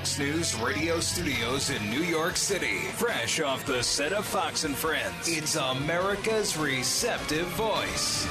[0.00, 4.74] Fox News radio studios in New York City, fresh off the set of Fox and
[4.74, 8.26] Friends, it's America's receptive voice.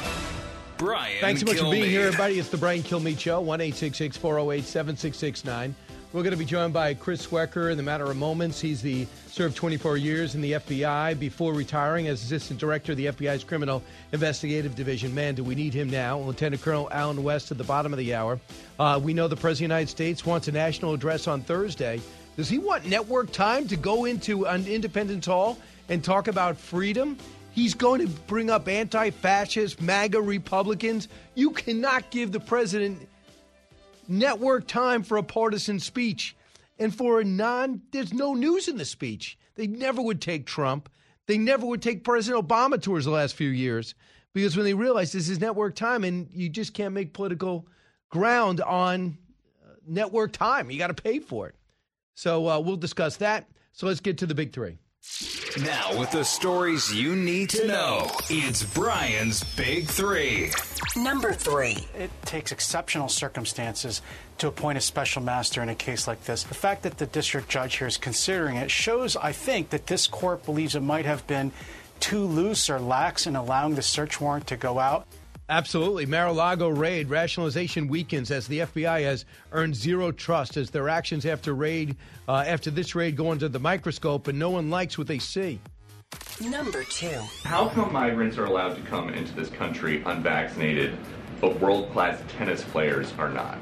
[0.78, 2.40] Brian Thanks so much for being here, everybody.
[2.40, 5.76] It's the Brian Kilmeade Show, 1 408 7669.
[6.12, 8.60] We're going to be joined by Chris Swecker in the matter of moments.
[8.60, 13.06] He's the served 24 years in the FBI before retiring as assistant director of the
[13.06, 15.14] FBI's Criminal Investigative Division.
[15.14, 16.18] Man, do we need him now?
[16.20, 18.40] Lieutenant Colonel Allen West at the bottom of the hour.
[18.80, 22.02] Uh, we know the President of the United States wants a national address on Thursday.
[22.38, 25.58] Does he want network time to go into an Independence Hall
[25.90, 27.18] and talk about freedom?
[27.52, 31.08] He's going to bring up anti fascist, MAGA Republicans.
[31.36, 33.08] You cannot give the president
[34.08, 36.36] network time for a partisan speech.
[36.80, 39.38] And for a non, there's no news in the speech.
[39.56, 40.90] They never would take Trump.
[41.28, 43.94] They never would take President Obama tours the last few years
[44.34, 47.68] because when they realized this is network time and you just can't make political
[48.10, 49.18] ground on
[49.64, 51.56] uh, network time, you got to pay for it.
[52.16, 53.48] So uh, we'll discuss that.
[53.74, 54.78] So let's get to the big three.
[55.62, 60.52] Now, with the stories you need to know, it's Brian's Big Three.
[60.96, 61.88] Number three.
[61.98, 64.02] It takes exceptional circumstances
[64.38, 66.44] to appoint a special master in a case like this.
[66.44, 70.08] The fact that the district judge here is considering it shows, I think, that this
[70.08, 71.52] court believes it might have been
[72.00, 75.08] too loose or lax in allowing the search warrant to go out.
[75.50, 76.06] Absolutely.
[76.06, 81.56] Mar-a-Lago raid rationalization weakens as the FBI has earned zero trust as their actions after
[81.56, 81.96] raid
[82.28, 85.60] uh, after this raid go under the microscope and no one likes what they see.
[86.40, 87.20] Number two.
[87.44, 90.96] How come migrants are allowed to come into this country unvaccinated,
[91.42, 93.58] but world class tennis players are not?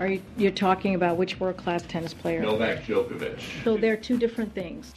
[0.00, 2.42] Are you you're talking about which world class tennis player?
[2.42, 3.40] Novak Djokovic.
[3.64, 4.92] So they're two different things.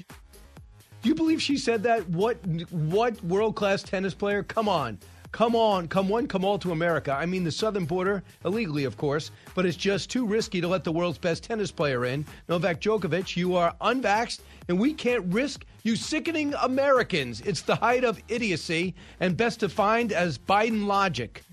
[1.02, 2.09] Do you believe she said that?
[2.09, 2.38] What
[2.72, 4.44] what world class tennis player?
[4.44, 5.00] Come on.
[5.35, 7.12] Come on, come one, come all to America.
[7.12, 10.85] I mean, the southern border, illegally, of course, but it's just too risky to let
[10.85, 12.25] the world's best tennis player in.
[12.47, 17.41] Novak Djokovic, you are unvaxxed, and we can't risk you sickening Americans.
[17.41, 21.44] It's the height of idiocy and best defined as Biden logic.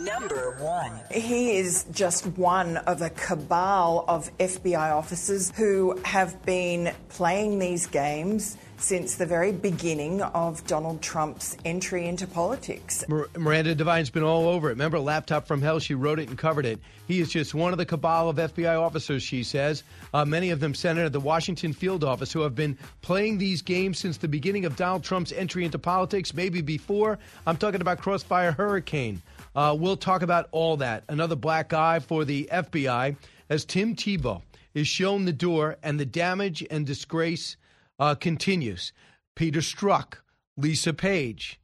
[0.00, 0.98] Number one.
[1.10, 7.86] He is just one of a cabal of FBI officers who have been playing these
[7.86, 13.04] games since the very beginning of Donald Trump's entry into politics.
[13.08, 14.72] Miranda Devine's been all over it.
[14.72, 15.78] Remember Laptop from Hell?
[15.78, 16.80] She wrote it and covered it.
[17.06, 19.84] He is just one of the cabal of FBI officers, she says.
[20.12, 23.62] Uh, many of them centered at the Washington field office who have been playing these
[23.62, 27.20] games since the beginning of Donald Trump's entry into politics, maybe before.
[27.46, 29.22] I'm talking about Crossfire Hurricane.
[29.54, 31.04] Uh, we'll talk about all that.
[31.08, 33.16] Another black guy for the FBI
[33.48, 34.42] as Tim Thibault
[34.74, 37.56] is shown the door and the damage and disgrace
[38.02, 38.92] uh, continues.
[39.36, 40.14] Peter Strzok,
[40.56, 41.60] Lisa Page,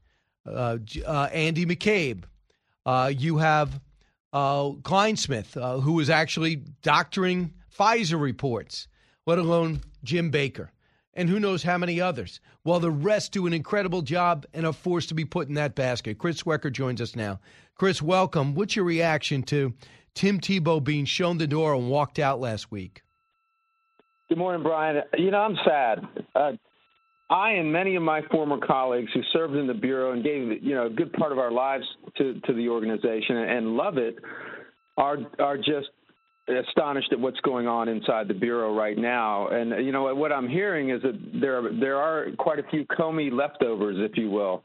[0.47, 2.23] uh, uh, Andy McCabe.
[2.87, 3.81] Uh, you have
[4.33, 8.87] uh, Clinesmith, uh, who is actually doctoring FISA reports,
[9.27, 10.71] let alone Jim Baker,
[11.13, 12.39] and who knows how many others.
[12.63, 15.75] While the rest do an incredible job and are forced to be put in that
[15.75, 16.19] basket.
[16.19, 17.41] Chris Swecker joins us now.
[17.75, 18.55] Chris, welcome.
[18.55, 19.75] What's your reaction to
[20.15, 23.03] Tim Thibault being shown the door and walked out last week?
[24.29, 25.03] Good morning, Brian.
[25.17, 26.07] You know, I'm sad.
[26.35, 26.53] Uh,
[27.31, 30.75] I and many of my former colleagues who served in the bureau and gave you
[30.75, 31.85] know a good part of our lives
[32.19, 34.17] to to the organization and love it
[34.99, 35.89] are are just
[36.47, 39.49] astonished at what's going on inside the bureau right now.
[39.49, 43.33] And you know what I'm hearing is that there there are quite a few Comey
[43.33, 44.63] leftovers, if you will.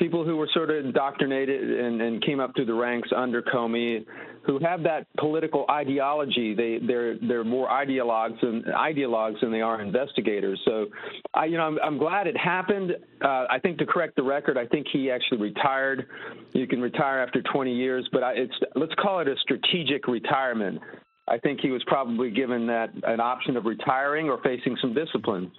[0.00, 4.04] People who were sort of indoctrinated and, and came up through the ranks under Comey,
[4.46, 6.54] who have that political ideology.
[6.54, 10.58] They they're they're more ideologues than ideologues than they are investigators.
[10.64, 10.86] So,
[11.34, 12.92] I you know I'm, I'm glad it happened.
[13.22, 16.06] Uh, I think to correct the record, I think he actually retired.
[16.54, 20.80] You can retire after 20 years, but I, it's let's call it a strategic retirement.
[21.28, 25.52] I think he was probably given that an option of retiring or facing some discipline,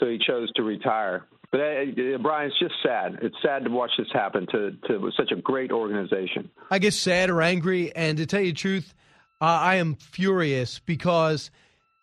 [0.00, 1.26] so he chose to retire.
[1.54, 3.20] But uh, Brian, it's just sad.
[3.22, 6.50] It's sad to watch this happen to to such a great organization.
[6.68, 8.92] I get sad or angry, and to tell you the truth,
[9.40, 11.52] uh, I am furious because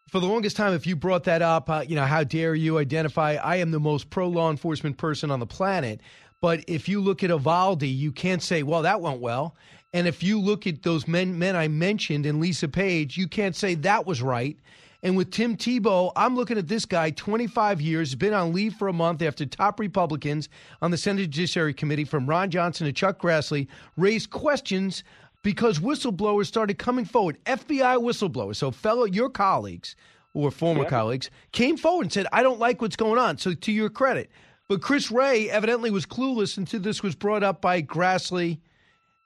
[0.07, 2.77] for the longest time, if you brought that up, uh, you know, how dare you
[2.77, 3.33] identify?
[3.33, 5.99] I am the most pro law enforcement person on the planet.
[6.39, 9.57] But if you look at Uvalde, you can't say, well, that went well.
[9.91, 13.57] And if you look at those men, men I mentioned and Lisa Page, you can't
[13.57, 14.57] say that was right.
[15.03, 18.87] And with Tim Thibault, I'm looking at this guy, 25 years, been on leave for
[18.87, 20.47] a month after top Republicans
[20.81, 23.67] on the Senate Judiciary Committee, from Ron Johnson to Chuck Grassley,
[23.97, 25.03] raised questions
[25.43, 27.43] because whistleblowers started coming forward.
[27.45, 29.95] FBI whistleblowers, so fellow your colleagues
[30.33, 33.37] or former colleagues, came forward and said, I don't like what's going on.
[33.37, 34.29] So to your credit.
[34.69, 38.59] But Chris Wray evidently was clueless until this was brought up by Grassley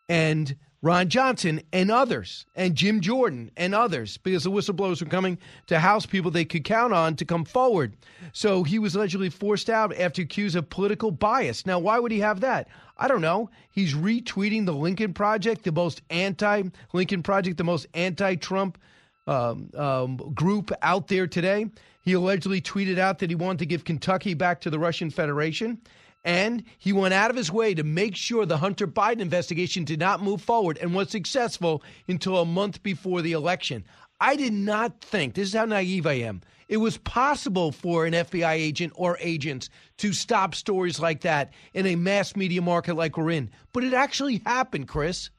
[0.09, 0.55] and
[0.85, 5.79] Ron Johnson and others, and Jim Jordan and others, because the whistleblowers were coming to
[5.79, 7.97] house people they could count on to come forward.
[8.33, 11.65] So he was allegedly forced out after accused of political bias.
[11.65, 12.67] Now, why would he have that?
[12.99, 13.49] I don't know.
[13.71, 16.61] He's retweeting the Lincoln Project, the most anti
[16.93, 18.77] Lincoln Project, the most anti Trump
[19.25, 21.65] um, um, group out there today.
[22.03, 25.81] He allegedly tweeted out that he wanted to give Kentucky back to the Russian Federation.
[26.25, 29.99] And he went out of his way to make sure the Hunter Biden investigation did
[29.99, 33.85] not move forward and was successful until a month before the election.
[34.19, 38.13] I did not think, this is how naive I am, it was possible for an
[38.13, 43.17] FBI agent or agents to stop stories like that in a mass media market like
[43.17, 43.51] we're in.
[43.71, 45.29] But it actually happened, Chris.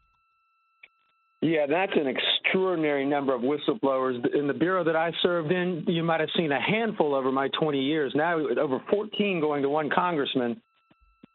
[1.40, 4.24] Yeah, that's an extraordinary number of whistleblowers.
[4.36, 7.48] In the bureau that I served in, you might have seen a handful over my
[7.58, 8.12] 20 years.
[8.14, 10.62] Now, over 14 going to one congressman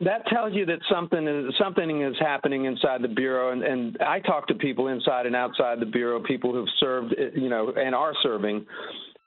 [0.03, 4.19] that tells you that something is something is happening inside the bureau and, and I
[4.19, 8.13] talk to people inside and outside the bureau, people who've served you know and are
[8.23, 8.65] serving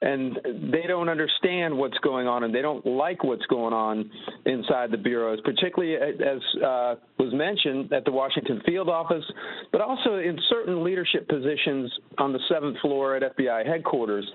[0.01, 0.37] and
[0.71, 4.09] they don't understand what's going on and they don't like what's going on
[4.45, 9.23] inside the bureaus, particularly as uh, was mentioned at the Washington field office,
[9.71, 14.29] but also in certain leadership positions on the seventh floor at FBI headquarters,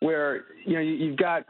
[0.00, 1.46] where you know you've got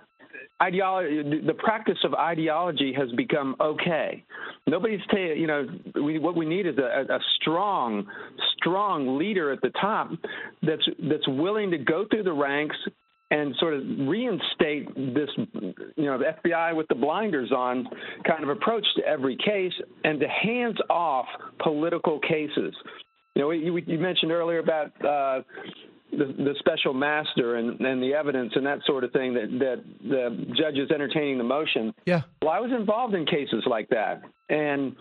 [0.63, 4.25] ideology, the practice of ideology has become okay.
[4.67, 5.67] Nobody's, you know,
[6.03, 8.07] we, what we need is a, a strong,
[8.57, 10.11] strong leader at the top
[10.63, 12.77] that's that's willing to go through the ranks
[13.31, 15.29] and sort of reinstate this,
[15.97, 17.89] you know, the FBI with the blinders on
[18.27, 19.73] kind of approach to every case
[20.05, 21.27] and to hands off
[21.63, 22.75] political cases.
[23.35, 25.43] You know, you, you mentioned earlier about uh,
[26.19, 29.85] the, the special master and, and the evidence and that sort of thing that, that
[30.03, 31.93] the judge is entertaining the motion.
[32.07, 32.23] Yeah.
[32.43, 34.95] Well, I was involved in cases like that, and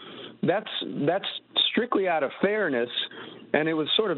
[0.43, 0.69] that's
[1.07, 1.25] that's
[1.71, 2.89] strictly out of fairness.
[3.53, 4.17] And it was sort of,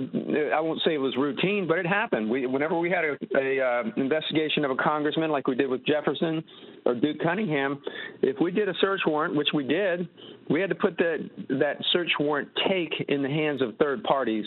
[0.51, 2.27] I won't say it was routine, but it happened.
[2.27, 5.85] We, whenever we had a, a uh, investigation of a congressman, like we did with
[5.85, 6.43] Jefferson
[6.87, 7.79] or Duke Cunningham,
[8.23, 10.09] if we did a search warrant, which we did,
[10.49, 14.45] we had to put that that search warrant take in the hands of third parties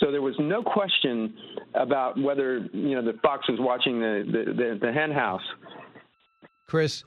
[0.00, 1.34] so there was no question
[1.74, 5.42] about whether you know the fox was watching the the, the, the hen house.
[6.66, 7.04] Chris,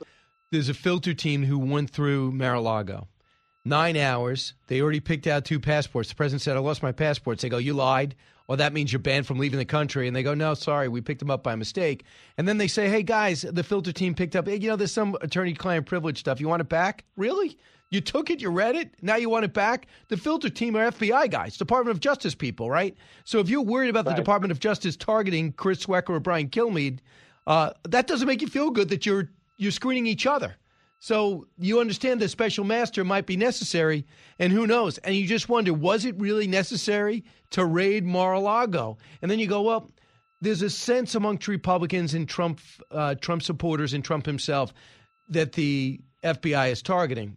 [0.50, 3.06] there's a filter team who went through Mar-a-Lago.
[3.64, 4.54] Nine hours.
[4.66, 6.08] They already picked out two passports.
[6.08, 8.14] The president said, "I lost my passports." They go, "You lied."
[8.48, 10.06] Or that means you're banned from leaving the country.
[10.06, 12.04] And they go, no, sorry, we picked them up by mistake.
[12.36, 14.92] And then they say, hey, guys, the filter team picked up, hey, you know, there's
[14.92, 16.40] some attorney client privilege stuff.
[16.40, 17.04] You want it back?
[17.16, 17.56] Really?
[17.92, 19.86] You took it, you read it, now you want it back.
[20.08, 22.96] The filter team are FBI guys, Department of Justice people, right?
[23.24, 24.16] So if you're worried about right.
[24.16, 27.00] the Department of Justice targeting Chris Swecker or Brian Kilmeade,
[27.46, 30.56] uh, that doesn't make you feel good that you're you're screening each other.
[31.02, 34.06] So you understand the special master might be necessary,
[34.38, 34.98] and who knows?
[34.98, 38.98] And you just wonder, was it really necessary to raid Mar-a-Lago?
[39.20, 39.90] And then you go, well,
[40.42, 42.60] there's a sense amongst Republicans and Trump
[42.92, 44.72] uh, Trump supporters and Trump himself
[45.28, 47.36] that the FBI is targeting.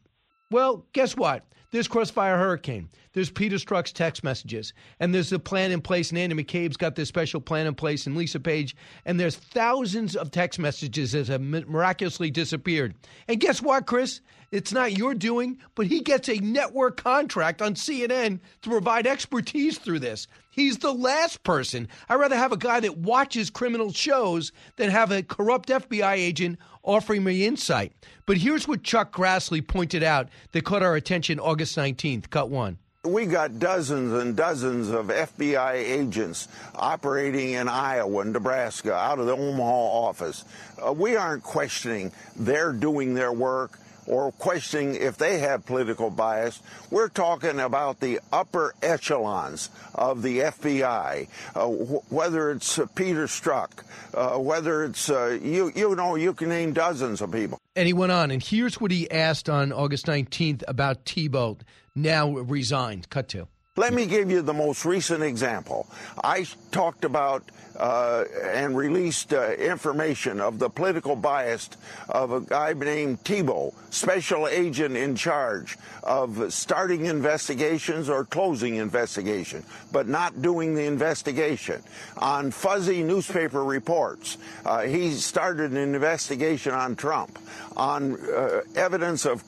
[0.51, 1.43] Well, guess what?
[1.75, 2.87] There's Crossfire Hurricane.
[3.11, 4.71] There's Peter Strzok's text messages.
[5.01, 6.09] And there's a plan in place.
[6.09, 8.77] And Andy McCabe's got this special plan in place, and Lisa Page.
[9.03, 12.95] And there's thousands of text messages that have miraculously disappeared.
[13.27, 14.21] And guess what, Chris?
[14.55, 19.77] It's not your doing, but he gets a network contract on CNN to provide expertise
[19.77, 20.29] through this.
[20.49, 21.89] He's the last person.
[22.07, 26.57] I'd rather have a guy that watches criminal shows than have a corrupt FBI agent
[26.83, 27.91] offering me insight.
[28.25, 32.29] But here's what Chuck Grassley pointed out that caught our attention August 19th.
[32.29, 32.77] Cut one.
[33.03, 39.25] We got dozens and dozens of FBI agents operating in Iowa and Nebraska out of
[39.25, 40.45] the Omaha office.
[40.81, 46.61] Uh, we aren't questioning they're doing their work or questioning if they have political bias.
[46.91, 53.25] We're talking about the upper echelons of the FBI, uh, wh- whether it's uh, Peter
[53.25, 53.83] Strzok,
[54.13, 57.59] uh, whether it's, uh, you, you know, you can name dozens of people.
[57.75, 61.59] And he went on, and here's what he asked on August 19th about Thibault,
[61.95, 63.09] now resigned.
[63.09, 63.47] Cut to.
[63.77, 65.85] Let me give you the most recent example.
[66.23, 67.43] I talked about
[67.77, 71.69] uh, and released uh, information of the political bias
[72.07, 79.61] of a guy named Thibault, special agent in charge of starting investigations or closing investigation,
[79.91, 81.83] but not doing the investigation.
[82.19, 87.37] On fuzzy newspaper reports, uh, he started an investigation on Trump,
[87.75, 89.43] on uh, evidence of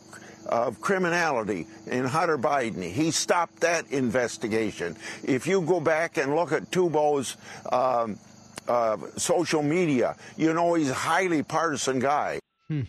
[0.48, 2.84] of criminality in Hunter Biden.
[2.84, 4.96] He stopped that investigation.
[5.24, 7.38] If you go back and look at Thibault's
[7.72, 8.18] um,
[8.68, 12.40] uh, social media, you know he's a highly partisan guy.
[12.68, 12.82] Hmm.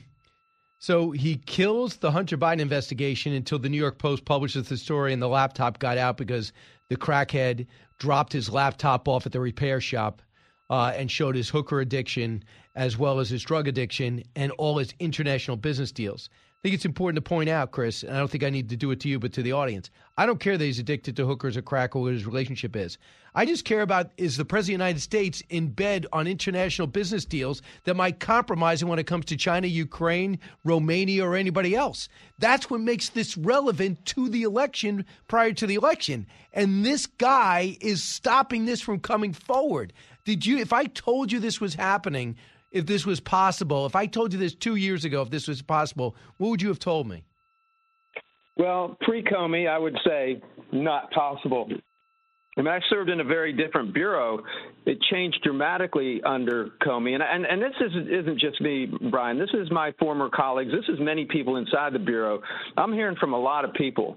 [0.81, 5.13] So he kills the Hunter Biden investigation until the New York Post publishes the story
[5.13, 6.53] and the laptop got out because
[6.89, 7.67] the crackhead
[7.99, 10.23] dropped his laptop off at the repair shop
[10.71, 12.45] uh, and showed his hooker addiction
[12.77, 16.31] as well as his drug addiction and all his international business deals.
[16.59, 18.77] I think it's important to point out, Chris, and I don't think I need to
[18.77, 19.91] do it to you, but to the audience.
[20.17, 22.99] I don't care that he's addicted to hookers or crack or what his relationship is.
[23.37, 26.89] I just care about is the President of the United States in bed on international
[26.89, 31.77] business deals that might compromise him when it comes to China, Ukraine, Romania, or anybody
[31.77, 32.09] else.
[32.41, 36.27] That's what makes this relevant to the election prior to the election.
[36.53, 39.93] And this guy is stopping this from coming forward.
[40.25, 42.35] Did you, if I told you this was happening,
[42.79, 43.85] if this was possible.
[43.85, 46.69] If I told you this two years ago, if this was possible, what would you
[46.69, 47.25] have told me?
[48.57, 50.41] Well, pre Comey, I would say
[50.73, 51.69] not possible.
[52.57, 54.41] I mean, I served in a very different bureau.
[54.85, 59.39] It changed dramatically under Comey, and and, and this isn't, isn't just me, Brian.
[59.39, 60.73] This is my former colleagues.
[60.73, 62.41] This is many people inside the bureau.
[62.77, 64.17] I'm hearing from a lot of people.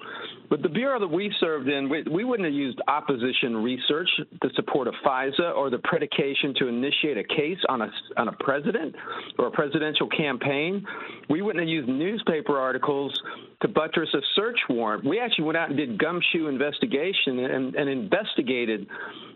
[0.51, 4.10] But the bureau that we served in, we, we wouldn't have used opposition research
[4.41, 8.34] to support a FISA or the predication to initiate a case on a on a
[8.34, 8.93] president
[9.39, 10.86] or a presidential campaign.
[11.29, 13.17] We wouldn't have used newspaper articles
[13.62, 15.05] to buttress a search warrant.
[15.05, 18.88] We actually went out and did gumshoe investigation and, and investigated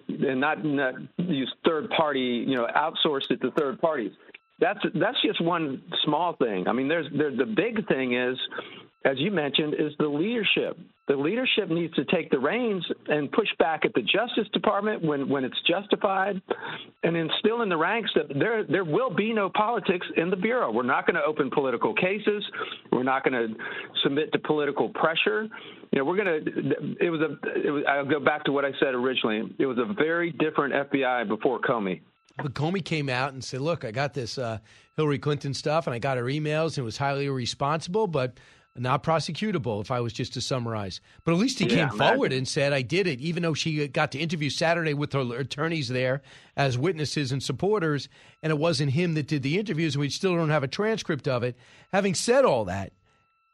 [0.10, 4.12] and not, not use third party, you know, outsourced it to third parties.
[4.60, 6.68] That's that's just one small thing.
[6.68, 8.38] I mean, there's, there's the big thing is
[9.06, 10.78] as you mentioned, is the leadership.
[11.08, 15.30] The leadership needs to take the reins and push back at the Justice Department when,
[15.30, 16.42] when it's justified,
[17.04, 20.72] and instill in the ranks that there there will be no politics in the bureau.
[20.72, 22.44] We're not going to open political cases.
[22.92, 23.56] We're not going to
[24.04, 25.48] submit to political pressure.
[25.92, 26.96] You know, we're going to.
[27.00, 27.60] It was a.
[27.68, 29.54] It was, I'll go back to what I said originally.
[29.60, 32.02] It was a very different FBI before Comey.
[32.38, 34.58] But Comey came out and said, "Look, I got this uh,
[34.96, 38.40] Hillary Clinton stuff, and I got her emails, and it was highly irresponsible, but."
[38.78, 41.00] Not prosecutable if I was just to summarize.
[41.24, 43.88] But at least he yeah, came forward and said, I did it, even though she
[43.88, 46.22] got to interview Saturday with her attorneys there
[46.58, 48.10] as witnesses and supporters,
[48.44, 51.28] and it wasn't him that did the interviews, and we still don't have a transcript
[51.28, 51.58] of it.
[51.94, 52.92] Having said all that,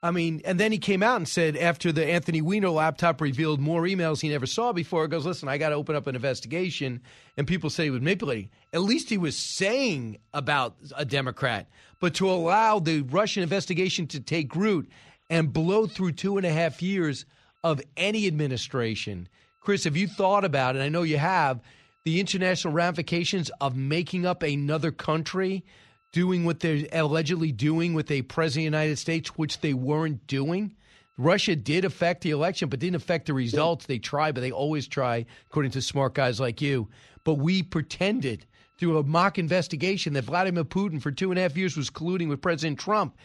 [0.03, 3.59] I mean, and then he came out and said after the Anthony Weiner laptop revealed
[3.59, 7.01] more emails he never saw before, goes, listen, I got to open up an investigation.
[7.37, 8.49] And people say he was manipulating.
[8.73, 11.69] At least he was saying about a Democrat.
[11.99, 14.89] But to allow the Russian investigation to take root
[15.31, 17.25] and blow through two and a half years
[17.63, 19.29] of any administration.
[19.61, 20.81] Chris, have you thought about it?
[20.81, 21.61] I know you have
[22.03, 25.63] the international ramifications of making up another country,
[26.11, 30.27] doing what they're allegedly doing with a president of the United States, which they weren't
[30.27, 30.75] doing.
[31.17, 33.85] Russia did affect the election, but didn't affect the results.
[33.85, 36.89] They try, but they always try, according to smart guys like you.
[37.23, 38.45] But we pretended
[38.77, 42.27] through a mock investigation that Vladimir Putin for two and a half years was colluding
[42.27, 43.15] with President Trump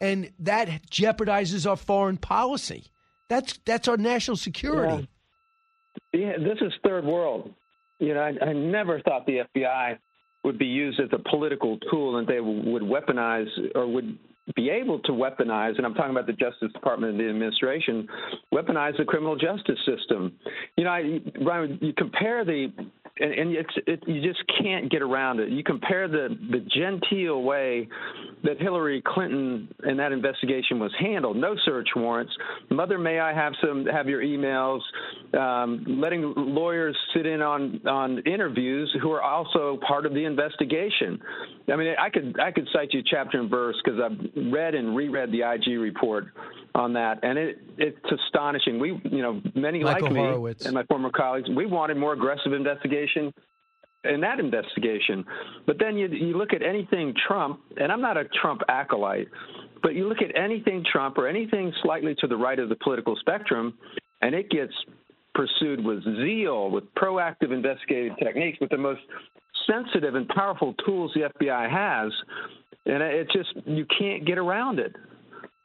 [0.00, 2.84] and that jeopardizes our foreign policy.
[3.28, 5.08] That's that's our national security.
[6.12, 7.52] Yeah, yeah this is third world.
[7.98, 9.98] You know, I, I never thought the FBI
[10.42, 14.18] would be used as a political tool and they would weaponize or would
[14.56, 18.08] be able to weaponize, and I'm talking about the Justice Department and the administration,
[18.52, 20.32] weaponize the criminal justice system.
[20.76, 22.72] You know, I, Brian, you compare the
[23.20, 25.50] and, and it's it, you just can't get around it.
[25.50, 27.88] You compare the the genteel way
[28.42, 31.36] that Hillary Clinton and that investigation was handled.
[31.36, 32.32] No search warrants.
[32.70, 34.80] Mother, may I have some have your emails?
[35.38, 41.20] Um, letting lawyers sit in on on interviews who are also part of the investigation.
[41.70, 44.18] I mean, I could I could cite you chapter and verse because I've
[44.52, 46.26] read and reread the IG report
[46.74, 48.78] on that, and it it's astonishing.
[48.78, 50.64] We, you know, many Michael like me Horowitz.
[50.64, 53.32] and my former colleagues, we wanted more aggressive investigation
[54.04, 55.24] in that investigation.
[55.66, 59.28] But then you you look at anything Trump, and I'm not a Trump acolyte,
[59.82, 63.16] but you look at anything Trump or anything slightly to the right of the political
[63.16, 63.76] spectrum,
[64.22, 64.72] and it gets
[65.34, 69.00] pursued with zeal, with proactive investigative techniques, with the most
[69.66, 72.12] sensitive and powerful tools the FBI has,
[72.86, 74.94] and it just you can't get around it.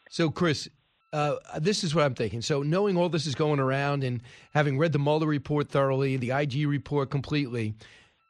[0.10, 0.70] So, Chris,
[1.14, 2.42] uh, this is what I'm thinking.
[2.42, 4.22] So, knowing all this is going around and
[4.54, 7.76] having read the Mueller report thoroughly, the IG report completely,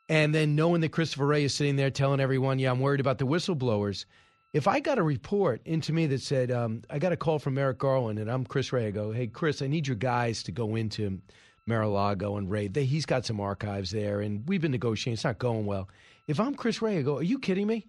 [0.07, 3.17] and then knowing that Christopher Wray is sitting there telling everyone, yeah, I'm worried about
[3.17, 4.05] the whistleblowers.
[4.53, 7.55] If I got a report into me that said, um, I got a call from
[7.55, 10.53] Merrick Garland and I'm Chris Wray, I go, hey, Chris, I need your guys to
[10.53, 11.19] go into
[11.67, 12.73] Mar-a-Lago and raid.
[12.73, 15.13] They, he's got some archives there, and we've been negotiating.
[15.13, 15.89] It's not going well.
[16.27, 17.87] If I'm Chris Wray, I go, are you kidding me?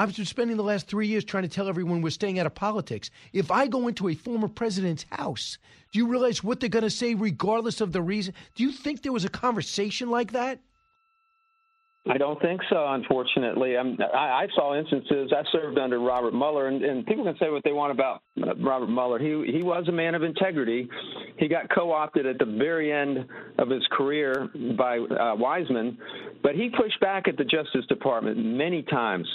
[0.00, 2.54] I've been spending the last three years trying to tell everyone we're staying out of
[2.54, 3.10] politics.
[3.34, 5.58] If I go into a former president's house,
[5.92, 8.32] do you realize what they're going to say regardless of the reason?
[8.54, 10.58] Do you think there was a conversation like that?
[12.08, 13.76] I don't think so, unfortunately.
[13.76, 15.32] I'm, I, I saw instances.
[15.36, 18.54] I served under Robert Mueller, and, and people can say what they want about uh,
[18.56, 19.18] Robert Mueller.
[19.18, 20.88] He he was a man of integrity.
[21.36, 23.26] He got co-opted at the very end
[23.58, 25.98] of his career by uh, Weissmann,
[26.42, 29.28] but he pushed back at the Justice Department many times.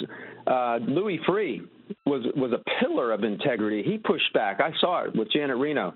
[0.48, 1.60] Uh, Louis Freeh
[2.04, 3.84] was was a pillar of integrity.
[3.84, 4.60] He pushed back.
[4.60, 5.94] I saw it with Janet Reno,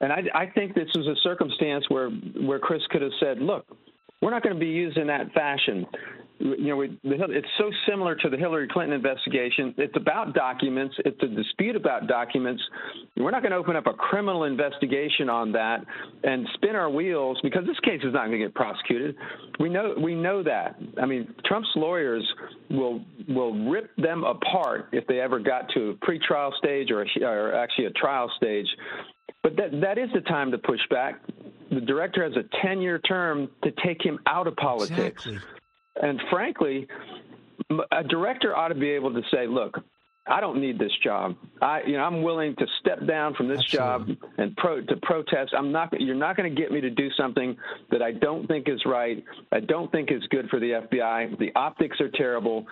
[0.00, 3.64] and I, I think this was a circumstance where where Chris could have said, "Look,
[4.22, 5.86] we're not going to be used in that fashion.
[6.38, 9.74] You know, we, it's so similar to the Hillary Clinton investigation.
[9.78, 10.94] It's about documents.
[11.06, 12.62] It's a dispute about documents.
[13.16, 15.78] We're not going to open up a criminal investigation on that
[16.24, 19.16] and spin our wheels because this case is not going to get prosecuted.
[19.58, 20.76] We know we know that.
[21.00, 22.22] I mean, Trump's lawyers
[22.68, 27.24] will will rip them apart if they ever got to a pretrial stage or, a,
[27.24, 28.68] or actually a trial stage.
[29.42, 31.20] But that that is the time to push back
[31.70, 35.26] the director has a 10 year term to take him out of politics.
[35.26, 35.38] Exactly.
[36.02, 36.86] And frankly,
[37.90, 39.78] a director ought to be able to say, look,
[40.28, 41.36] I don't need this job.
[41.62, 44.14] I, you know, I'm willing to step down from this Absolutely.
[44.14, 45.54] job and pro, to protest.
[45.56, 45.98] I'm not.
[46.00, 47.56] You're not going to get me to do something
[47.90, 49.22] that I don't think is right.
[49.52, 51.38] I don't think is good for the FBI.
[51.38, 52.66] The optics are terrible.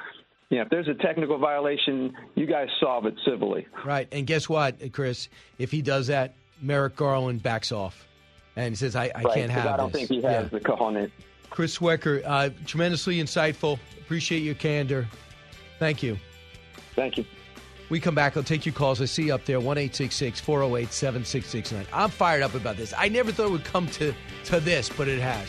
[0.51, 3.67] You know, if there's a technical violation, you guys solve it civilly.
[3.85, 4.09] Right.
[4.13, 5.29] And guess what, Chris?
[5.59, 6.35] If he does that,
[6.65, 8.09] Merrick Garland backs off
[8.57, 10.09] and he says, "I, I right, can't have." I don't this.
[10.09, 10.59] think he has yeah.
[10.59, 11.11] the cojones.
[11.51, 13.79] Chris Swecker, uh, tremendously insightful.
[14.01, 15.07] Appreciate your candor.
[15.79, 16.19] Thank you.
[16.95, 17.25] Thank you.
[17.91, 18.37] We come back.
[18.37, 19.01] I'll take your calls.
[19.01, 21.87] I see you up there, 1 408 7669.
[21.93, 22.95] I'm fired up about this.
[22.97, 24.15] I never thought it would come to,
[24.47, 25.49] to this, but it has.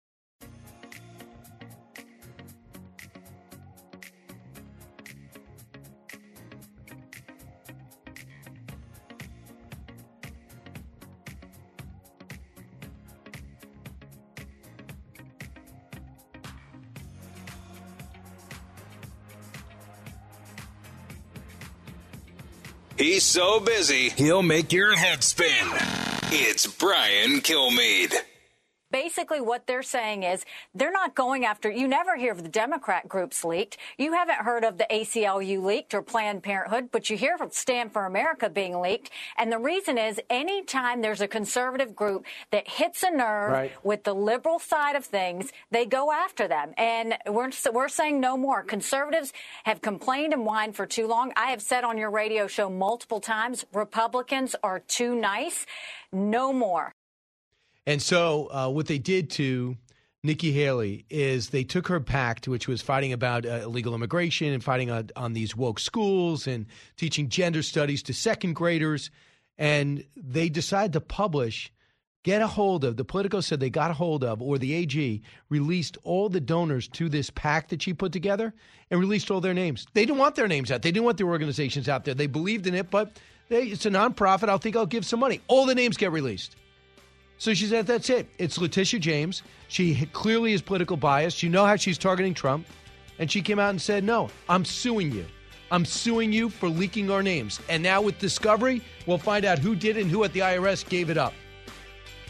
[23.01, 25.65] He's so busy, he'll make your head spin.
[26.31, 28.13] It's Brian Kilmeade
[28.91, 33.07] basically what they're saying is they're not going after, you never hear of the Democrat
[33.07, 33.77] groups leaked.
[33.97, 37.91] You haven't heard of the ACLU leaked or Planned Parenthood, but you hear of Stand
[37.91, 39.09] for America being leaked.
[39.37, 43.71] And the reason is anytime there's a conservative group that hits a nerve right.
[43.83, 46.73] with the liberal side of things, they go after them.
[46.77, 48.63] And we're, we're saying no more.
[48.63, 51.31] Conservatives have complained and whined for too long.
[51.35, 55.65] I have said on your radio show multiple times, Republicans are too nice.
[56.11, 56.93] No more.
[57.85, 59.75] And so, uh, what they did to
[60.23, 64.63] Nikki Haley is they took her pact, which was fighting about uh, illegal immigration and
[64.63, 69.09] fighting on, on, these woke schools and teaching gender studies to second graders,
[69.57, 71.73] and they decided to publish,
[72.21, 72.97] get a hold of.
[72.97, 76.87] The Politico said they got a hold of, or the AG released all the donors
[76.89, 78.53] to this pact that she put together
[78.91, 79.87] and released all their names.
[79.93, 80.83] They didn't want their names out.
[80.83, 82.13] They didn't want their organizations out there.
[82.13, 84.49] They believed in it, but they, it's a nonprofit.
[84.49, 85.41] I'll think I'll give some money.
[85.47, 86.55] All the names get released.
[87.41, 88.27] So she said, that's it.
[88.37, 89.41] It's Letitia James.
[89.67, 91.41] She clearly is political biased.
[91.41, 92.67] You know how she's targeting Trump.
[93.17, 95.25] And she came out and said, no, I'm suing you.
[95.71, 97.59] I'm suing you for leaking our names.
[97.67, 101.09] And now with Discovery, we'll find out who did and who at the IRS gave
[101.09, 101.33] it up.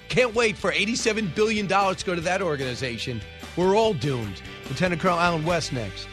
[0.08, 3.19] Can't wait for $87 billion to go to that organization.
[3.58, 4.41] We're all doomed.
[4.69, 6.08] Lieutenant Colonel Allen West next.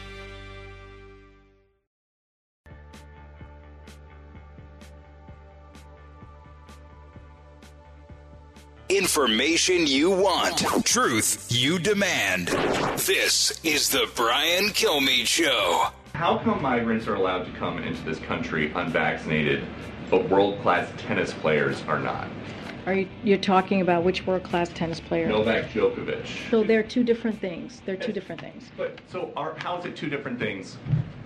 [8.89, 12.47] Information you want, truth you demand.
[12.97, 15.89] This is the Brian Kilmeade Show.
[16.15, 19.63] How come migrants are allowed to come into this country unvaccinated,
[20.09, 22.29] but world class tennis players are not?
[22.87, 25.27] Are you you're talking about which world class tennis player?
[25.27, 26.49] Novak Djokovic.
[26.49, 27.83] So they're two different things.
[27.85, 28.71] They're two different things.
[28.75, 30.77] But so are, how is it two different things?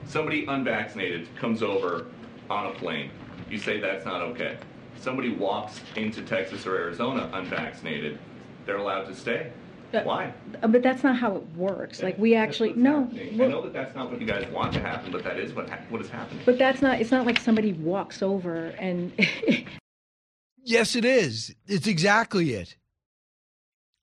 [0.05, 2.07] Somebody unvaccinated comes over
[2.49, 3.09] on a plane.
[3.49, 4.57] You say that's not okay.
[5.03, 8.17] Somebody walks into Texas or Arizona unvaccinated.
[8.65, 9.51] They're allowed to stay.
[9.91, 10.33] But- Why?
[10.63, 12.01] Uh, But that's not how it works.
[12.01, 13.09] Like we actually no.
[13.13, 15.69] I know that that's not what you guys want to happen, but that is what
[15.69, 16.41] ha- what is happening.
[16.45, 16.99] But that's not.
[17.01, 19.11] It's not like somebody walks over and.
[20.65, 21.53] Yes, it is.
[21.67, 22.77] It's exactly it.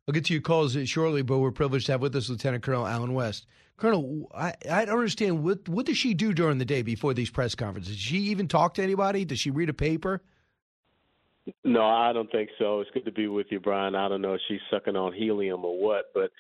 [0.07, 2.87] I'll get to your calls shortly, but we're privileged to have with us Lieutenant Colonel
[2.87, 3.47] Allen West.
[3.79, 7.31] Colonel, I, I don't understand what what does she do during the day before these
[7.31, 7.95] press conferences?
[7.95, 9.25] Does she even talk to anybody?
[9.25, 10.23] Does she read a paper?
[11.65, 12.81] No, I don't think so.
[12.81, 13.95] It's good to be with you, Brian.
[13.95, 16.31] I don't know if she's sucking on helium or what, but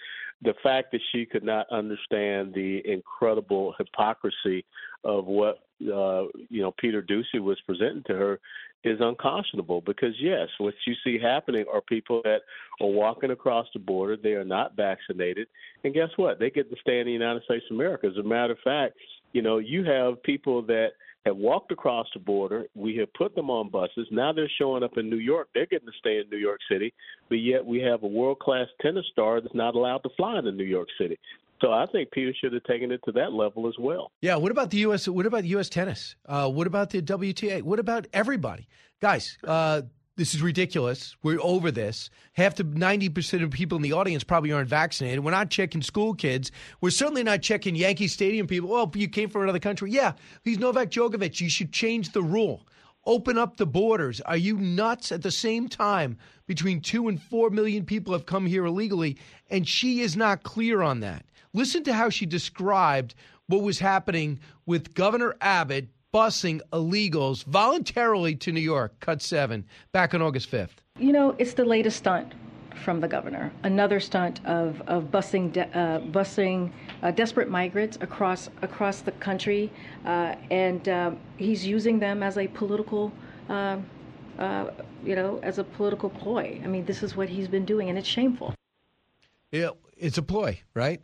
[0.42, 4.64] the fact that she could not understand the incredible hypocrisy
[5.04, 8.40] of what uh, you know Peter Doocy was presenting to her
[8.84, 9.80] is unconscionable.
[9.80, 12.40] Because yes, what you see happening are people that
[12.80, 14.16] are walking across the border.
[14.16, 15.48] They are not vaccinated,
[15.84, 16.38] and guess what?
[16.38, 18.06] They get to stay in the United States of America.
[18.06, 18.94] As a matter of fact,
[19.32, 20.90] you know you have people that
[21.26, 22.64] have walked across the border.
[22.74, 24.06] We have put them on buses.
[24.10, 25.48] Now they're showing up in New York.
[25.54, 26.92] They're getting to stay in New York City,
[27.28, 30.52] but yet we have a world class tennis star that's not allowed to fly into
[30.52, 31.18] New York City.
[31.60, 34.12] So I think Peter should have taken it to that level as well.
[34.22, 34.36] Yeah.
[34.36, 35.06] What about the U.S.
[35.06, 35.68] What about U.S.
[35.68, 36.16] tennis?
[36.26, 37.62] Uh, what about the WTA?
[37.62, 38.66] What about everybody,
[39.00, 39.36] guys?
[39.44, 39.82] Uh,
[40.16, 41.16] this is ridiculous.
[41.22, 42.10] We're over this.
[42.34, 45.24] Half to ninety percent of people in the audience probably aren't vaccinated.
[45.24, 46.50] We're not checking school kids.
[46.80, 48.68] We're certainly not checking Yankee Stadium people.
[48.68, 49.90] Well, you came from another country.
[49.90, 51.40] Yeah, he's Novak Djokovic.
[51.40, 52.66] You should change the rule.
[53.06, 54.20] Open up the borders.
[54.22, 55.10] Are you nuts?
[55.10, 59.16] At the same time, between two and four million people have come here illegally,
[59.48, 61.24] and she is not clear on that.
[61.54, 63.14] Listen to how she described
[63.46, 70.14] what was happening with Governor Abbott busing illegals voluntarily to New York, cut seven, back
[70.14, 70.78] on August 5th.
[70.98, 72.34] You know, it's the latest stunt
[72.84, 73.52] from the governor.
[73.62, 76.70] Another stunt of of busing de- uh, busing
[77.02, 79.72] uh, desperate migrants across across the country,
[80.04, 83.12] uh, and um, he's using them as a political.
[83.48, 83.84] um
[84.38, 84.70] uh,
[85.04, 86.58] you know, as a political ploy.
[86.64, 88.54] I mean, this is what he's been doing, and it's shameful.
[89.52, 91.02] Yeah, it's a ploy, right?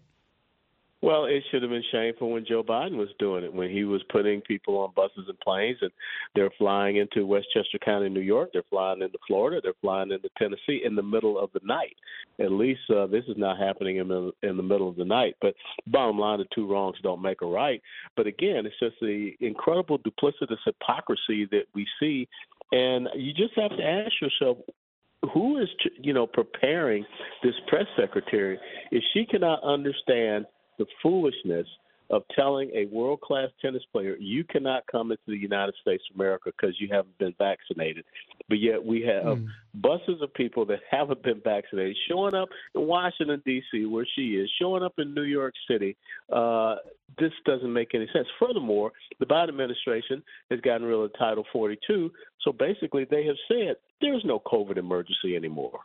[1.07, 4.03] Well, it should have been shameful when Joe Biden was doing it, when he was
[4.11, 5.93] putting people on buses and planes, and
[6.35, 8.51] they're flying into Westchester County, New York.
[8.53, 9.61] They're flying into Florida.
[9.63, 11.95] They're flying into Tennessee in the middle of the night.
[12.41, 15.37] At least uh, this is not happening in the in the middle of the night.
[15.41, 15.55] But
[15.87, 17.81] bottom line, the two wrongs don't make a right.
[18.17, 22.27] But again, it's just the incredible duplicitous hypocrisy that we see,
[22.73, 24.59] and you just have to ask yourself,
[25.33, 25.69] who is
[26.03, 27.07] you know preparing
[27.45, 28.59] this press secretary
[28.91, 30.47] if she cannot understand
[30.79, 31.67] the foolishness
[32.11, 36.21] of telling a world class tennis player you cannot come into the United States of
[36.21, 38.05] America because you haven't been vaccinated.
[38.49, 39.39] But yet we have
[39.75, 43.87] buses of people that haven't been vaccinated showing up in Washington D.C.
[43.87, 45.97] where she is, showing up in New York City.
[46.33, 46.77] Uh,
[47.19, 48.27] this doesn't make any sense.
[48.39, 52.11] Furthermore, the Biden administration has gotten rid of Title 42,
[52.43, 55.81] so basically they have said there's no COVID emergency anymore.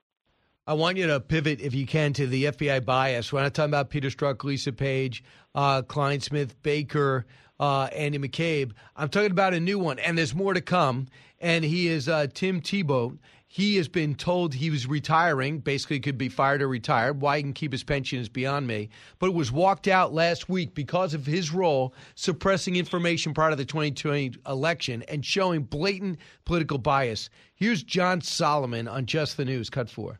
[0.67, 3.33] I want you to pivot, if you can, to the FBI bias.
[3.33, 5.23] We're not talking about Peter Strzok, Lisa Page,
[5.55, 7.25] uh, Clinesmith, Baker,
[7.59, 8.73] uh, Andy McCabe.
[8.95, 11.07] I'm talking about a new one, and there's more to come.
[11.39, 13.17] And he is uh, Tim Thibault.
[13.47, 17.21] He has been told he was retiring, basically could be fired or retired.
[17.21, 18.89] Why he can keep his pension is beyond me.
[19.17, 23.55] But it was walked out last week because of his role suppressing information prior to
[23.55, 27.31] the 2020 election and showing blatant political bias.
[27.55, 30.19] Here's John Solomon on Just the News, cut four.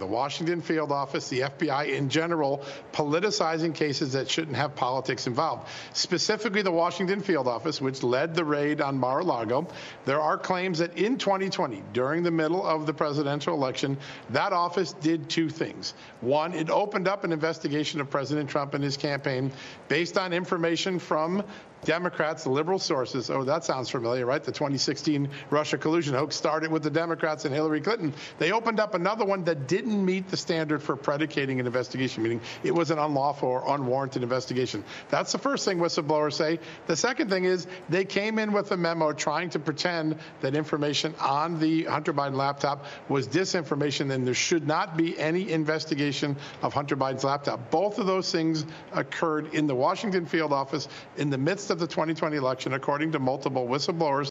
[0.00, 5.68] The Washington field office, the FBI in general, politicizing cases that shouldn't have politics involved.
[5.92, 9.68] Specifically, the Washington field office, which led the raid on Mar a Lago.
[10.06, 13.98] There are claims that in 2020, during the middle of the presidential election,
[14.30, 15.92] that office did two things.
[16.22, 19.52] One, it opened up an investigation of President Trump and his campaign
[19.88, 21.44] based on information from
[21.84, 23.30] Democrats, liberal sources.
[23.30, 24.42] Oh, that sounds familiar, right?
[24.42, 28.12] The 2016 Russia collusion hoax started with the Democrats and Hillary Clinton.
[28.38, 32.40] They opened up another one that didn't meet the standard for predicating an investigation, meaning
[32.62, 34.84] it was an unlawful or unwarranted investigation.
[35.08, 36.58] That's the first thing whistleblowers say.
[36.86, 41.14] The second thing is they came in with a memo trying to pretend that information
[41.20, 46.74] on the Hunter Biden laptop was disinformation and there should not be any investigation of
[46.74, 47.70] Hunter Biden's laptop.
[47.70, 51.86] Both of those things occurred in the Washington field office in the midst of the
[51.86, 54.28] 2020 election, according to multiple whistleblowers.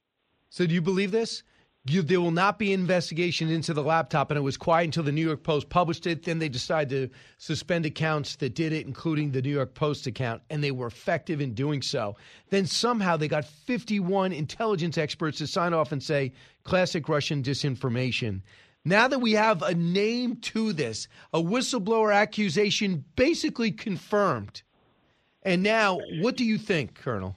[0.49, 1.43] So, do you believe this?
[1.85, 5.13] You, there will not be investigation into the laptop, and it was quiet until the
[5.13, 6.23] New York Post published it.
[6.23, 10.41] Then they decided to suspend accounts that did it, including the New York Post account,
[10.49, 12.17] and they were effective in doing so.
[12.49, 18.41] Then somehow they got 51 intelligence experts to sign off and say classic Russian disinformation.
[18.83, 24.63] Now that we have a name to this, a whistleblower accusation basically confirmed.
[25.43, 27.35] And now, what do you think, Colonel?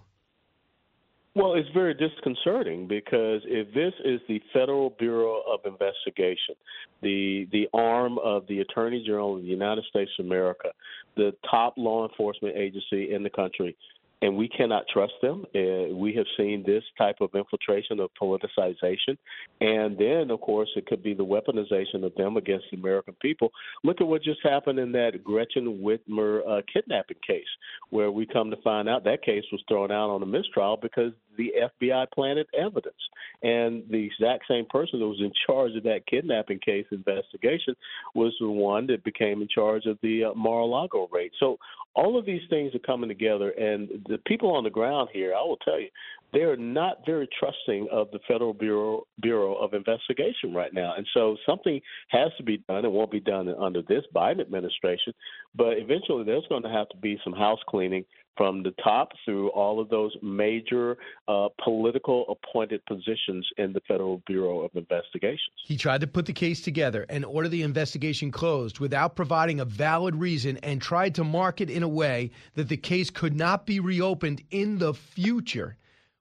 [1.35, 6.55] Well, it's very disconcerting because if this is the Federal Bureau of Investigation,
[7.01, 10.73] the the arm of the Attorney General of the United States of America,
[11.17, 13.75] the top law enforcement agency in the country,
[14.23, 15.45] and we cannot trust them.
[15.55, 19.19] Uh, we have seen this type of infiltration of politicization,
[19.61, 23.51] and then, of course, it could be the weaponization of them against the American people.
[23.85, 27.45] Look at what just happened in that Gretchen Whitmer uh, kidnapping case,
[27.91, 31.13] where we come to find out that case was thrown out on a mistrial because
[31.37, 32.95] the FBI planted evidence,
[33.43, 37.75] and the exact same person that was in charge of that kidnapping case investigation
[38.15, 41.33] was the one that became in charge of the uh, Mar-a-Lago raid.
[41.39, 41.59] So
[41.95, 45.43] all of these things are coming together, and the people on the ground here, I
[45.43, 45.89] will tell you,
[46.33, 51.07] they are not very trusting of the Federal Bureau Bureau of Investigation right now, and
[51.13, 52.85] so something has to be done.
[52.87, 55.13] It won't be done under this Biden administration,
[55.55, 58.05] but eventually there's going to have to be some house cleaning
[58.37, 60.97] from the top through all of those major
[61.29, 65.53] uh, political appointed positions in the Federal Bureau of Investigations.
[65.65, 69.65] He tried to put the case together and order the investigation closed without providing a
[69.65, 73.81] valid reason and tried to market in a way that the case could not be
[73.81, 75.77] reopened in the future.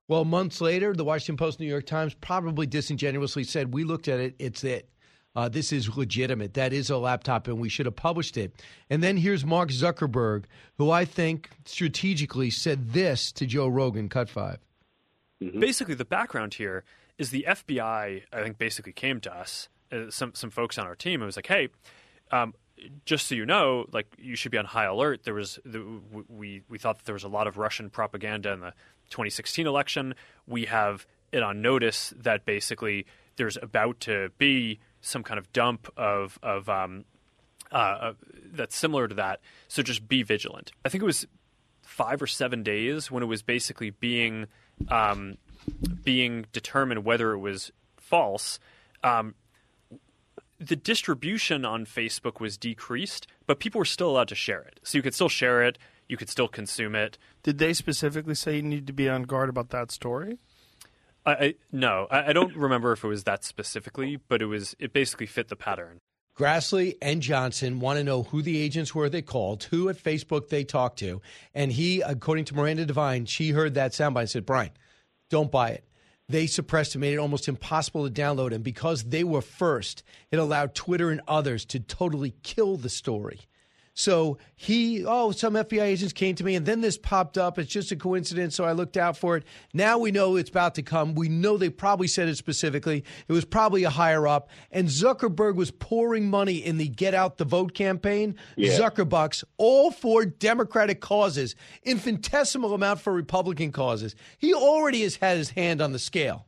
[0.08, 4.20] Well, months later, the Washington Post, New York Times probably disingenuously said, We looked at
[4.20, 4.90] it, it's it.
[5.36, 6.56] Uh, this is legitimate.
[6.56, 8.54] That is a laptop, and we should have published it.
[8.90, 10.44] And then here's Mark Zuckerberg,
[10.78, 14.58] who I think strategically said this to Joe Rogan, cut 5
[15.42, 15.60] mm-hmm.
[15.60, 16.84] Basically, the background here
[17.18, 20.96] is the FBI, I think, basically came to us, uh, some, some folks on our
[20.96, 21.70] team, and was like, hey,
[22.32, 22.54] um,
[23.06, 25.24] just so you know, like you should be on high alert.
[25.24, 25.86] There was the,
[26.28, 28.74] we we thought that there was a lot of Russian propaganda in the
[29.12, 30.16] 2016 election.
[30.48, 35.92] We have it on notice that basically there's about to be some kind of dump
[35.98, 37.06] of of um,
[37.72, 38.14] uh, uh,
[38.54, 39.40] that's similar to that.
[39.68, 40.72] So just be vigilant.
[40.86, 41.26] I think it was
[41.82, 44.48] five or seven days when it was basically being
[44.90, 45.38] um,
[46.04, 48.60] being determined whether it was false.
[49.04, 49.36] Um,
[50.60, 54.80] the distribution on Facebook was decreased, but people were still allowed to share it.
[54.84, 57.18] So you could still share it, you could still consume it.
[57.42, 60.38] Did they specifically say you need to be on guard about that story?
[61.26, 64.76] I, I no, I, I don't remember if it was that specifically, but it was
[64.80, 66.00] it basically fit the pattern.
[66.38, 70.50] Grassley and Johnson want to know who the agents were they called, who at Facebook
[70.50, 71.22] they talked to,
[71.54, 74.72] and he, according to Miranda Devine, she heard that soundbite and said, "Brian,
[75.30, 75.84] don't buy it."
[76.30, 80.40] They suppressed it, made it almost impossible to download, and because they were first, it
[80.40, 83.42] allowed Twitter and others to totally kill the story.
[84.02, 87.60] So he, oh, some FBI agents came to me, and then this popped up.
[87.60, 89.44] It's just a coincidence, so I looked out for it.
[89.74, 91.14] Now we know it's about to come.
[91.14, 93.04] We know they probably said it specifically.
[93.28, 94.50] It was probably a higher up.
[94.72, 98.72] And Zuckerberg was pouring money in the Get Out the Vote campaign, yeah.
[98.72, 104.16] Zuckerbucks, all for Democratic causes, infinitesimal amount for Republican causes.
[104.40, 106.48] He already has had his hand on the scale.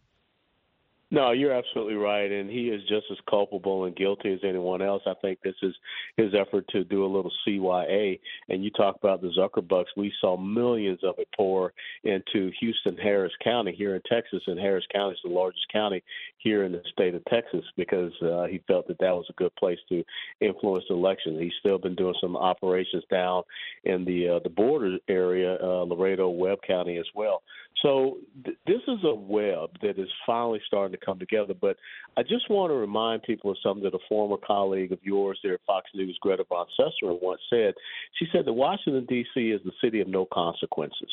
[1.14, 5.04] No, you're absolutely right, and he is just as culpable and guilty as anyone else.
[5.06, 5.76] I think this is
[6.18, 8.20] his effort to do a little CYA.
[8.50, 9.96] And you talk about the Zuckerbucks.
[9.96, 11.72] We saw millions of it pour
[12.04, 16.04] into Houston, Harris County here in Texas, and Harris County is the largest county
[16.40, 19.56] here in the state of Texas because uh, he felt that that was a good
[19.56, 20.04] place to
[20.42, 21.40] influence elections.
[21.40, 23.44] He's still been doing some operations down
[23.84, 27.44] in the uh, the border area, uh, Laredo, Webb County as well.
[27.84, 31.54] So th- this is a web that is finally starting to come together.
[31.60, 31.78] But
[32.18, 35.56] I just want to remind people of something that a former colleague of yours there
[35.56, 37.74] at Fox News, Greta Van Susteren, once said.
[38.20, 39.40] She said that Washington, D.C.
[39.40, 41.10] is the city of no consequences.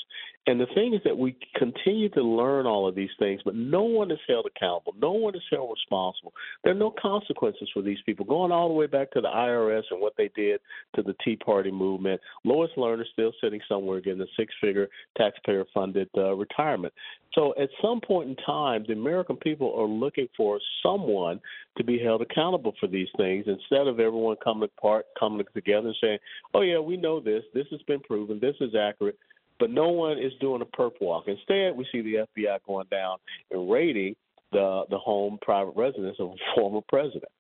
[0.47, 3.83] And the thing is that we continue to learn all of these things, but no
[3.83, 4.95] one is held accountable.
[5.01, 6.33] No one is held responsible.
[6.65, 8.25] There are no consequences for these people.
[8.25, 10.61] Going all the way back to the IRS and what they did
[10.97, 15.65] to the Tea Party movement, Lois Lerner still sitting somewhere getting a six figure taxpayer
[15.75, 16.93] funded uh, retirement.
[17.35, 21.41] So at some point in time, the American people are looking for someone
[21.77, 25.97] to be held accountable for these things instead of everyone coming apart, coming together and
[26.01, 26.19] saying,
[26.55, 27.45] "Oh yeah, we know this.
[27.55, 28.39] This has been proven.
[28.41, 29.19] This is accurate."
[29.59, 31.25] But no one is doing a perp walk.
[31.29, 33.19] Instead, we see the FBI going down
[33.51, 34.17] and raiding
[34.53, 37.31] the the home private residence of a former president.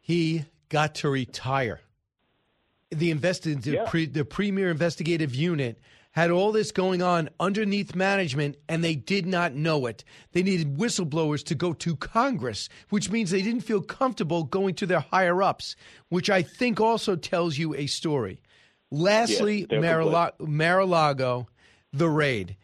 [0.00, 1.80] He got to retire.
[2.90, 3.84] The invest the, yeah.
[3.88, 5.78] pre, the premier investigative unit
[6.12, 10.04] had all this going on underneath management and they did not know it.
[10.32, 14.86] They needed whistleblowers to go to Congress, which means they didn't feel comfortable going to
[14.86, 15.74] their higher ups,
[16.08, 18.40] which I think also tells you a story.
[18.90, 21.48] Lastly, Yes, Mar-a-Lago, Mar-a-Lago,
[21.92, 22.56] the raid.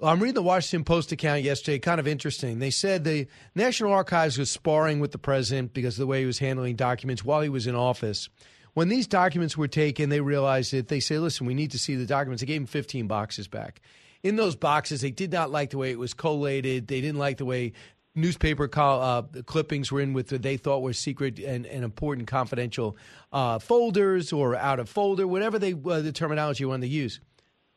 [0.00, 2.58] I'm reading the Washington Post account yesterday, kind of interesting.
[2.58, 6.26] They said the National Archives was sparring with the president because of the way he
[6.26, 8.28] was handling documents while he was in office.
[8.74, 11.94] When these documents were taken, they realized that they say, listen, we need to see
[11.94, 12.40] the documents.
[12.40, 13.80] They gave him 15 boxes back.
[14.22, 16.86] In those boxes, they did not like the way it was collated.
[16.86, 17.72] They didn't like the way
[18.14, 22.28] newspaper call, uh, clippings were in with what they thought were secret and, and important
[22.28, 22.96] confidential
[23.32, 27.20] uh, folders or out of folder, whatever they uh, the terminology you wanted to use.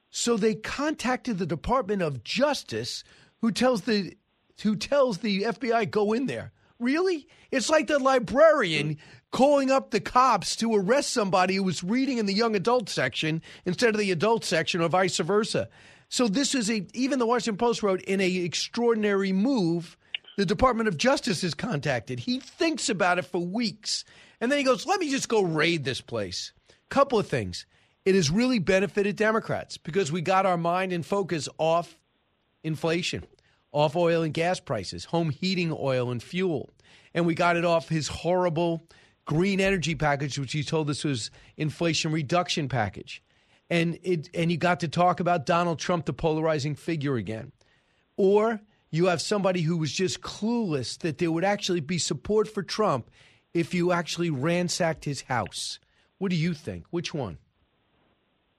[0.09, 3.03] So they contacted the Department of Justice,
[3.41, 4.15] who tells the
[4.61, 6.51] who tells the FBI go in there.
[6.79, 7.27] Really?
[7.51, 8.97] It's like the librarian
[9.31, 13.41] calling up the cops to arrest somebody who was reading in the young adult section
[13.65, 15.69] instead of the adult section, or vice versa.
[16.09, 19.97] So this is a even the Washington Post wrote in a extraordinary move.
[20.37, 22.19] The Department of Justice is contacted.
[22.19, 24.05] He thinks about it for weeks,
[24.39, 26.53] and then he goes, "Let me just go raid this place."
[26.89, 27.65] Couple of things
[28.05, 31.97] it has really benefited Democrats because we got our mind and focus off
[32.63, 33.25] inflation,
[33.71, 36.69] off oil and gas prices, home heating oil and fuel.
[37.13, 38.87] And we got it off his horrible
[39.25, 43.21] green energy package, which he told us was inflation reduction package.
[43.69, 47.51] And it and you got to talk about Donald Trump, the polarizing figure again.
[48.15, 48.61] Or
[48.91, 53.09] you have somebody who was just clueless that there would actually be support for Trump
[53.53, 55.79] if you actually ransacked his house.
[56.19, 56.85] What do you think?
[56.91, 57.39] Which one?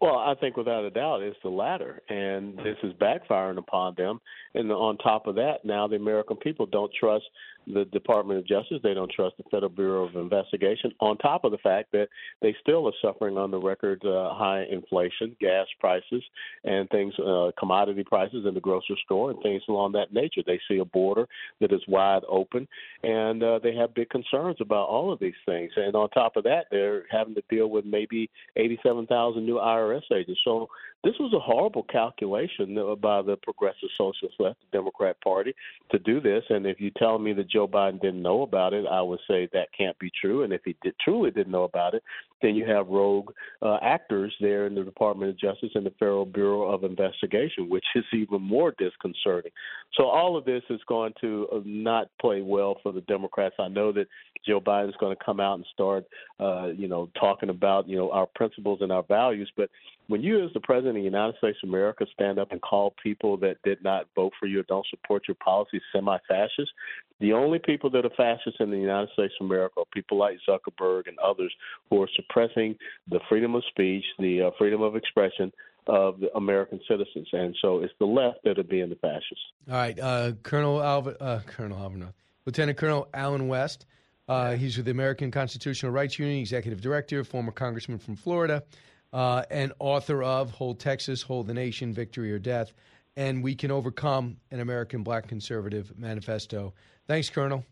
[0.01, 4.21] Well, I think without a doubt it's the latter, and this is backfiring upon them.
[4.55, 7.25] And on top of that, now the American people don't trust
[7.67, 8.79] the Department of Justice.
[8.83, 10.93] They don't trust the Federal Bureau of Investigation.
[11.01, 12.09] On top of the fact that
[12.43, 16.23] they still are suffering on the record uh, high inflation, gas prices,
[16.65, 20.43] and things, uh, commodity prices in the grocery store, and things along that nature.
[20.47, 21.27] They see a border
[21.61, 22.69] that is wide open,
[23.03, 25.73] and uh, they have big concerns about all of these things.
[25.77, 30.41] And on top of that, they're having to deal with maybe 87,000 new IRS agents.
[30.45, 30.69] So
[31.07, 35.55] this was a horrible calculation by the Progressive Socialist Left, Democrat Party,
[35.93, 36.43] to do this.
[36.51, 39.49] And if you tell me that Joe Biden didn't know about it, I would say
[39.53, 40.43] that can't be true.
[40.43, 42.03] And if he did, truly didn't know about it,
[42.43, 43.31] then you have rogue
[43.63, 47.85] uh, actors there in the Department of Justice and the Federal Bureau of Investigation, which
[47.95, 49.53] is even more disconcerting.
[49.95, 53.57] So all of this is going to uh, not play well for the Democrats.
[53.59, 54.07] I know that
[54.47, 56.05] Joe Biden is going to come out and start,
[56.39, 59.71] uh, you know, talking about you know our principles and our values, but
[60.09, 62.95] when you, as the president of the United States of America, stand up and call
[63.03, 66.71] people that did not vote for you or don't support your policies semi-fascist,
[67.19, 70.39] the only people that are fascists in the United States of America are people like
[70.49, 71.53] Zuckerberg and others
[71.91, 72.77] who are suppressing
[73.09, 75.53] the freedom of speech, the uh, freedom of expression
[75.87, 77.29] of the American citizens.
[77.33, 79.45] And so it's the left that are being the fascists.
[79.71, 82.09] All right, uh, Colonel Alvin, uh, Colonel Alvin,
[82.45, 83.87] Lieutenant Colonel Allen West.
[84.29, 88.65] Uh, he's with the American Constitutional Rights Union, executive director, former congressman from Florida
[89.13, 92.73] uh, and author of Hold Texas, Hold the Nation, Victory or Death,
[93.17, 96.75] and We Can Overcome an American Black Conservative Manifesto.
[97.07, 97.65] Thanks, Colonel.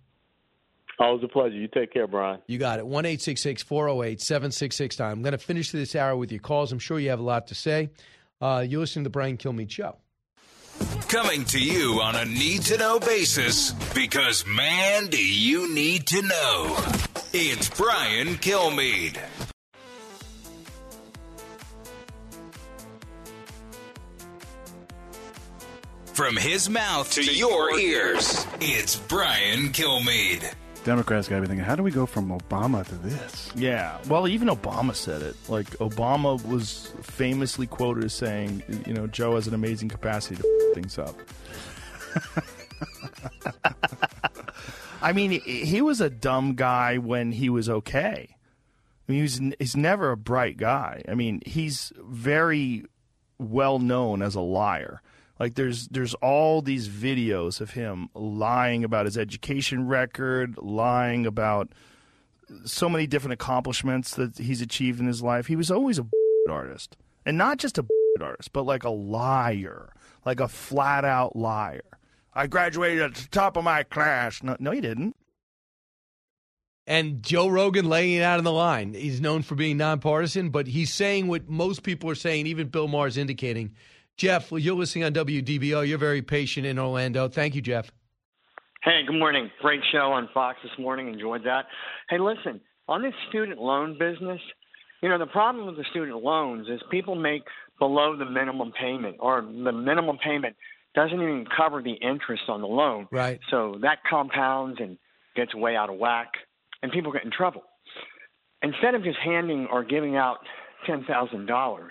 [0.99, 1.57] Always a pleasure.
[1.57, 2.41] You take care, Brian.
[2.47, 2.87] You got it.
[2.87, 5.11] 1 408 7669.
[5.11, 6.71] I'm going to finish this hour with your calls.
[6.73, 7.91] I'm sure you have a lot to say.
[8.41, 9.97] Uh, you're listening to the Brian Kilmeade Show.
[11.09, 16.23] Coming to you on a need to know basis because, man, do you need to
[16.23, 16.77] know.
[17.33, 19.19] It's Brian Kilmeade.
[26.15, 30.55] From his mouth to your ears, it's Brian Kilmeade.
[30.85, 33.51] Democrats got to be thinking, how do we go from Obama to this?
[33.57, 33.99] Yeah.
[34.09, 35.35] Well, even Obama said it.
[35.49, 40.69] Like, Obama was famously quoted as saying, you know, Joe has an amazing capacity to
[40.71, 41.17] f- things up.
[45.03, 48.37] I mean, he was a dumb guy when he was okay.
[49.09, 51.03] I mean, he was, he's never a bright guy.
[51.09, 52.85] I mean, he's very
[53.39, 55.03] well known as a liar.
[55.45, 61.69] Like there's there's all these videos of him lying about his education record, lying about
[62.65, 65.47] so many different accomplishments that he's achieved in his life.
[65.47, 66.07] He was always a
[66.51, 67.85] artist, and not just a
[68.23, 69.93] artist, but like a liar,
[70.25, 71.83] like a flat out liar.
[72.33, 74.43] I graduated at the top of my class.
[74.43, 75.15] No, no, you didn't.
[76.87, 78.95] And Joe Rogan laying it out on the line.
[78.95, 82.89] He's known for being nonpartisan, but he's saying what most people are saying, even Bill
[82.89, 83.75] Maher's indicating.
[84.17, 85.87] Jeff, well, you're listening on WDBO.
[85.87, 87.29] You're very patient in Orlando.
[87.29, 87.91] Thank you, Jeff.
[88.83, 89.51] Hey, good morning.
[89.61, 91.09] Great show on Fox this morning.
[91.09, 91.67] Enjoyed that.
[92.09, 94.41] Hey, listen, on this student loan business,
[95.05, 97.43] You know, the problem with the student loans is people make
[97.79, 100.57] below the minimum payment, or the minimum payment
[100.95, 103.07] doesn't even cover the interest on the loan.
[103.13, 103.39] Right.
[103.51, 104.97] So that compounds and
[105.37, 106.31] gets way out of whack,
[106.83, 107.65] and people get in trouble.
[108.63, 110.39] Instead of just handing or giving out
[110.89, 111.89] $10,000,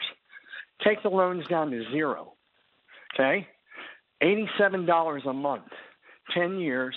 [0.83, 2.33] take the loans down to zero.
[3.13, 3.47] Okay?
[4.23, 5.65] $87 a month,
[6.33, 6.95] 10 years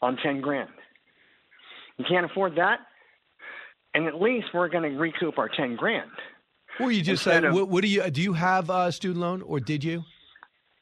[0.00, 0.70] on 10 grand.
[1.98, 2.80] You can't afford that?
[3.94, 6.10] And at least we're going to recoup our 10 grand.
[6.80, 8.22] Or you just of- what, what do you do?
[8.22, 10.02] You have a student loan, or did you?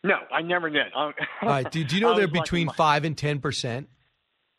[0.04, 0.86] No, I never did.
[0.94, 1.12] All
[1.42, 1.70] right.
[1.70, 3.88] Do, do you know they're between my- five and ten percent?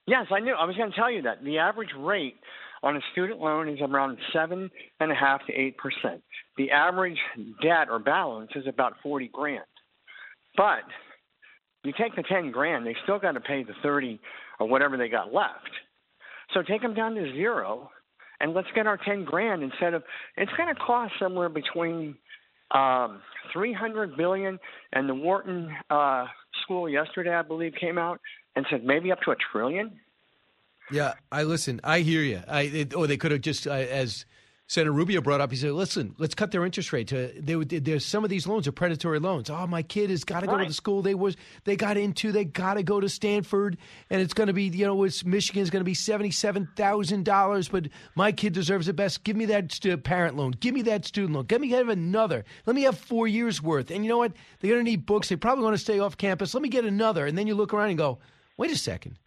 [0.08, 0.54] Yes, I knew.
[0.54, 2.36] I was going to tell you that the average rate
[2.84, 4.70] on a student loan is around seven
[5.00, 6.22] and a half to eight percent.
[6.58, 7.20] The average
[7.62, 9.64] debt or balance is about forty grand.
[10.58, 10.84] But
[11.84, 14.20] you take the ten grand, they still got to pay the thirty
[14.60, 15.70] or whatever they got left.
[16.54, 17.90] So take them down to zero,
[18.40, 20.04] and let's get our ten grand instead of.
[20.38, 22.16] It's going to cost somewhere between
[22.72, 23.22] um,
[23.54, 24.60] three hundred billion,
[24.94, 26.26] and the Wharton uh,
[26.64, 28.20] school yesterday, I believe, came out
[28.56, 30.00] and said maybe up to a trillion.
[30.90, 31.80] Yeah, I listen.
[31.84, 32.42] I hear you.
[32.48, 34.26] I it, or they could have just, uh, as
[34.68, 37.08] Senator Rubio brought up, he said, "Listen, let's cut their interest rate.
[37.10, 39.50] To they, would- there's some of these loans are predatory loans.
[39.50, 42.32] Oh, my kid has got to go to the school they was they got into.
[42.32, 43.78] They got to go to Stanford,
[44.10, 47.24] and it's going to be you know, it's Michigan's going to be seventy seven thousand
[47.26, 47.70] dollars.
[47.70, 49.24] But my kid deserves the best.
[49.24, 50.52] Give me that stu- parent loan.
[50.52, 51.46] Give me that student loan.
[51.50, 52.44] Let me have another.
[52.66, 53.92] Let me have four years worth.
[53.92, 54.34] And you know what?
[54.60, 55.30] They're going to need books.
[55.30, 56.54] They probably want to stay off campus.
[56.54, 57.26] Let me get another.
[57.26, 58.20] And then you look around and go,
[58.58, 59.18] wait a second.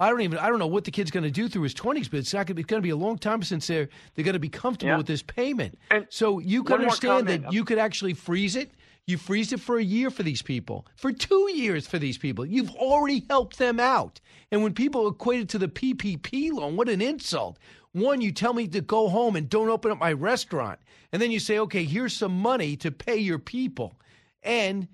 [0.00, 2.08] I don't even I don't know what the kid's going to do through his twenties,
[2.08, 4.24] but it's not going to, it's going to be a long time since they're they're
[4.24, 4.96] going to be comfortable Yeah.
[4.98, 5.78] with this payment.
[6.08, 8.70] so you can understand that you could actually freeze it.
[9.06, 12.44] You freeze it for a year for these people, for two years for these people.
[12.44, 14.20] You've already helped them out.
[14.52, 17.58] And when people equate it to the PPP loan, what an insult.
[17.92, 20.78] One, you tell me to go home and don't open up my restaurant.
[21.10, 23.94] And then you say, okay, here's some money to pay your people.
[24.42, 24.88] And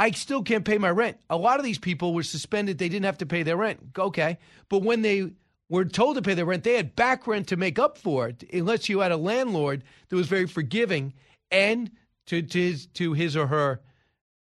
[0.00, 1.18] I still can't pay my rent.
[1.28, 2.78] A lot of these people were suspended.
[2.78, 3.80] They didn't have to pay their rent.
[3.98, 4.38] Okay.
[4.70, 5.32] But when they
[5.68, 8.42] were told to pay their rent, they had back rent to make up for it,
[8.50, 11.12] unless you had a landlord that was very forgiving
[11.50, 11.90] and
[12.28, 13.82] to, to, his, to his or her,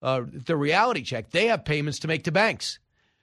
[0.00, 2.78] uh, the reality check, they have payments to make to banks.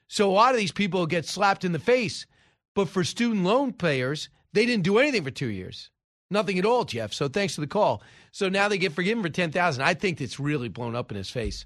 [0.09, 2.25] So a lot of these people get slapped in the face.
[2.73, 5.89] But for student loan payers, they didn't do anything for two years.
[6.29, 7.13] Nothing at all, Jeff.
[7.13, 8.03] So thanks for the call.
[8.33, 9.83] So now they get forgiven for ten thousand.
[9.83, 11.65] I think it's really blown up in his face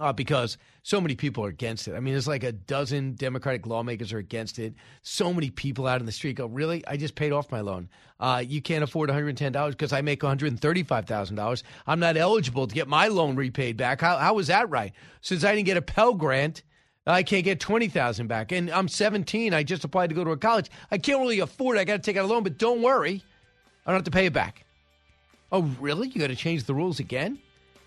[0.00, 1.94] uh, because so many people are against it.
[1.94, 4.74] I mean, there's like a dozen Democratic lawmakers are against it.
[5.02, 6.84] So many people out in the street go, "Really?
[6.86, 7.88] I just paid off my loan.
[8.18, 11.62] Uh, you can't afford 110 dollars because I make 135 thousand dollars.
[11.86, 14.00] I'm not eligible to get my loan repaid back.
[14.00, 14.92] How how is that right?
[15.20, 16.62] Since I didn't get a Pell Grant."
[17.06, 19.54] I can't get twenty thousand back, and I'm 17.
[19.54, 20.70] I just applied to go to a college.
[20.90, 21.80] I can't really afford it.
[21.80, 23.24] I got to take out a loan, but don't worry,
[23.86, 24.64] I don't have to pay it back.
[25.50, 26.08] Oh, really?
[26.08, 27.38] You got to change the rules again?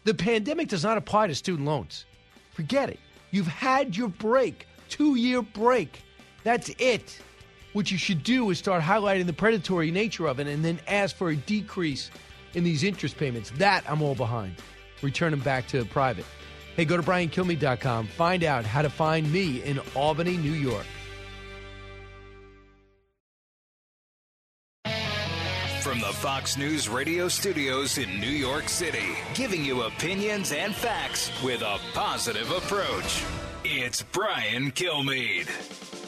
[0.03, 2.05] The pandemic does not apply to student loans.
[2.51, 2.99] Forget it.
[3.31, 6.03] You've had your break, two year break.
[6.43, 7.19] That's it.
[7.71, 11.15] What you should do is start highlighting the predatory nature of it and then ask
[11.15, 12.11] for a decrease
[12.53, 13.51] in these interest payments.
[13.57, 14.55] That I'm all behind.
[15.01, 16.25] Return them back to private.
[16.75, 18.07] Hey, go to briankilmeade.com.
[18.07, 20.85] Find out how to find me in Albany, New York.
[25.83, 31.29] From the Fox News radio studios in New York City, giving you opinions and facts
[31.43, 33.21] with a positive approach.
[33.65, 36.02] It's Brian Kilmeade.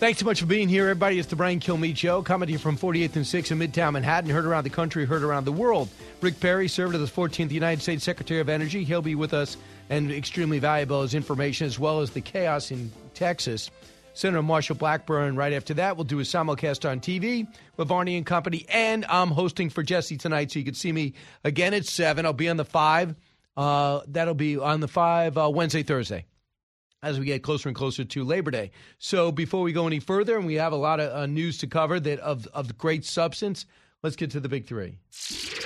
[0.00, 1.18] Thanks so much for being here, everybody.
[1.18, 4.30] It's the Brian Kilmeade Show, coming to you from 48th and 6th in Midtown Manhattan.
[4.30, 5.90] Heard around the country, heard around the world.
[6.22, 8.82] Rick Perry served as the 14th United States Secretary of Energy.
[8.82, 9.58] He'll be with us
[9.90, 13.70] and extremely valuable as information, as well as the chaos in Texas.
[14.14, 17.46] Senator Marsha Blackburn, right after that, we'll do a simulcast on TV
[17.76, 18.64] with Varney and Company.
[18.70, 21.12] And I'm hosting for Jesse tonight, so you can see me
[21.44, 22.24] again at 7.
[22.24, 23.14] I'll be on the 5.
[23.54, 26.24] Uh, that'll be on the 5 uh, Wednesday, Thursday
[27.02, 28.70] as we get closer and closer to Labor Day.
[28.98, 31.66] So before we go any further, and we have a lot of uh, news to
[31.66, 33.66] cover that of of great substance,
[34.02, 34.98] let's get to the big three.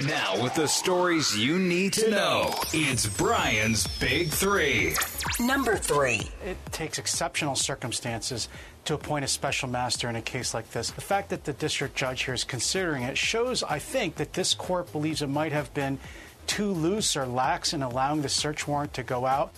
[0.06, 4.94] Now, with the stories you need to know, it's Brian's Big Three.
[5.38, 6.30] Number three.
[6.44, 8.48] It takes exceptional circumstances
[8.86, 10.90] to appoint a special master in a case like this.
[10.90, 14.52] The fact that the district judge here is considering it shows, I think, that this
[14.52, 15.98] court believes it might have been
[16.46, 19.54] too loose or lax in allowing the search warrant to go out.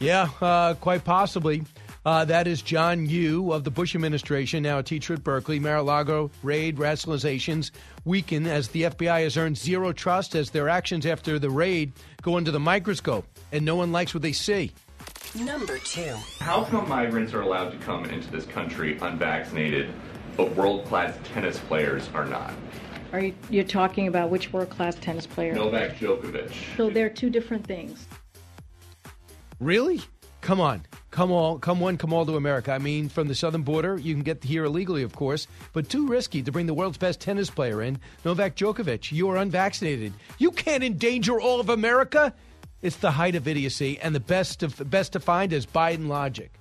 [0.00, 1.62] Yeah, uh, quite possibly.
[2.04, 5.58] Uh, that is John Yoo of the Bush administration, now a teacher at Berkeley.
[5.58, 7.70] Mar-a-Lago raid rationalizations
[8.06, 11.92] weaken as the FBI has earned zero trust as their actions after the raid
[12.22, 14.72] go under the microscope, and no one likes what they see.
[15.34, 16.16] Number two.
[16.40, 19.92] How come migrants are allowed to come into this country unvaccinated,
[20.38, 22.54] but world class tennis players are not?
[23.12, 25.52] Are you you're talking about which world class tennis player?
[25.52, 26.52] Novak Djokovic.
[26.76, 28.06] So they're two different things.
[29.60, 30.00] Really?
[30.40, 30.82] Come on.
[31.10, 32.72] Come all, come one, come all to America.
[32.72, 36.06] I mean, from the southern border, you can get here illegally, of course, but too
[36.06, 39.12] risky to bring the world's best tennis player in, Novak Djokovic.
[39.12, 40.12] You are unvaccinated.
[40.38, 42.32] You can't endanger all of America.
[42.80, 46.52] It's the height of idiocy, and the best of best defined as Biden logic.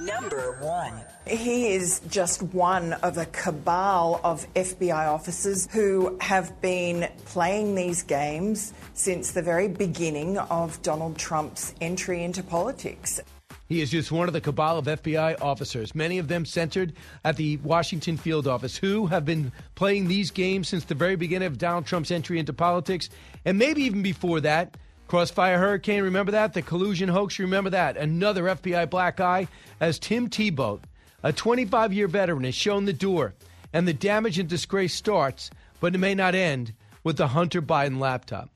[0.00, 0.92] Number one.
[1.26, 8.02] He is just one of a cabal of FBI officers who have been playing these
[8.02, 13.20] games since the very beginning of Donald Trump's entry into politics.
[13.68, 16.92] He is just one of the cabal of FBI officers, many of them centered
[17.24, 21.46] at the Washington field office, who have been playing these games since the very beginning
[21.46, 23.10] of Donald Trump's entry into politics,
[23.44, 24.76] and maybe even before that.
[25.10, 26.52] Crossfire Hurricane, remember that?
[26.52, 27.96] The collusion hoax, remember that?
[27.96, 29.48] Another FBI black eye
[29.80, 30.82] as Tim Thibault,
[31.24, 33.34] a 25 year veteran, has shown the door,
[33.72, 35.50] and the damage and disgrace starts,
[35.80, 38.50] but it may not end with the Hunter Biden laptop.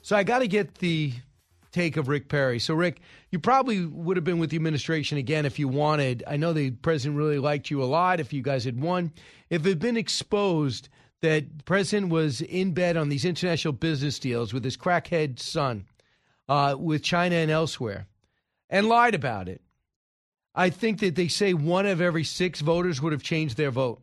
[0.00, 1.12] So I got to get the
[1.72, 2.60] take of Rick Perry.
[2.60, 3.00] So, Rick,
[3.32, 6.22] you probably would have been with the administration again if you wanted.
[6.28, 9.10] I know the president really liked you a lot if you guys had won.
[9.50, 10.88] If it had been exposed
[11.22, 15.84] that the president was in bed on these international business deals with his crackhead son,
[16.48, 18.06] uh, with China and elsewhere,
[18.70, 19.60] and lied about it,
[20.54, 24.00] I think that they say one of every six voters would have changed their vote.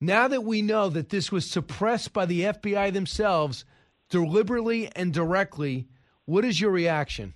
[0.00, 3.64] Now that we know that this was suppressed by the FBI themselves,
[4.08, 5.86] deliberately and directly,
[6.24, 7.34] what is your reaction?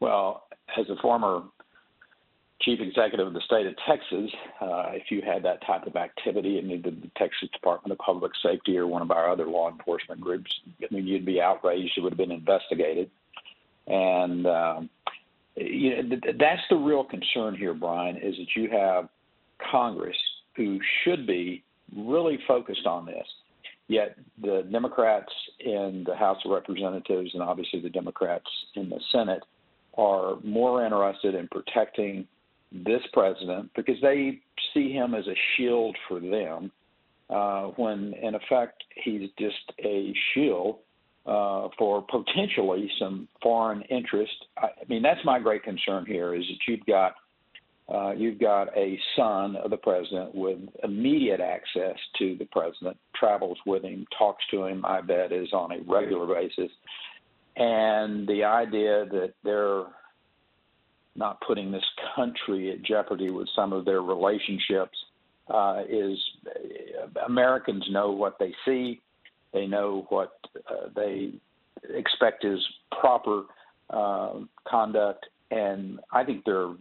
[0.00, 1.42] Well, as a former
[2.62, 6.58] chief executive of the state of Texas, uh, if you had that type of activity
[6.58, 10.20] in either the Texas Department of Public Safety or one of our other law enforcement
[10.20, 10.50] groups,
[10.82, 11.92] I mean, you'd be outraged.
[11.96, 13.10] It would have been investigated.
[13.86, 14.90] And um,
[15.56, 19.08] you know, th- that's the real concern here, Brian, is that you have
[19.70, 20.16] Congress
[20.56, 21.62] who should be
[21.96, 23.26] really focused on this.
[23.88, 29.42] Yet the Democrats in the House of Representatives and obviously the Democrats in the Senate
[29.98, 32.26] are more interested in protecting
[32.72, 34.40] this president because they
[34.74, 36.70] see him as a shield for them,
[37.30, 40.78] uh, when in effect he's just a shield
[41.26, 44.32] uh, for potentially some foreign interest.
[44.56, 47.14] I, I mean, that's my great concern here is that you've got
[47.92, 53.58] uh, you've got a son of the president with immediate access to the president, travels
[53.66, 56.70] with him, talks to him, I bet, is on a regular basis.
[57.56, 59.84] And the idea that they're
[61.14, 61.84] not putting this
[62.16, 64.96] country at jeopardy with some of their relationships
[65.52, 66.18] uh, is
[67.26, 69.00] Americans know what they see.
[69.52, 70.32] They know what
[70.70, 71.32] uh, they
[71.90, 72.60] expect is
[73.00, 73.44] proper
[73.90, 74.34] uh,
[74.66, 76.72] conduct, and I think they're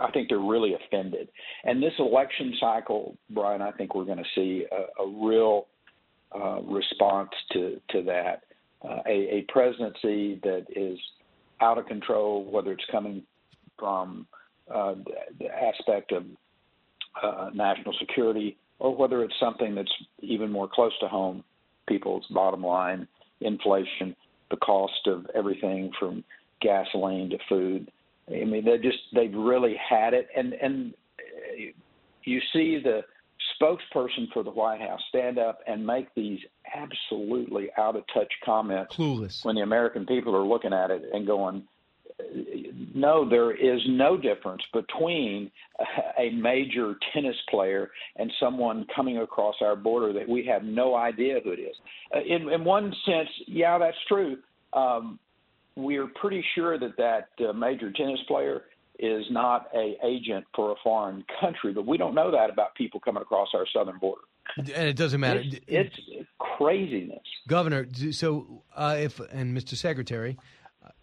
[0.00, 1.28] I think they're really offended.
[1.64, 5.66] And this election cycle, Brian, I think we're going to see a, a real
[6.34, 8.42] uh, response to to that.
[8.82, 10.98] Uh, a, a presidency that is
[11.60, 13.22] out of control, whether it's coming
[13.78, 14.26] from
[14.72, 14.94] uh,
[15.38, 16.24] the aspect of
[17.22, 21.44] uh, national security or whether it's something that's even more close to home,
[21.86, 23.06] people's bottom line,
[23.40, 24.14] inflation,
[24.50, 26.24] the cost of everything from
[26.60, 27.90] gasoline to food.
[28.28, 30.94] I mean, they just they've really had it, and and
[32.24, 33.02] you see the
[33.60, 36.40] spokesperson for the White House stand up and make these
[36.74, 38.96] absolutely out of touch comments.
[38.96, 39.44] Clueless.
[39.44, 41.64] When the American people are looking at it and going,
[42.94, 45.50] no, there is no difference between
[46.18, 51.40] a major tennis player and someone coming across our border that we have no idea
[51.42, 51.74] who it is.
[52.14, 54.36] Uh, in, in one sense, yeah, that's true.
[54.72, 55.18] Um,
[55.76, 58.62] we're pretty sure that that uh, major tennis player
[59.00, 63.00] is not a agent for a foreign country, but we don't know that about people
[63.00, 64.22] coming across our southern border.
[64.56, 65.42] And it doesn't matter.
[65.66, 67.18] It's, it's craziness.
[67.48, 69.74] Governor, so uh, if and Mr.
[69.74, 70.38] Secretary,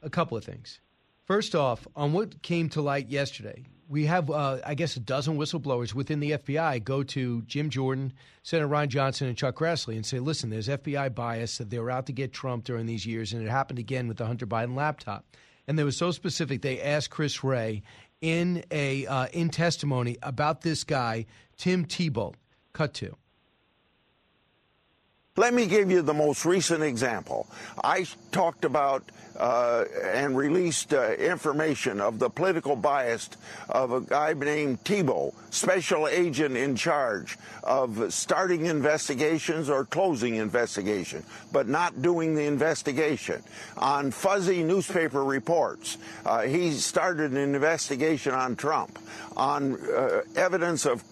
[0.01, 0.79] a couple of things.
[1.25, 5.37] First off, on what came to light yesterday, we have, uh, I guess, a dozen
[5.37, 10.05] whistleblowers within the FBI go to Jim Jordan, Senator Ron Johnson, and Chuck Grassley and
[10.05, 11.57] say, listen, there's FBI bias.
[11.57, 14.17] That they were out to get Trump during these years, and it happened again with
[14.17, 15.25] the Hunter Biden laptop.
[15.67, 17.83] And they were so specific, they asked Chris Wray
[18.21, 21.25] in, a, uh, in testimony about this guy,
[21.57, 22.35] Tim Thibault.
[22.73, 23.15] Cut to.
[25.37, 27.47] Let me give you the most recent example.
[27.81, 29.09] I talked about
[29.39, 33.29] uh, and released uh, information of the political bias
[33.69, 41.23] of a guy named Thibault, special agent in charge of starting investigations or closing investigation,
[41.53, 43.41] but not doing the investigation.
[43.77, 48.99] On fuzzy newspaper reports, uh, he started an investigation on Trump,
[49.37, 51.03] on uh, evidence of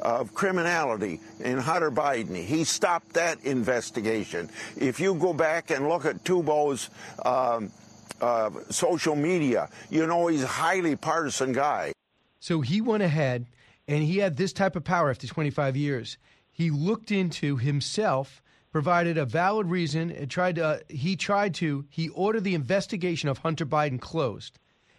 [0.00, 2.36] of criminality in Hunter Biden.
[2.36, 4.50] He stopped that investigation.
[4.76, 6.90] If you go back and look at Thibault's
[7.24, 7.70] um,
[8.20, 11.92] uh, social media, you know he's a highly partisan guy.
[12.40, 13.46] So he went ahead
[13.88, 16.18] and he had this type of power after 25 years.
[16.52, 18.42] He looked into himself,
[18.72, 23.28] provided a valid reason, and tried to, uh, he tried to, he ordered the investigation
[23.28, 24.58] of Hunter Biden closed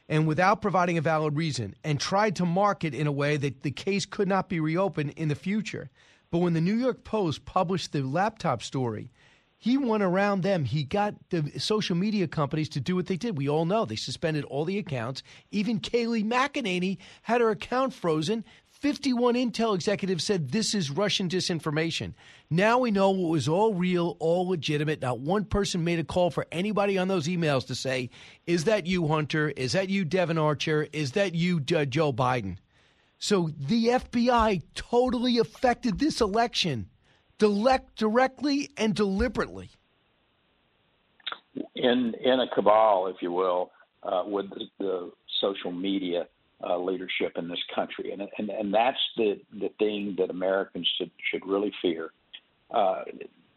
[0.09, 3.71] and without providing a valid reason and tried to market in a way that the
[3.71, 5.89] case could not be reopened in the future.
[6.31, 9.11] But when the New York Post published the laptop story,
[9.57, 10.65] he went around them.
[10.65, 13.37] He got the social media companies to do what they did.
[13.37, 15.23] We all know they suspended all the accounts.
[15.51, 18.45] Even Kayleigh McEnany had her account frozen.
[18.77, 22.13] 51 Intel executives said this is Russian disinformation.
[22.51, 25.01] Now we know it was all real, all legitimate.
[25.01, 28.11] Not one person made a call for anybody on those emails to say,
[28.45, 29.49] Is that you, Hunter?
[29.49, 30.87] Is that you, Devon Archer?
[30.93, 32.57] Is that you, uh, Joe Biden?
[33.17, 36.87] So the FBI totally affected this election
[37.39, 39.71] direct, directly and deliberately.
[41.73, 43.71] In, in a cabal, if you will,
[44.03, 45.11] uh, with the, the
[45.41, 46.27] social media
[46.63, 51.11] uh, leadership in this country, and and and that's the the thing that Americans should
[51.31, 52.11] should really fear.
[52.71, 53.03] Uh,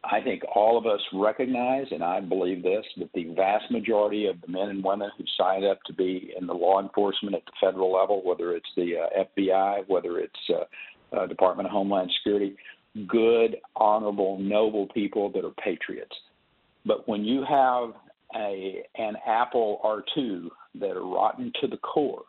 [0.02, 4.40] I think all of us recognize, and I believe this, that the vast majority of
[4.40, 7.52] the men and women who signed up to be in the law enforcement at the
[7.60, 12.56] federal level, whether it's the uh, FBI, whether it's uh, uh, Department of Homeland Security,
[13.06, 16.16] good, honorable, noble people that are patriots.
[16.86, 17.92] But when you have
[18.34, 22.22] a an apple or two that are rotten to the core,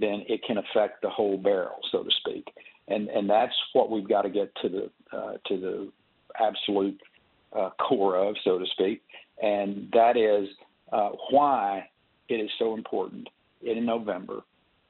[0.00, 2.52] then it can affect the whole barrel, so to speak.
[2.88, 5.92] And and that's what we've got to get to the uh, to the
[6.40, 7.00] absolute
[7.56, 9.02] uh, core of, so to speak,
[9.42, 10.48] and that is
[10.92, 11.88] uh, why
[12.28, 13.28] it is so important
[13.62, 14.40] in November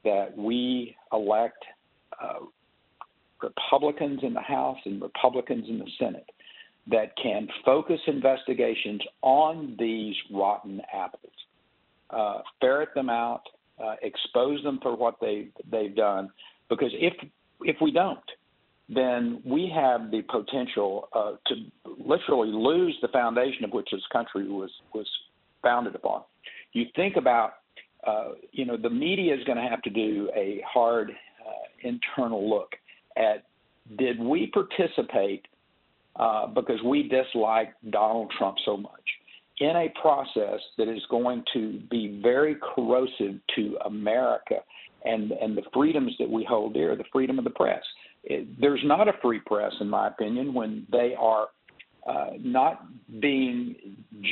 [0.03, 1.63] that we elect
[2.21, 2.39] uh,
[3.41, 6.29] Republicans in the House and Republicans in the Senate
[6.87, 11.31] that can focus investigations on these rotten apples,
[12.09, 13.43] uh, ferret them out,
[13.81, 16.29] uh, expose them for what they they've done.
[16.69, 17.13] Because if
[17.61, 18.19] if we don't,
[18.89, 21.55] then we have the potential uh, to
[22.05, 25.07] literally lose the foundation of which this country was was
[25.61, 26.23] founded upon.
[26.73, 27.53] You think about,
[28.05, 32.49] uh, you know, the media is going to have to do a hard uh, internal
[32.49, 32.73] look
[33.17, 33.45] at
[33.97, 35.45] did we participate
[36.15, 38.91] uh, because we dislike Donald Trump so much
[39.61, 44.55] in a process that is going to be very corrosive to America
[45.05, 47.83] and and the freedoms that we hold dear, the freedom of the press.
[48.23, 51.47] It, there's not a free press, in my opinion, when they are
[52.07, 52.85] uh, not
[53.19, 53.75] being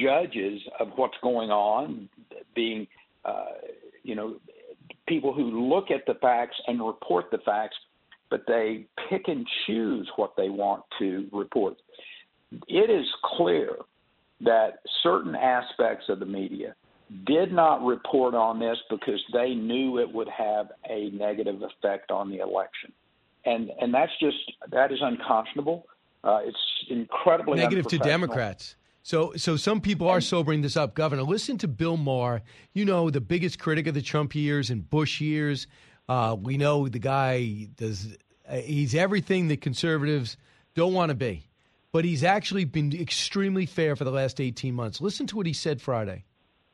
[0.04, 2.10] judges of what's going on,
[2.56, 2.88] being
[3.24, 3.46] uh,
[4.04, 4.36] you know
[5.08, 7.76] people who look at the facts and report the facts
[8.30, 11.76] but they pick and choose what they want to report.
[12.68, 13.08] It is
[13.38, 13.70] clear
[14.42, 16.76] that certain aspects of the media
[17.26, 22.30] did not report on this because they knew it would have a negative effect on
[22.30, 22.92] the election.
[23.46, 24.38] And and that's just
[24.72, 25.88] that is unconscionable.
[26.24, 26.58] Uh, it's
[26.90, 28.76] incredibly negative to Democrats.
[29.02, 31.24] So, so some people are sobering this up, Governor.
[31.24, 32.42] Listen to Bill Maher.
[32.74, 35.68] You know, the biggest critic of the Trump years and Bush years.
[36.08, 38.18] Uh, we know the guy does.
[38.48, 40.38] Uh, he's everything that conservatives
[40.76, 41.48] don't want to be,
[41.92, 45.02] but he's actually been extremely fair for the last 18 months.
[45.02, 46.26] Listen to what he said Friday.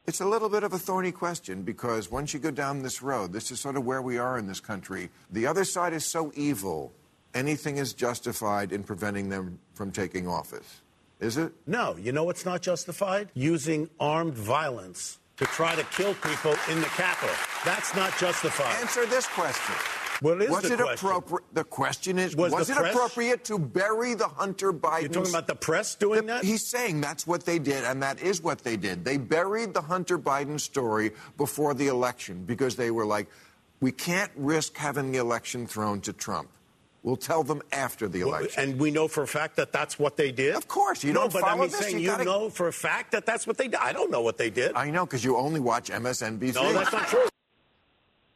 [0.08, 3.34] It's a little bit of a thorny question because once you go down this road,
[3.34, 5.10] this is sort of where we are in this country.
[5.32, 6.94] The other side is so evil,
[7.34, 10.82] anything is justified in preventing them from taking office.
[11.20, 11.54] Is it?
[11.66, 11.96] No.
[11.98, 13.32] You know what's not justified?
[13.34, 17.36] Using armed violence to try to kill people in the Capitol.
[17.64, 18.76] That's not justified.
[18.82, 19.76] Answer this question.
[20.24, 21.08] Is was the it question?
[21.10, 21.44] appropriate?
[21.54, 25.02] The question is, Was was, it press- appropriate to bury the Hunter Biden?
[25.02, 26.44] You're talking about the press doing that?
[26.44, 29.04] He's saying that's what they did, and that is what they did.
[29.04, 33.28] They buried the Hunter Biden story before the election because they were like,
[33.82, 36.50] we can't risk having the election thrown to Trump.
[37.04, 38.64] We'll tell them after the Well, election.
[38.72, 40.56] and we know for a fact that that's what they did.
[40.56, 42.50] Of course, you no, don't but follow I mean, this, saying you you, gotta- know
[42.50, 43.80] for a fact that that's what they did.
[43.80, 44.74] I don't know what they did.
[44.76, 46.56] I know because you only watch MSNBC.
[46.56, 47.28] No, that's not true.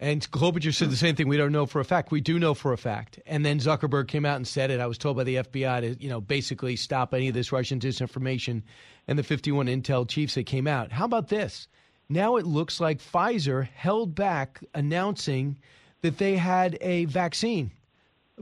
[0.02, 1.28] And Klobuchar said the same thing.
[1.28, 2.10] We don't know for a fact.
[2.10, 3.20] We do know for a fact.
[3.26, 4.80] And then Zuckerberg came out and said it.
[4.80, 7.80] I was told by the FBI to, you know, basically stop any of this Russian
[7.82, 8.64] disinformation
[9.08, 10.94] and the 51 intel chiefs that came out.
[10.94, 11.68] How about this?
[12.08, 15.58] Now it looks like Pfizer held back announcing
[16.02, 17.72] that they had a vaccine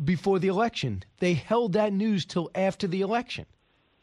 [0.04, 1.04] before the election.
[1.20, 3.48] They held that news till after the election.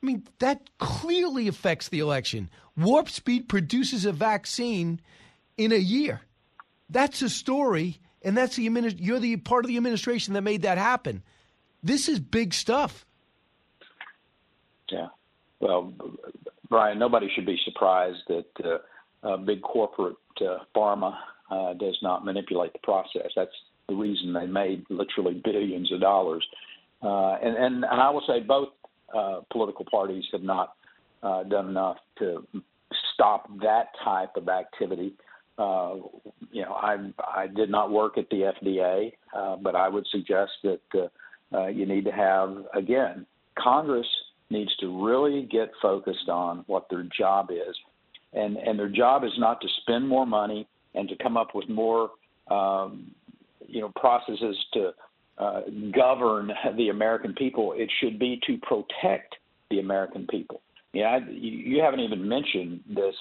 [0.02, 2.50] I mean, that clearly affects the election.
[2.76, 5.00] Warp Speed produces a vaccine
[5.56, 6.20] in a year.
[6.94, 10.78] That's a story, and that's the you're the part of the administration that made that
[10.78, 11.24] happen.
[11.82, 13.04] This is big stuff.
[14.88, 15.08] Yeah.
[15.58, 15.92] Well,
[16.68, 21.16] Brian, nobody should be surprised that uh, uh, big corporate uh, pharma
[21.50, 23.32] uh, does not manipulate the process.
[23.34, 23.50] That's
[23.88, 26.46] the reason they made literally billions of dollars.
[27.02, 28.68] Uh, and, and, and I will say both
[29.12, 30.74] uh, political parties have not
[31.22, 32.46] done enough to
[33.14, 35.14] stop that type of activity.
[35.56, 35.96] Uh,
[36.50, 36.96] you know, I
[37.34, 41.66] I did not work at the FDA, uh, but I would suggest that uh, uh,
[41.68, 43.26] you need to have again
[43.58, 44.06] Congress
[44.50, 47.76] needs to really get focused on what their job is,
[48.32, 51.68] and and their job is not to spend more money and to come up with
[51.68, 52.10] more
[52.50, 53.12] um,
[53.66, 54.92] you know processes to
[55.38, 55.60] uh,
[55.94, 57.74] govern the American people.
[57.76, 59.36] It should be to protect
[59.70, 60.62] the American people.
[60.92, 63.14] Yeah, you, you haven't even mentioned this.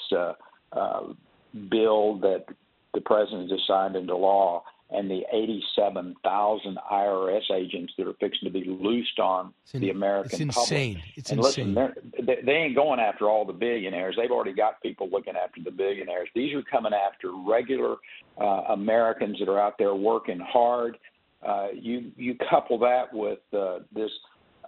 [1.69, 2.45] Bill that
[2.93, 8.51] the president just signed into law and the 87,000 IRS agents that are fixing to
[8.51, 10.49] be loosed on in, the American public.
[10.49, 10.95] it's insane.
[10.95, 11.17] public.
[11.17, 11.73] It's and insane.
[11.73, 14.15] listen, they, they ain't going after all the billionaires.
[14.17, 16.29] They've already got people looking after the billionaires.
[16.35, 17.95] These are coming after regular
[18.39, 20.97] uh, Americans that are out there working hard.
[21.45, 24.11] Uh, you you couple that with uh, this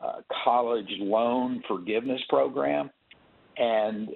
[0.01, 2.89] uh, college loan forgiveness program,
[3.57, 4.09] and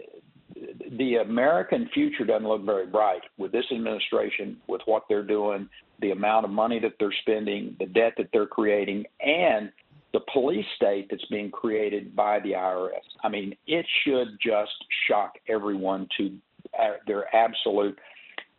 [0.56, 5.70] the American future doesn't look very bright with this administration, with what they're doing,
[6.02, 9.72] the amount of money that they're spending, the debt that they're creating, and
[10.12, 13.06] the police state that's being created by the IRS.
[13.24, 14.72] I mean, it should just
[15.08, 16.36] shock everyone to
[17.06, 17.98] their absolute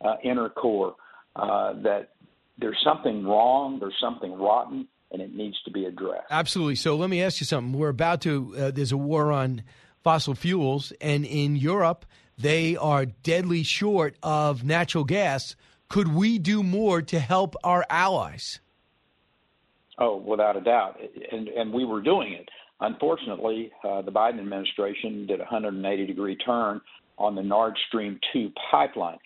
[0.01, 0.95] uh, inner core
[1.35, 2.11] uh, that
[2.57, 6.27] there's something wrong, there's something rotten, and it needs to be addressed.
[6.29, 6.75] Absolutely.
[6.75, 7.77] So let me ask you something.
[7.77, 9.63] We're about to, uh, there's a war on
[10.03, 12.05] fossil fuels, and in Europe,
[12.37, 15.55] they are deadly short of natural gas.
[15.89, 18.59] Could we do more to help our allies?
[19.97, 20.99] Oh, without a doubt,
[21.31, 22.49] and and we were doing it.
[22.79, 26.81] Unfortunately, uh, the Biden administration did a 180 degree turn
[27.19, 29.19] on the Nord Stream 2 pipeline.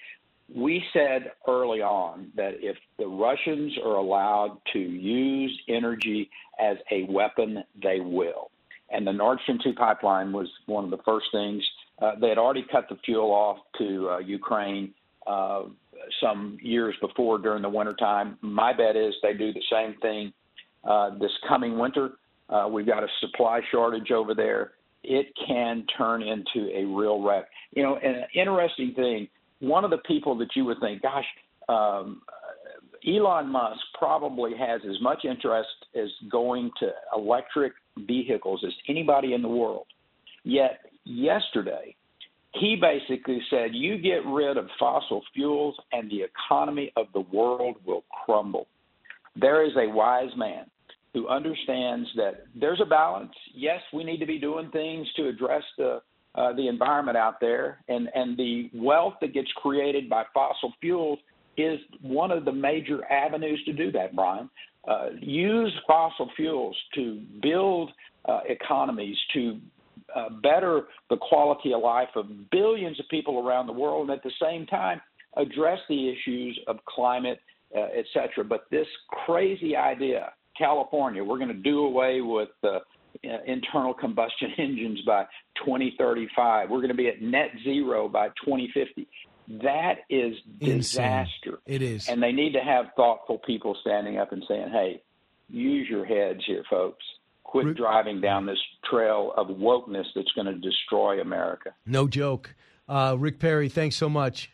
[0.53, 7.03] We said early on that if the Russians are allowed to use energy as a
[7.09, 8.51] weapon, they will.
[8.91, 11.63] And the Nord Stream 2 pipeline was one of the first things.
[12.01, 14.93] Uh, they had already cut the fuel off to uh, Ukraine
[15.25, 15.63] uh,
[16.21, 18.37] some years before during the wintertime.
[18.41, 20.33] My bet is they do the same thing
[20.83, 22.11] uh, this coming winter.
[22.49, 24.73] Uh, we've got a supply shortage over there.
[25.03, 27.45] It can turn into a real wreck.
[27.71, 29.27] You know, an interesting thing,
[29.59, 31.25] one of the people that you would think, gosh,
[31.69, 32.21] um,
[33.07, 39.41] Elon Musk probably has as much interest as going to electric vehicles as anybody in
[39.41, 39.85] the world.
[40.43, 41.95] Yet yesterday,
[42.53, 47.77] he basically said, You get rid of fossil fuels and the economy of the world
[47.85, 48.67] will crumble.
[49.35, 50.65] There is a wise man
[51.13, 53.33] who understands that there's a balance.
[53.53, 56.01] Yes, we need to be doing things to address the
[56.35, 61.17] uh, the environment out there, and and the wealth that gets created by fossil fuels
[61.55, 64.49] is one of the major avenues to do that, Brian
[64.87, 67.91] uh, use fossil fuels to build
[68.25, 69.59] uh, economies, to
[70.15, 74.23] uh, better the quality of life of billions of people around the world, and at
[74.23, 75.01] the same time
[75.37, 77.39] address the issues of climate,
[77.75, 78.43] uh, et cetera.
[78.43, 78.87] But this
[79.25, 82.79] crazy idea, California, we're going to do away with uh,
[83.45, 85.23] internal combustion engines by
[85.65, 86.69] 2035.
[86.69, 89.07] We're going to be at net zero by 2050.
[89.47, 91.59] That is disaster.
[91.65, 91.75] Insane.
[91.75, 92.09] It is.
[92.09, 95.01] And they need to have thoughtful people standing up and saying, hey,
[95.49, 97.03] use your heads here, folks.
[97.43, 98.57] Quit Rick, driving down this
[98.89, 101.73] trail of wokeness that's going to destroy America.
[101.85, 102.55] No joke.
[102.89, 104.51] Uh, Rick Perry, thanks so much.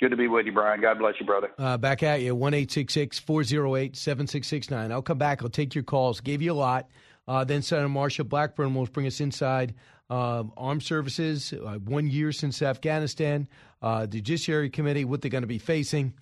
[0.00, 0.80] Good to be with you, Brian.
[0.80, 1.52] God bless you, brother.
[1.56, 4.90] Uh, back at you, 1 408 7669.
[4.90, 5.42] I'll come back.
[5.42, 6.20] I'll take your calls.
[6.20, 6.88] Gave you a lot.
[7.28, 9.74] Uh, then Senator Marsha Blackburn will bring us inside
[10.12, 13.48] uh, armed services, uh, one year since Afghanistan,
[13.80, 16.12] uh, Judiciary Committee, what they're going to be facing,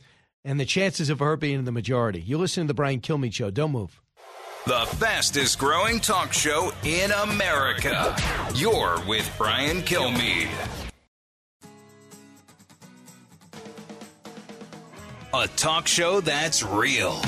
[0.44, 2.20] and the chances of her being in the majority.
[2.20, 3.50] You listen to the Brian Kilmeade Show.
[3.50, 4.00] Don't move.
[4.64, 8.14] The fastest growing talk show in America.
[8.54, 10.50] You're with Brian Kilmeade.
[15.32, 17.20] a talk show that's real.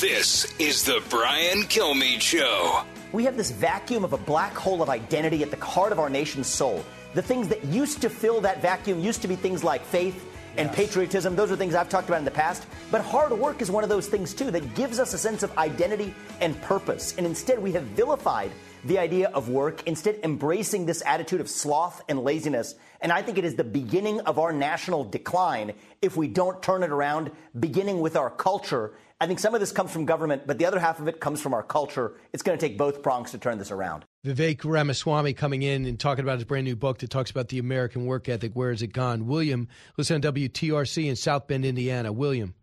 [0.00, 2.84] This is The Brian Kilmeade Show.
[3.10, 6.10] We have this vacuum of a black hole of identity at the heart of our
[6.10, 6.84] nation's soul.
[7.14, 10.26] The things that used to fill that vacuum used to be things like faith
[10.58, 11.34] and patriotism.
[11.34, 12.66] Those are things I've talked about in the past.
[12.90, 15.56] But hard work is one of those things, too, that gives us a sense of
[15.56, 17.14] identity and purpose.
[17.16, 18.50] And instead, we have vilified
[18.84, 22.74] the idea of work, instead, embracing this attitude of sloth and laziness.
[23.00, 26.82] And I think it is the beginning of our national decline if we don't turn
[26.82, 28.92] it around, beginning with our culture.
[29.20, 31.40] I think some of this comes from government, but the other half of it comes
[31.40, 32.12] from our culture.
[32.32, 34.04] It's going to take both prongs to turn this around.
[34.24, 37.58] Vivek Ramaswamy coming in and talking about his brand new book that talks about the
[37.58, 38.52] American work ethic.
[38.54, 39.26] Where has it gone?
[39.26, 39.66] William,
[39.96, 42.12] listen on WTRC in South Bend, Indiana.
[42.12, 42.54] William.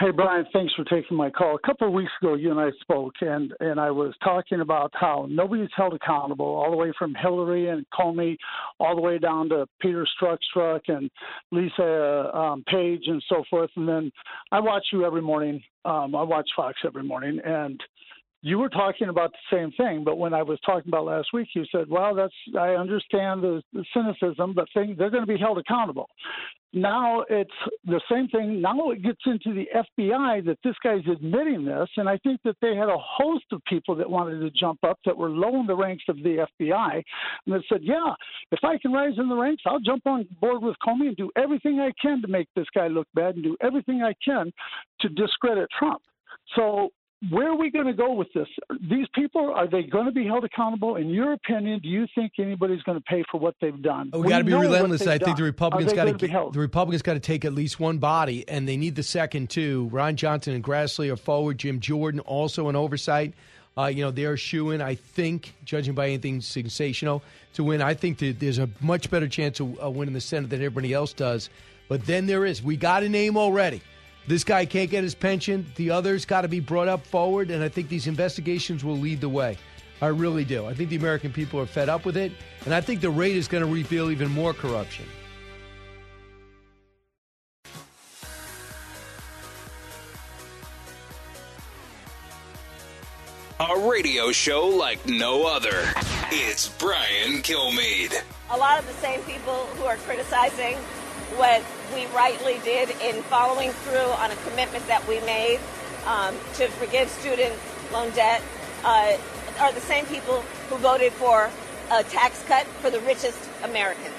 [0.00, 1.56] Hey Brian, thanks for taking my call.
[1.56, 4.92] A couple of weeks ago, you and I spoke, and and I was talking about
[4.94, 8.36] how nobody's held accountable, all the way from Hillary and Comey,
[8.78, 11.10] all the way down to Peter Strzok and
[11.50, 13.70] Lisa um, Page and so forth.
[13.74, 14.12] And then
[14.52, 15.60] I watch you every morning.
[15.84, 17.80] Um, I watch Fox every morning, and
[18.40, 21.48] you were talking about the same thing, but when I was talking about last week,
[21.54, 25.38] you said, "Well, that's I understand the, the cynicism, but thing, they're going to be
[25.38, 26.08] held accountable."
[26.72, 27.50] Now it's
[27.86, 28.60] the same thing.
[28.60, 32.56] Now it gets into the FBI that this guy's admitting this, and I think that
[32.60, 35.66] they had a host of people that wanted to jump up that were low in
[35.66, 37.02] the ranks of the FBI,
[37.46, 38.14] and they said, "Yeah,
[38.52, 41.30] if I can rise in the ranks, I'll jump on board with Comey and do
[41.36, 44.52] everything I can to make this guy look bad and do everything I can
[45.00, 46.02] to discredit Trump."
[46.54, 46.90] So
[47.30, 48.46] where are we going to go with this?
[48.80, 50.96] These people are they going to be held accountable?
[50.96, 54.10] In your opinion, do you think anybody's going to pay for what they've done?
[54.12, 55.02] Oh, we got to be relentless.
[55.02, 55.36] I think done.
[55.36, 58.76] the Republicans got to the Republicans got to take at least one body, and they
[58.76, 59.88] need the second too.
[59.90, 61.58] Ron Johnson and Grassley are forward.
[61.58, 63.34] Jim Jordan also an oversight.
[63.76, 64.80] Uh, you know they're shooing.
[64.80, 67.22] I think, judging by anything sensational,
[67.54, 67.82] to win.
[67.82, 70.92] I think that there's a much better chance of uh, winning the Senate than everybody
[70.92, 71.50] else does.
[71.88, 72.62] But then there is.
[72.62, 73.82] We got a name already.
[74.28, 75.64] This guy can't get his pension.
[75.76, 79.22] The others got to be brought up forward, and I think these investigations will lead
[79.22, 79.56] the way.
[80.02, 80.66] I really do.
[80.66, 82.32] I think the American people are fed up with it,
[82.66, 85.06] and I think the rate is going to reveal even more corruption.
[93.60, 95.84] A radio show like no other.
[96.30, 98.22] It's Brian Kilmeade.
[98.50, 100.76] a lot of the same people who are criticizing
[101.36, 101.62] what
[101.94, 105.60] we rightly did in following through on a commitment that we made
[106.06, 107.54] um, to forgive student
[107.92, 108.42] loan debt
[108.84, 109.16] uh,
[109.58, 111.50] are the same people who voted for
[111.90, 114.14] a tax cut for the richest Americans.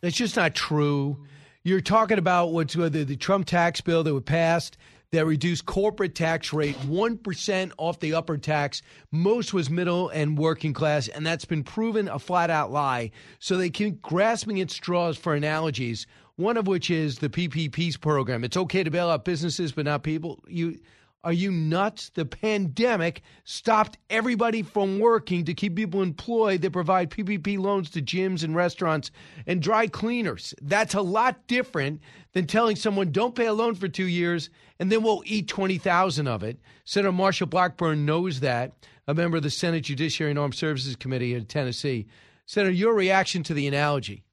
[0.00, 1.24] That's just not true.
[1.62, 4.76] You're talking about what's uh, the, the Trump tax bill that was passed
[5.14, 8.82] that reduced corporate tax rate 1% off the upper tax.
[9.10, 13.12] Most was middle and working class, and that's been proven a flat out lie.
[13.38, 16.06] So they keep grasping at straws for analogies,
[16.36, 18.44] one of which is the PPPs program.
[18.44, 20.42] It's okay to bail out businesses, but not people.
[20.48, 20.78] You
[21.22, 22.10] are you nuts?
[22.10, 28.02] The pandemic stopped everybody from working to keep people employed that provide PPP loans to
[28.02, 29.10] gyms and restaurants
[29.46, 30.52] and dry cleaners.
[30.60, 32.02] That's a lot different
[32.34, 36.28] than telling someone don't pay a loan for 2 years and then we'll eat 20,000
[36.28, 36.60] of it.
[36.84, 38.74] Senator Marsha Blackburn knows that,
[39.08, 42.06] a member of the Senate Judiciary and Armed Services Committee in Tennessee.
[42.44, 44.24] Senator, your reaction to the analogy?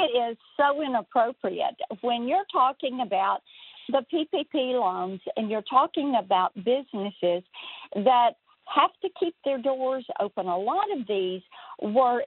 [0.00, 3.40] It is so inappropriate when you're talking about
[3.88, 7.42] the PPP loans and you're talking about businesses
[7.94, 8.30] that
[8.74, 10.46] have to keep their doors open.
[10.46, 11.42] A lot of these
[11.82, 12.22] were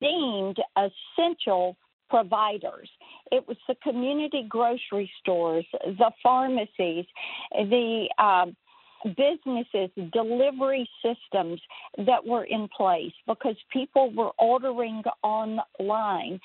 [0.00, 1.76] deemed essential
[2.10, 2.88] providers.
[3.32, 7.06] It was the community grocery stores, the pharmacies,
[7.52, 8.56] the um,
[9.04, 11.60] businesses, delivery systems
[12.06, 16.40] that were in place because people were ordering online.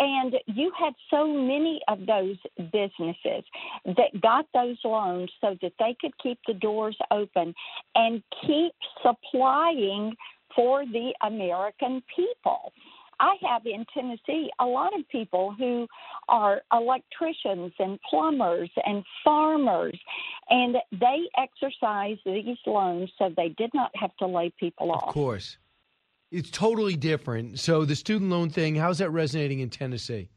[0.00, 2.36] And you had so many of those
[2.72, 3.44] businesses
[3.84, 7.54] that got those loans so that they could keep the doors open
[7.94, 8.72] and keep
[9.02, 10.16] supplying
[10.56, 12.72] for the American people.
[13.20, 15.86] I have in Tennessee a lot of people who
[16.28, 19.98] are electricians and plumbers and farmers,
[20.48, 25.08] and they exercise these loans so they did not have to lay people off.
[25.08, 25.58] Of course.
[26.30, 27.58] It's totally different.
[27.58, 30.28] So the student loan thing, how's that resonating in Tennessee?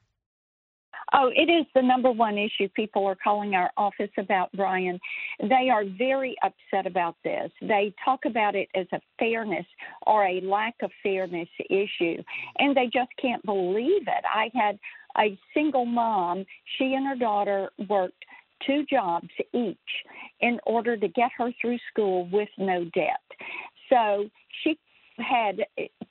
[1.15, 4.99] Oh, it is the number one issue people are calling our office about, Brian.
[5.39, 7.51] They are very upset about this.
[7.61, 9.65] They talk about it as a fairness
[10.07, 12.23] or a lack of fairness issue,
[12.57, 14.23] and they just can't believe it.
[14.25, 14.79] I had
[15.15, 16.45] a single mom,
[16.77, 18.25] she and her daughter worked
[18.65, 19.77] two jobs each
[20.39, 23.21] in order to get her through school with no debt.
[23.87, 24.29] So
[24.63, 24.79] she
[25.17, 25.57] had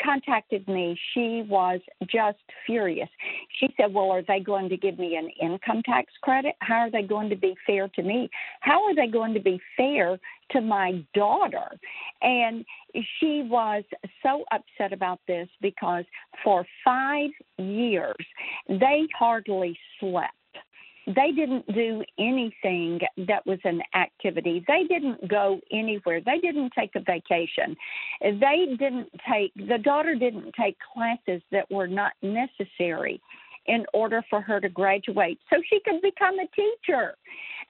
[0.02, 0.98] contacted me.
[1.14, 3.08] She was just furious.
[3.58, 6.54] she said, Well, are they going to give me an income tax credit?
[6.60, 8.30] How are they going to be fair to me?
[8.60, 10.18] How are they going to be fair
[10.52, 11.68] to my daughter?
[12.20, 12.64] And
[13.18, 13.84] she was
[14.22, 16.04] so upset about this because
[16.44, 18.16] for five years
[18.68, 20.34] they hardly slept
[21.06, 24.64] they didn't do anything that was an activity.
[24.68, 26.20] They didn't go anywhere.
[26.20, 27.76] They didn't take a vacation.
[28.20, 33.20] They didn't take, the daughter didn't take classes that were not necessary
[33.66, 37.14] in order for her to graduate so she could become a teacher.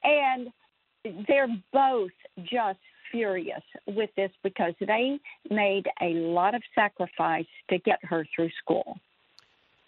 [0.04, 0.48] And
[1.26, 2.10] they're both
[2.42, 2.78] just
[3.10, 5.18] furious with this because they
[5.50, 8.98] made a lot of sacrifice to get her through school.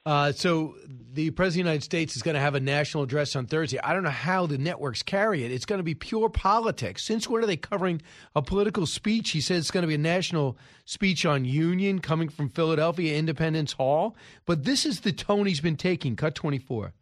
[0.06, 0.74] Uh, so
[1.14, 3.78] the president of the United States is going to have a national address on Thursday.
[3.78, 5.50] I don't know how the networks carry it.
[5.50, 7.04] It's going to be pure politics.
[7.04, 8.02] Since when are they covering
[8.36, 9.30] a political speech?
[9.30, 13.72] He says it's going to be a national speech on union coming from Philadelphia Independence
[13.72, 14.14] Hall.
[14.44, 16.16] But this is the tone he's been taking.
[16.16, 16.92] Cut 24.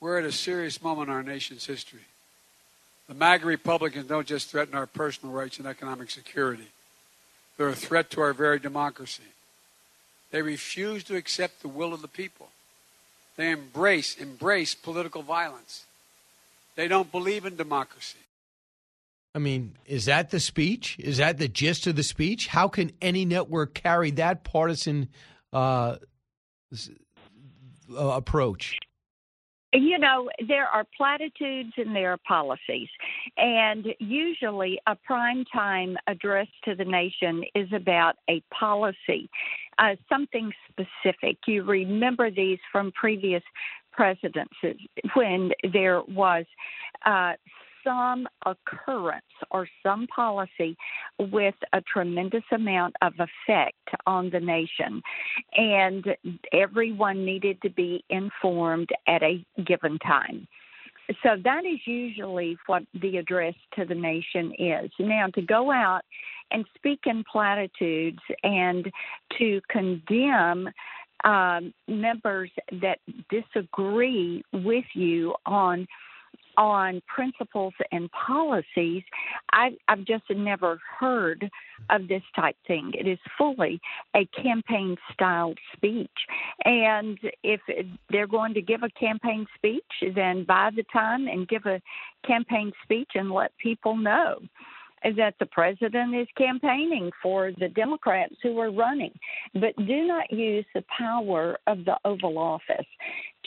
[0.00, 2.00] We're at a serious moment in our nation's history.
[3.08, 6.68] The MAGA Republicans don't just threaten our personal rights and economic security,
[7.56, 9.24] they're a threat to our very democracy.
[10.30, 12.48] They refuse to accept the will of the people.
[13.36, 15.84] They embrace, embrace political violence.
[16.76, 18.18] They don't believe in democracy.
[19.34, 20.96] I mean, is that the speech?
[20.98, 22.48] Is that the gist of the speech?
[22.48, 25.08] How can any network carry that partisan
[25.52, 25.96] uh,
[27.92, 28.76] uh approach?
[29.72, 32.88] You know, there are platitudes and there are policies.
[33.36, 39.30] And usually a prime time address to the nation is about a policy,
[39.78, 41.38] uh, something specific.
[41.46, 43.42] You remember these from previous
[43.92, 44.76] presidencies
[45.14, 46.44] when there was
[47.04, 47.34] uh,
[47.84, 50.76] some occurrence or some policy
[51.18, 55.02] with a tremendous amount of effect on the nation.
[55.56, 56.04] And
[56.52, 60.46] everyone needed to be informed at a given time.
[61.22, 64.90] So that is usually what the address to the nation is.
[64.98, 66.02] Now, to go out
[66.52, 68.90] and speak in platitudes and
[69.38, 70.68] to condemn
[71.24, 72.50] um, members
[72.80, 75.86] that disagree with you on
[76.60, 79.02] on principles and policies,
[79.50, 81.50] I, I've just never heard
[81.88, 82.92] of this type thing.
[82.92, 83.80] It is fully
[84.14, 86.10] a campaign style speech.
[86.66, 87.62] And if
[88.10, 91.80] they're going to give a campaign speech, then buy the time and give a
[92.26, 94.40] campaign speech and let people know
[95.02, 99.12] that the president is campaigning for the Democrats who are running.
[99.54, 102.86] But do not use the power of the Oval Office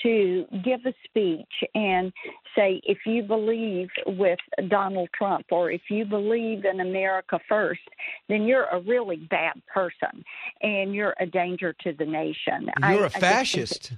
[0.01, 2.11] to give a speech and
[2.55, 4.39] say, if you believe with
[4.69, 7.81] Donald Trump or if you believe in America first,
[8.29, 10.23] then you're a really bad person
[10.61, 12.69] and you're a danger to the nation.
[12.81, 13.93] You're I, a fascist.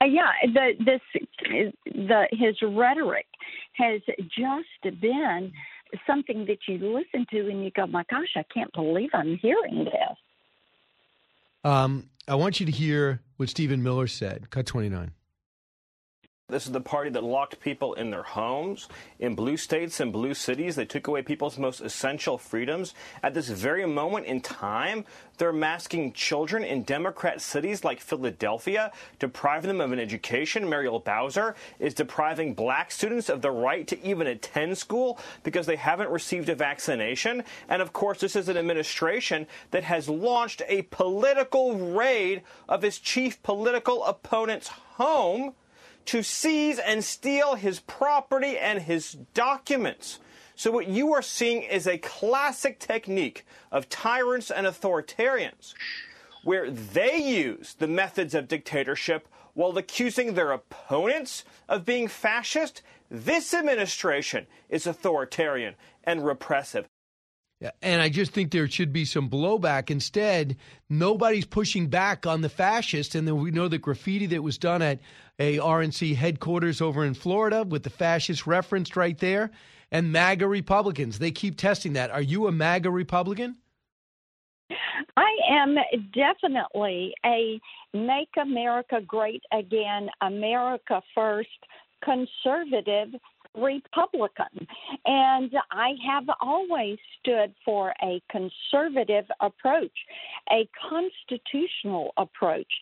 [0.00, 1.00] Uh, yeah, the this
[1.86, 3.26] the his rhetoric
[3.72, 5.52] has just been
[6.06, 9.84] something that you listen to and you go, my gosh, I can't believe I'm hearing
[9.84, 10.18] this.
[11.64, 14.50] Um, I want you to hear what Stephen Miller said.
[14.50, 15.12] Cut 29.
[16.48, 18.88] This is the party that locked people in their homes.
[19.18, 22.94] In blue states and blue cities, they took away people's most essential freedoms.
[23.20, 25.04] At this very moment in time,
[25.38, 30.68] they're masking children in Democrat cities like Philadelphia, depriving them of an education.
[30.68, 35.74] Muriel Bowser is depriving black students of the right to even attend school because they
[35.74, 37.42] haven't received a vaccination.
[37.68, 43.00] And of course, this is an administration that has launched a political raid of his
[43.00, 45.52] chief political opponent's home
[46.06, 50.18] to seize and steal his property and his documents.
[50.54, 55.74] So, what you are seeing is a classic technique of tyrants and authoritarians
[56.44, 62.82] where they use the methods of dictatorship while accusing their opponents of being fascist.
[63.10, 66.86] This administration is authoritarian and repressive.
[67.80, 69.90] And I just think there should be some blowback.
[69.90, 70.56] Instead,
[70.90, 73.14] nobody's pushing back on the fascists.
[73.14, 75.00] And then we know the graffiti that was done at
[75.38, 79.50] a RNC headquarters over in Florida with the fascist referenced right there.
[79.90, 82.10] And MAGA Republicans, they keep testing that.
[82.10, 83.56] Are you a MAGA Republican?
[85.16, 85.76] I am
[86.12, 87.60] definitely a
[87.94, 91.48] Make America Great Again, America First
[92.04, 93.08] conservative
[93.56, 94.66] Republican.
[95.04, 99.92] And I have always stood for a conservative approach,
[100.50, 102.72] a constitutional approach.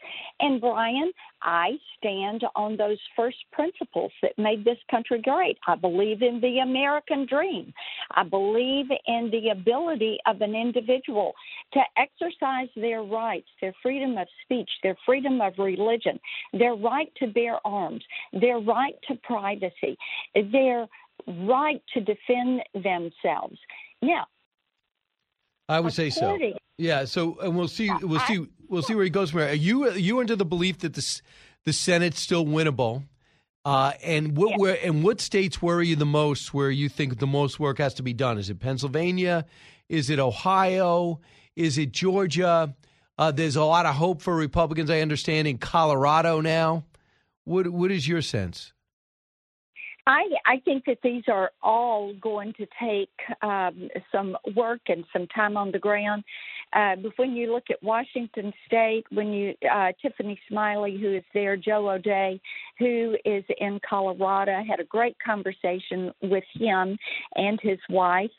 [0.40, 1.12] And Brian,
[1.42, 5.58] I stand on those first principles that made this country great.
[5.66, 7.72] I believe in the American dream.
[8.12, 11.34] I believe in the ability of an individual
[11.74, 16.18] to exercise their rights, their freedom of speech, their freedom of religion,
[16.52, 18.02] their right to bear arms,
[18.32, 19.96] their right to privacy,
[20.34, 20.63] their
[21.26, 23.58] right to defend themselves.
[24.02, 24.26] Now,
[25.68, 26.38] I would say so.
[26.78, 27.04] Yeah.
[27.04, 27.90] So, and we'll see.
[28.02, 28.46] We'll see.
[28.68, 29.50] We'll see where he goes from here.
[29.50, 31.20] Are you are you into the belief that the
[31.64, 33.04] the Senate's still winnable?
[33.64, 36.52] Uh, and what where and what states worry you the most?
[36.52, 38.36] Where you think the most work has to be done?
[38.36, 39.46] Is it Pennsylvania?
[39.88, 41.20] Is it Ohio?
[41.56, 42.74] Is it Georgia?
[43.16, 44.90] Uh, there's a lot of hope for Republicans.
[44.90, 46.84] I understand in Colorado now.
[47.44, 48.73] What what is your sense?
[50.06, 53.10] I I think that these are all going to take
[53.42, 56.24] um, some work and some time on the ground.
[56.72, 61.24] Uh, but when you look at Washington State, when you uh, Tiffany Smiley, who is
[61.32, 62.40] there, Joe O'Dea,
[62.78, 66.98] who is in Colorado, had a great conversation with him
[67.36, 68.30] and his wife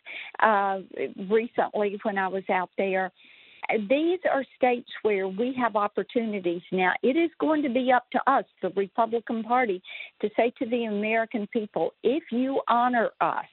[0.44, 0.80] uh,
[1.30, 3.12] recently when I was out there
[3.90, 6.94] these are states where we have opportunities now.
[7.04, 9.82] It is going to be up to us, the Republican Party,
[10.22, 13.46] to say to the American people if you honor us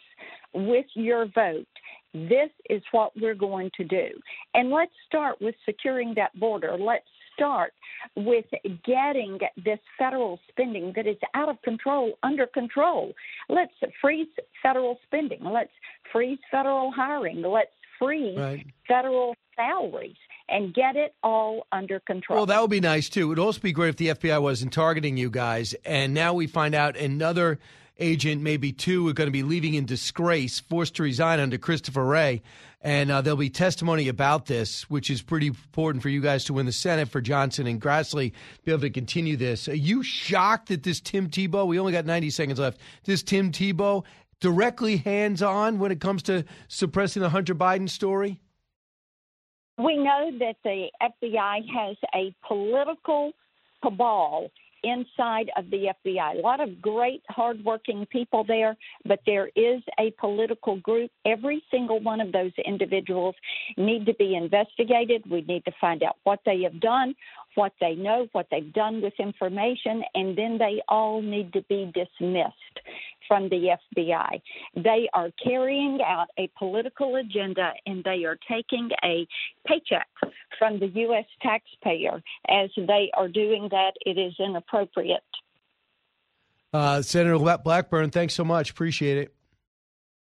[0.54, 1.66] with your vote,
[2.12, 4.08] this is what we're going to do.
[4.54, 6.76] And let's start with securing that border.
[6.78, 7.72] Let's start
[8.14, 8.44] with
[8.84, 13.12] getting this federal spending that is out of control under control.
[13.48, 14.28] Let's freeze
[14.62, 15.42] federal spending.
[15.42, 15.72] Let's
[16.12, 17.40] freeze federal hiring.
[17.42, 18.66] Let's freeze Right.
[18.86, 20.16] federal salaries
[20.48, 22.38] and get it all under control.
[22.38, 23.22] Well, that would be nice too.
[23.22, 25.74] It would also be great if the FBI wasn't targeting you guys.
[25.84, 27.58] And now we find out another
[27.98, 32.04] agent, maybe two, are going to be leaving in disgrace, forced to resign under Christopher
[32.04, 32.42] Wray.
[32.84, 36.52] And uh, there'll be testimony about this, which is pretty important for you guys to
[36.52, 38.32] win the Senate for Johnson and Grassley
[38.64, 39.68] be able to continue this.
[39.68, 43.52] Are you shocked that this Tim Thibault, we only got 90 seconds left, this Tim
[43.52, 44.04] Thibault
[44.40, 48.40] directly hands on when it comes to suppressing the Hunter Biden story?
[49.84, 53.32] We know that the FBI has a political
[53.82, 54.50] cabal
[54.82, 56.38] inside of the FBI.
[56.38, 61.10] A lot of great, hardworking people there, but there is a political group.
[61.24, 63.34] Every single one of those individuals
[63.76, 65.22] need to be investigated.
[65.30, 67.14] We need to find out what they have done,
[67.54, 71.92] what they know, what they've done with information, and then they all need to be
[71.94, 72.80] dismissed
[73.28, 74.40] from the FBI.
[74.76, 79.26] They are carrying out a political agenda and they are taking a
[79.66, 80.08] paycheck
[80.62, 81.24] from the U.S.
[81.42, 82.22] taxpayer.
[82.48, 85.24] As they are doing that, it is inappropriate.
[86.72, 88.70] Uh, Senator Blackburn, thanks so much.
[88.70, 89.34] Appreciate it.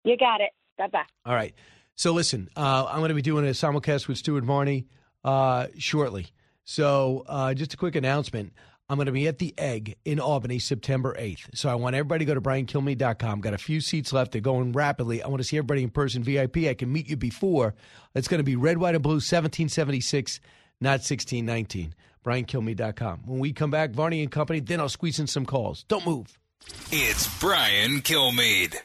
[0.03, 0.51] You got it.
[0.77, 1.05] Bye bye.
[1.25, 1.53] All right.
[1.95, 4.87] So listen, uh, I'm going to be doing a simulcast with Stuart Varney
[5.23, 6.27] uh, shortly.
[6.65, 8.51] So uh, just a quick announcement.
[8.87, 11.55] I'm going to be at the Egg in Albany September 8th.
[11.55, 13.41] So I want everybody to go to briankilmeade.com.
[13.41, 14.31] Got a few seats left.
[14.31, 15.23] They're going rapidly.
[15.23, 16.57] I want to see everybody in person VIP.
[16.57, 17.73] I can meet you before.
[18.13, 20.39] It's going to be red, white, and blue 1776,
[20.81, 21.95] not 1619.
[22.23, 23.21] briankilmeade.com.
[23.25, 25.83] When we come back, Varney and Company, then I'll squeeze in some calls.
[25.87, 26.37] Don't move.
[26.91, 28.75] It's Brian Kilmeade.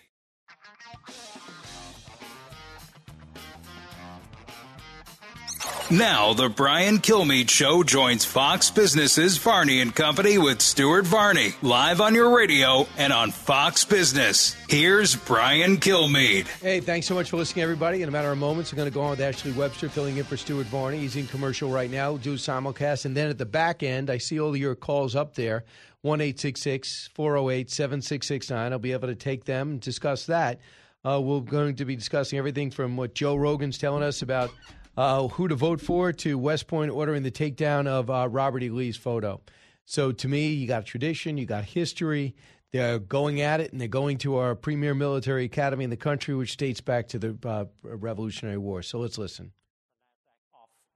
[5.93, 12.01] Now, the Brian Kilmeade Show joins Fox Business's Varney and Company with Stuart Varney, live
[12.01, 14.55] on your radio and on Fox Business.
[14.69, 16.47] Here's Brian Kilmeade.
[16.63, 18.03] Hey, thanks so much for listening, everybody.
[18.03, 20.23] In a matter of moments, we're going to go on with Ashley Webster filling in
[20.23, 20.99] for Stuart Varney.
[20.99, 23.05] He's in commercial right now, do simulcast.
[23.05, 25.65] And then at the back end, I see all your calls up there
[26.03, 28.73] 1 408 7669.
[28.73, 30.61] I'll be able to take them and discuss that.
[31.05, 34.53] Uh, we're going to be discussing everything from what Joe Rogan's telling us about
[34.97, 38.71] uh, who to vote for to West Point ordering the takedown of uh, Robert E.
[38.71, 39.41] Lee's photo.
[39.85, 42.35] So to me, you got tradition, you got history.
[42.73, 46.35] They're going at it, and they're going to our premier military academy in the country,
[46.35, 48.83] which dates back to the uh, Revolutionary War.
[48.83, 49.53] So let's listen.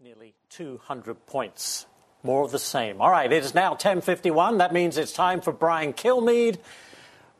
[0.01, 1.87] Nearly 200 points.
[2.23, 3.01] More of the same.
[3.01, 4.59] All right, it is now 10:51.
[4.59, 6.59] That means it's time for Brian Kilmeade.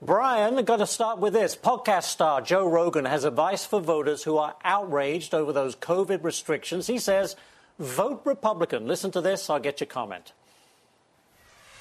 [0.05, 1.57] Brian, got to start with this.
[1.57, 6.87] Podcast star Joe Rogan has advice for voters who are outraged over those COVID restrictions.
[6.87, 7.37] He says,
[7.79, 8.87] vote Republican.
[8.87, 9.49] Listen to this.
[9.49, 10.35] I'll get your comment.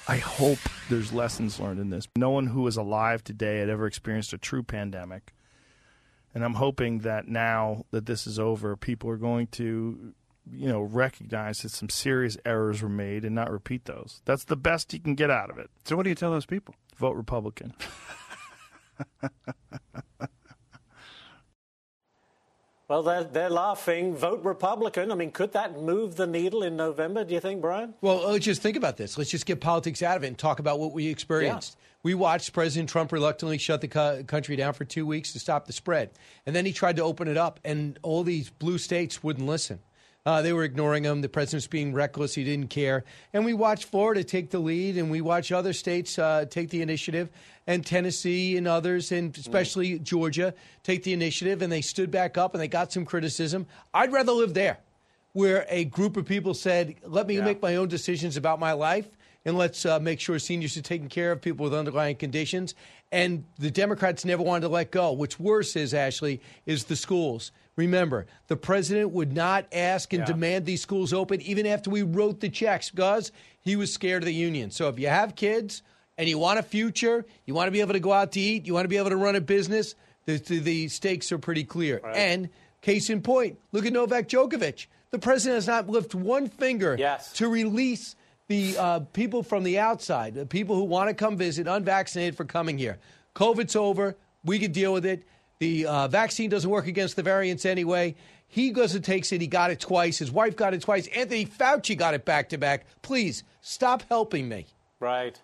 [0.08, 2.08] I hope there's lessons learned in this.
[2.16, 5.34] No one who is alive today had ever experienced a true pandemic.
[6.34, 10.14] And I'm hoping that now that this is over, people are going to,
[10.50, 14.22] you know, recognize that some serious errors were made and not repeat those.
[14.24, 15.68] That's the best you can get out of it.
[15.84, 16.74] So, what do you tell those people?
[16.96, 17.74] Vote Republican.
[22.86, 24.14] Well, they're, they're laughing.
[24.14, 25.10] Vote Republican.
[25.10, 27.94] I mean, could that move the needle in November, do you think, Brian?
[28.02, 29.16] Well, let's just think about this.
[29.16, 31.76] Let's just get politics out of it and talk about what we experienced.
[31.78, 31.84] Yeah.
[32.02, 35.66] We watched President Trump reluctantly shut the co- country down for two weeks to stop
[35.66, 36.10] the spread.
[36.44, 39.78] And then he tried to open it up, and all these blue states wouldn't listen.
[40.26, 41.20] Uh, they were ignoring him.
[41.20, 42.34] The president's being reckless.
[42.34, 43.04] He didn't care.
[43.34, 46.80] And we watched Florida take the lead, and we watched other states uh, take the
[46.80, 47.28] initiative,
[47.66, 50.02] and Tennessee and others, and especially mm.
[50.02, 51.60] Georgia, take the initiative.
[51.60, 53.66] And they stood back up and they got some criticism.
[53.92, 54.78] I'd rather live there,
[55.32, 57.44] where a group of people said, "Let me yeah.
[57.44, 59.08] make my own decisions about my life."
[59.46, 62.74] And let's uh, make sure seniors are taken care of, people with underlying conditions.
[63.12, 65.12] And the Democrats never wanted to let go.
[65.12, 67.52] What's worse is, Ashley, is the schools.
[67.76, 70.26] Remember, the president would not ask and yeah.
[70.26, 74.26] demand these schools open even after we wrote the checks because he was scared of
[74.26, 74.70] the union.
[74.70, 75.82] So if you have kids
[76.16, 78.66] and you want a future, you want to be able to go out to eat,
[78.66, 79.96] you want to be able to run a business,
[80.26, 82.00] the, the, the stakes are pretty clear.
[82.02, 82.16] Right.
[82.16, 82.48] And
[82.80, 84.86] case in point, look at Novak Djokovic.
[85.10, 87.32] The president has not lifted one finger yes.
[87.34, 88.14] to release
[88.48, 92.44] the uh, people from the outside, the people who want to come visit, unvaccinated, for
[92.44, 92.98] coming here.
[93.34, 94.16] COVID's over.
[94.44, 95.24] We can deal with it.
[95.58, 98.16] The uh, vaccine doesn't work against the variants anyway.
[98.48, 99.40] He goes and takes it.
[99.40, 100.18] He got it twice.
[100.18, 101.06] His wife got it twice.
[101.08, 102.86] Anthony Fauci got it back to back.
[103.02, 104.66] Please stop helping me.
[105.00, 105.40] Right.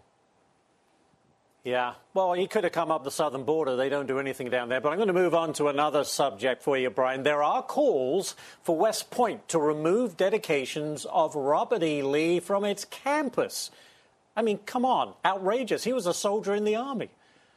[1.65, 1.95] Yeah.
[2.15, 3.77] Well, he could have come up the southern border.
[3.77, 4.81] They don't do anything down there.
[4.81, 7.23] But I'm going to move on to another subject for you, Brian.
[7.23, 12.03] There are calls for West Point to remove dedications of Robert E.
[12.03, 13.71] Lee from its campus.
[14.37, 15.15] I mean, come on.
[15.25, 15.85] Outrageous.
[15.85, 17.11] He was a soldier in the Army.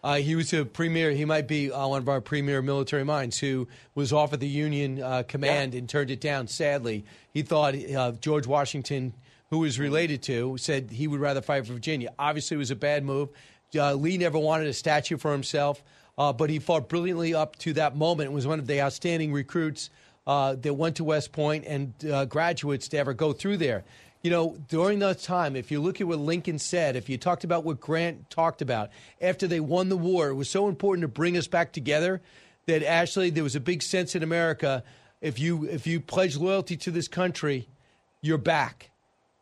[0.04, 1.12] Uh, he was a premier.
[1.12, 5.02] He might be uh, one of our premier military minds who was offered the Union
[5.02, 5.80] uh, command yeah.
[5.80, 6.48] and turned it down.
[6.48, 9.14] Sadly, he thought uh, George Washington,
[9.50, 12.14] who was related to, said he would rather fight for Virginia.
[12.20, 13.30] Obviously, it was a bad move.
[13.74, 15.82] Uh, Lee never wanted a statue for himself,
[16.18, 18.28] uh, but he fought brilliantly up to that moment.
[18.28, 19.90] and was one of the outstanding recruits
[20.26, 21.94] that went to West Point and
[22.30, 23.86] graduates to ever go through there
[24.24, 27.44] you know, during that time, if you look at what Lincoln said, if you talked
[27.44, 28.90] about what Grant talked about
[29.22, 32.22] after they won the war, it was so important to bring us back together
[32.66, 34.82] that actually there was a big sense in America.
[35.20, 37.68] If you if you pledge loyalty to this country,
[38.22, 38.92] you're back.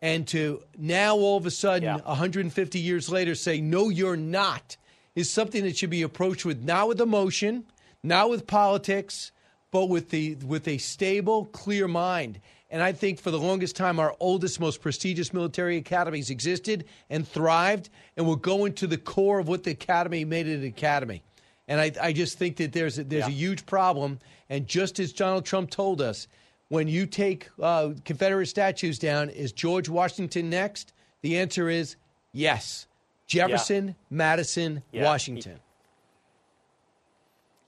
[0.01, 1.97] And to now all of a sudden, yeah.
[1.97, 4.77] 150 years later, say no, you're not,
[5.13, 7.65] is something that should be approached with not with emotion,
[8.01, 9.31] not with politics,
[9.69, 12.39] but with the with a stable, clear mind.
[12.71, 17.27] And I think for the longest time, our oldest, most prestigious military academies existed and
[17.27, 21.21] thrived and will go into the core of what the academy made it an academy.
[21.67, 23.27] And I, I just think that there's a, there's yeah.
[23.27, 24.19] a huge problem.
[24.49, 26.27] And just as Donald Trump told us,
[26.69, 30.93] when you take uh, Confederate statues down, is George Washington next?
[31.21, 31.97] The answer is
[32.31, 32.87] yes.
[33.27, 33.93] Jefferson, yeah.
[34.09, 35.03] Madison, yeah.
[35.03, 35.59] Washington.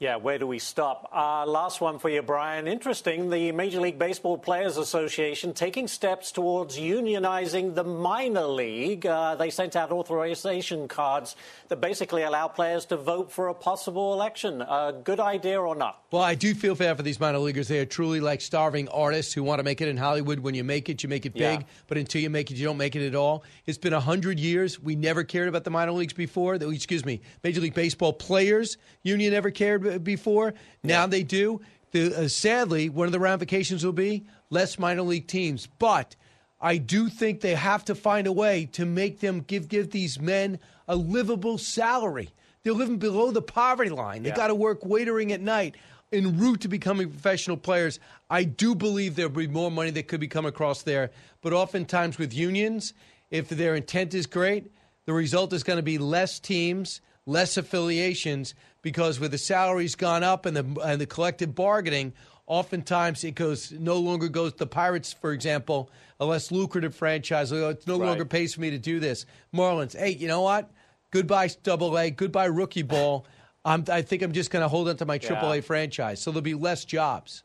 [0.04, 1.10] Yeah, where do we stop?
[1.16, 2.68] Uh, last one for you, Brian.
[2.68, 3.30] Interesting.
[3.30, 9.06] The Major League Baseball Players Association taking steps towards unionizing the minor league.
[9.06, 11.38] Uh, they sent out authorization cards
[11.70, 14.62] that basically allow players to vote for a possible election.
[14.62, 16.04] A good idea or not?
[16.12, 17.70] Well, I do feel bad for these minor leaguers.
[17.70, 20.40] They are truly like starving artists who want to make it in Hollywood.
[20.40, 21.62] When you make it, you make it big.
[21.62, 21.66] Yeah.
[21.88, 23.46] But until you make it, you don't make it at all.
[23.68, 24.82] It's been 100 years.
[24.82, 26.56] We never cared about the minor leagues before.
[26.56, 30.54] Excuse me, Major League Baseball Players Union never cared before.
[30.84, 31.62] Now they do.
[31.92, 35.68] The, uh, sadly, one of the ramifications will be less minor league teams.
[35.80, 36.16] But
[36.60, 40.20] I do think they have to find a way to make them give give these
[40.20, 42.30] men a livable salary.
[42.64, 44.24] They're living below the poverty line.
[44.24, 44.36] They yeah.
[44.36, 45.76] got to work waitering at night
[46.14, 48.00] en route to becoming professional players.
[48.30, 51.12] I do believe there'll be more money that could be come across there.
[51.42, 52.94] But oftentimes with unions,
[53.30, 54.72] if their intent is great,
[55.06, 60.24] the result is going to be less teams, less affiliations, because with the salaries gone
[60.24, 62.14] up and the and the collective bargaining,
[62.48, 65.90] oftentimes it goes no longer goes the Pirates, for example,
[66.20, 67.52] a less lucrative franchise.
[67.52, 68.08] Oh, it no right.
[68.08, 69.26] longer pays for me to do this.
[69.54, 70.70] Marlins, hey, you know what?
[71.12, 73.26] Goodbye Double A, goodbye rookie ball.
[73.66, 75.60] I'm, I think I'm just going to hold on to my Triple yeah.
[75.60, 77.44] A franchise, so there'll be less jobs.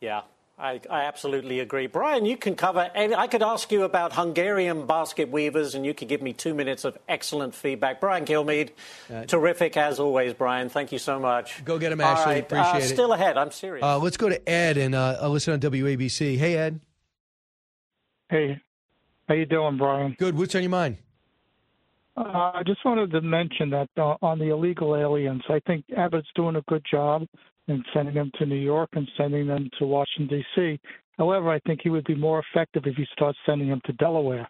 [0.00, 0.20] Yeah,
[0.56, 1.88] I, I, absolutely agree.
[1.88, 6.06] Brian, you can cover, I could ask you about Hungarian basket weavers, and you could
[6.06, 8.00] give me two minutes of excellent feedback.
[8.00, 8.70] Brian Kilmeade,
[9.12, 10.68] uh, terrific as always, Brian.
[10.68, 11.64] Thank you so much.
[11.64, 12.34] Go get him, Ashley.
[12.34, 12.88] Right, Appreciate uh, it.
[12.88, 13.36] Still ahead.
[13.36, 13.82] I'm serious.
[13.84, 16.38] Uh, let's go to Ed and uh, listen on WABC.
[16.38, 16.80] Hey, Ed.
[18.30, 18.60] Hey,
[19.26, 20.14] how you doing, Brian?
[20.16, 20.38] Good.
[20.38, 20.98] What's on your mind?
[22.16, 26.28] Uh, I just wanted to mention that uh, on the illegal aliens, I think Abbott's
[26.36, 27.26] doing a good job
[27.68, 30.80] and sending them to New York and sending them to Washington D.C.
[31.18, 34.48] However, I think he would be more effective if he starts sending them to Delaware.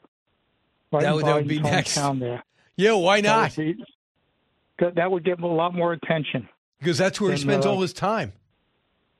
[0.92, 1.94] Right that, would, that would be next.
[1.94, 2.42] Town there.
[2.76, 3.54] Yeah, why not?
[3.56, 3.76] Be,
[4.78, 6.48] That, that would get a lot more attention.
[6.78, 8.32] Because that's where he spends uh, all his time.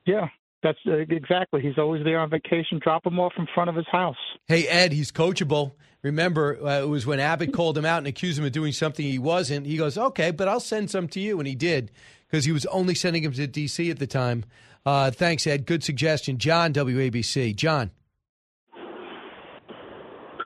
[0.07, 0.29] Yeah,
[0.63, 1.63] that's uh, exactly.
[1.63, 2.81] He's always there on vacation.
[2.83, 4.17] Drop him off in front of his house.
[4.47, 5.73] Hey, Ed, he's coachable.
[6.03, 9.05] Remember, uh, it was when Abbott called him out and accused him of doing something
[9.05, 9.67] he wasn't.
[9.67, 11.39] He goes, okay, but I'll send some to you.
[11.39, 11.91] And he did
[12.35, 13.93] because he was only sending him to D.C.
[13.93, 14.45] at the time.
[14.85, 15.67] Uh, thanks, Ed.
[15.67, 16.37] Good suggestion.
[16.37, 17.55] John, WABC.
[17.55, 17.93] John.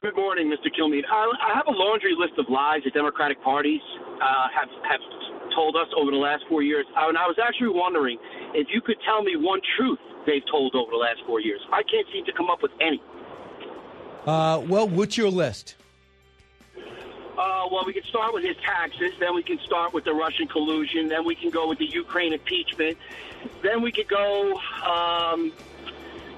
[0.03, 0.69] Good morning, Mr.
[0.69, 1.05] Kilmeade.
[1.11, 3.81] I, I have a laundry list of lies the Democratic parties
[4.21, 5.01] uh, have have
[5.57, 8.19] told us over the last four years, Uh, and I was actually wondering
[8.53, 11.61] if you could tell me one truth they've told over the last four years.
[11.73, 13.01] I can't seem to come up with any.
[14.27, 15.77] Uh, well, what's your list?
[17.39, 20.49] Uh, well, we can start with his taxes, then we can start with the Russian
[20.49, 22.99] collusion, then we can go with the Ukraine impeachment,
[23.63, 24.55] then we could go
[24.85, 25.53] um,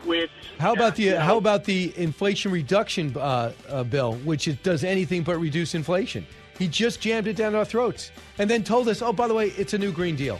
[0.04, 0.28] with
[0.58, 5.22] How about the How about the Inflation Reduction uh, uh, Bill, which is, does anything
[5.22, 6.26] but reduce inflation?
[6.58, 9.46] He just jammed it down our throats and then told us, "Oh, by the way,
[9.56, 10.38] it's a new Green Deal."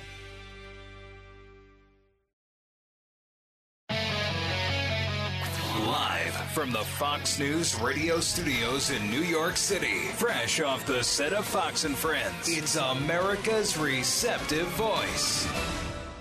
[6.55, 11.45] From the Fox News radio studios in New York City, fresh off the set of
[11.45, 15.47] Fox and Friends, it's America's receptive voice,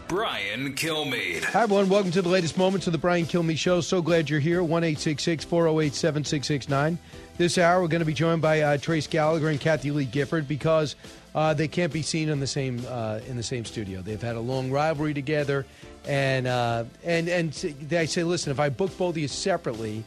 [0.08, 1.44] Brian Kilmeade.
[1.46, 1.90] Hi, everyone.
[1.90, 3.82] Welcome to the latest moments of the Brian Kilmeade Show.
[3.82, 4.62] So glad you're here.
[4.62, 7.00] 1 408 7669.
[7.38, 10.48] This hour, we're going to be joined by uh, Trace Gallagher and Kathie Lee Gifford
[10.48, 10.96] because
[11.36, 14.02] uh, they can't be seen in the same uh, in the same studio.
[14.02, 15.66] They've had a long rivalry together,
[16.06, 20.04] and uh, and and they say, listen, if I book both of you separately,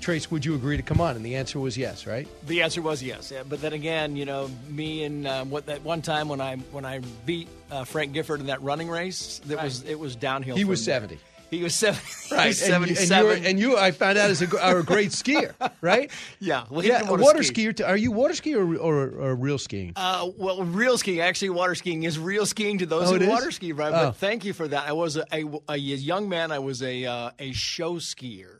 [0.00, 1.16] Trace, would you agree to come on?
[1.16, 2.28] And the answer was yes, right?
[2.46, 5.82] The answer was yes, yeah, but then again, you know, me and uh, what that
[5.82, 9.62] one time when I when I beat uh, Frank Gifford in that running race, that
[9.62, 10.56] was it was downhill.
[10.56, 11.08] He was there.
[11.50, 11.56] 70.
[11.56, 12.04] He was seventy.
[12.28, 14.78] he Right, was and, you- and, you're, and you, I found out, is a, are
[14.78, 16.10] a great skier, right?
[16.40, 17.08] Yeah, well, yeah.
[17.08, 17.66] water water ski.
[17.68, 17.76] skier.
[17.76, 19.92] t- Are you water skier or, or, or real skiing?
[19.96, 23.50] Uh, well, real skiing, actually, water skiing is real skiing to those Oh, who water
[23.50, 23.88] ski, right?
[23.92, 24.06] Oh.
[24.06, 24.88] But thank you for that.
[24.88, 26.50] I was a, a, a young man.
[26.52, 28.55] I was a uh, a show skier,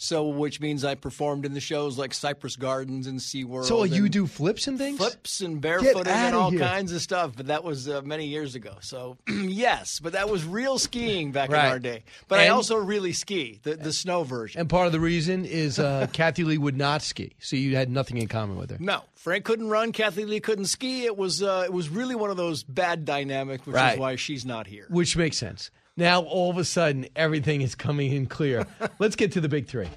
[0.00, 3.64] so which means I performed in the shows like Cypress Gardens and SeaWorld.
[3.64, 4.96] So you do flips and things?
[4.96, 6.60] flips and Get barefooting and all here.
[6.60, 7.32] kinds of stuff.
[7.36, 8.76] But that was uh, many years ago.
[8.80, 11.66] So yes, but that was real skiing back Right.
[11.66, 12.04] in our day.
[12.28, 14.60] But I also really ski the the snow version.
[14.60, 17.90] And part of the reason is uh, Kathie Lee would not ski, so you had
[17.90, 18.76] nothing in common with her.
[18.80, 19.90] No, Frank couldn't run.
[19.92, 21.04] Kathie Lee couldn't ski.
[21.06, 23.94] It was uh, it was really one of those bad dynamics, which Right.
[23.94, 24.86] is why she's not here.
[24.90, 25.70] Which makes sense.
[25.98, 28.64] Now all of a sudden everything is coming in clear.
[29.00, 29.88] Let's get to the big three.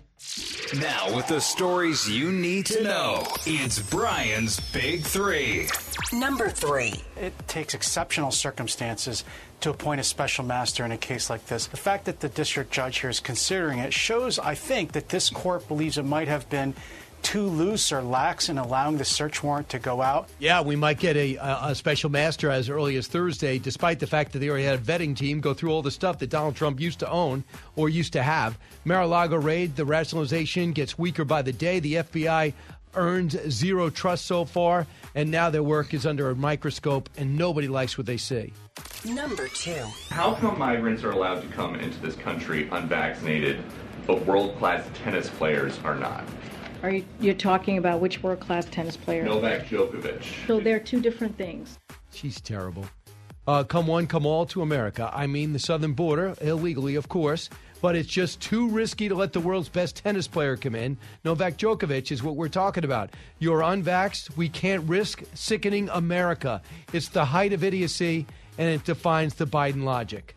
[0.79, 5.67] Now, with the stories you need to know, it's Brian's Big Three.
[6.11, 6.93] Number three.
[7.17, 9.23] It takes exceptional circumstances
[9.59, 11.67] to appoint a special master in a case like this.
[11.67, 15.29] The fact that the district judge here is considering it shows, I think, that this
[15.29, 16.73] court believes it might have been
[17.21, 20.29] too loose or lax in allowing the search warrant to go out.
[20.39, 24.07] Yeah, we might get a, a, a special master as early as Thursday, despite the
[24.07, 26.55] fact that they already had a vetting team go through all the stuff that Donald
[26.55, 27.43] Trump used to own
[27.75, 28.57] or used to have.
[28.85, 31.79] Mar-a-Lago raid, the rationalization gets weaker by the day.
[31.79, 32.53] The FBI
[32.95, 37.67] earned zero trust so far, and now their work is under a microscope, and nobody
[37.67, 38.53] likes what they see.
[39.05, 39.85] Number two.
[40.09, 43.63] How come migrants are allowed to come into this country unvaccinated,
[44.05, 46.23] but world class tennis players are not?
[46.83, 49.23] Are you you're talking about which world class tennis player?
[49.23, 50.23] Novak Djokovic.
[50.47, 51.77] So they're two different things.
[52.11, 52.85] She's terrible.
[53.47, 55.09] Uh, come one, come all to America.
[55.13, 57.49] I mean, the southern border, illegally, of course,
[57.81, 60.97] but it's just too risky to let the world's best tennis player come in.
[61.23, 63.11] Novak Djokovic is what we're talking about.
[63.39, 64.37] You're unvaxxed.
[64.37, 66.61] We can't risk sickening America.
[66.93, 68.27] It's the height of idiocy,
[68.57, 70.35] and it defines the Biden logic.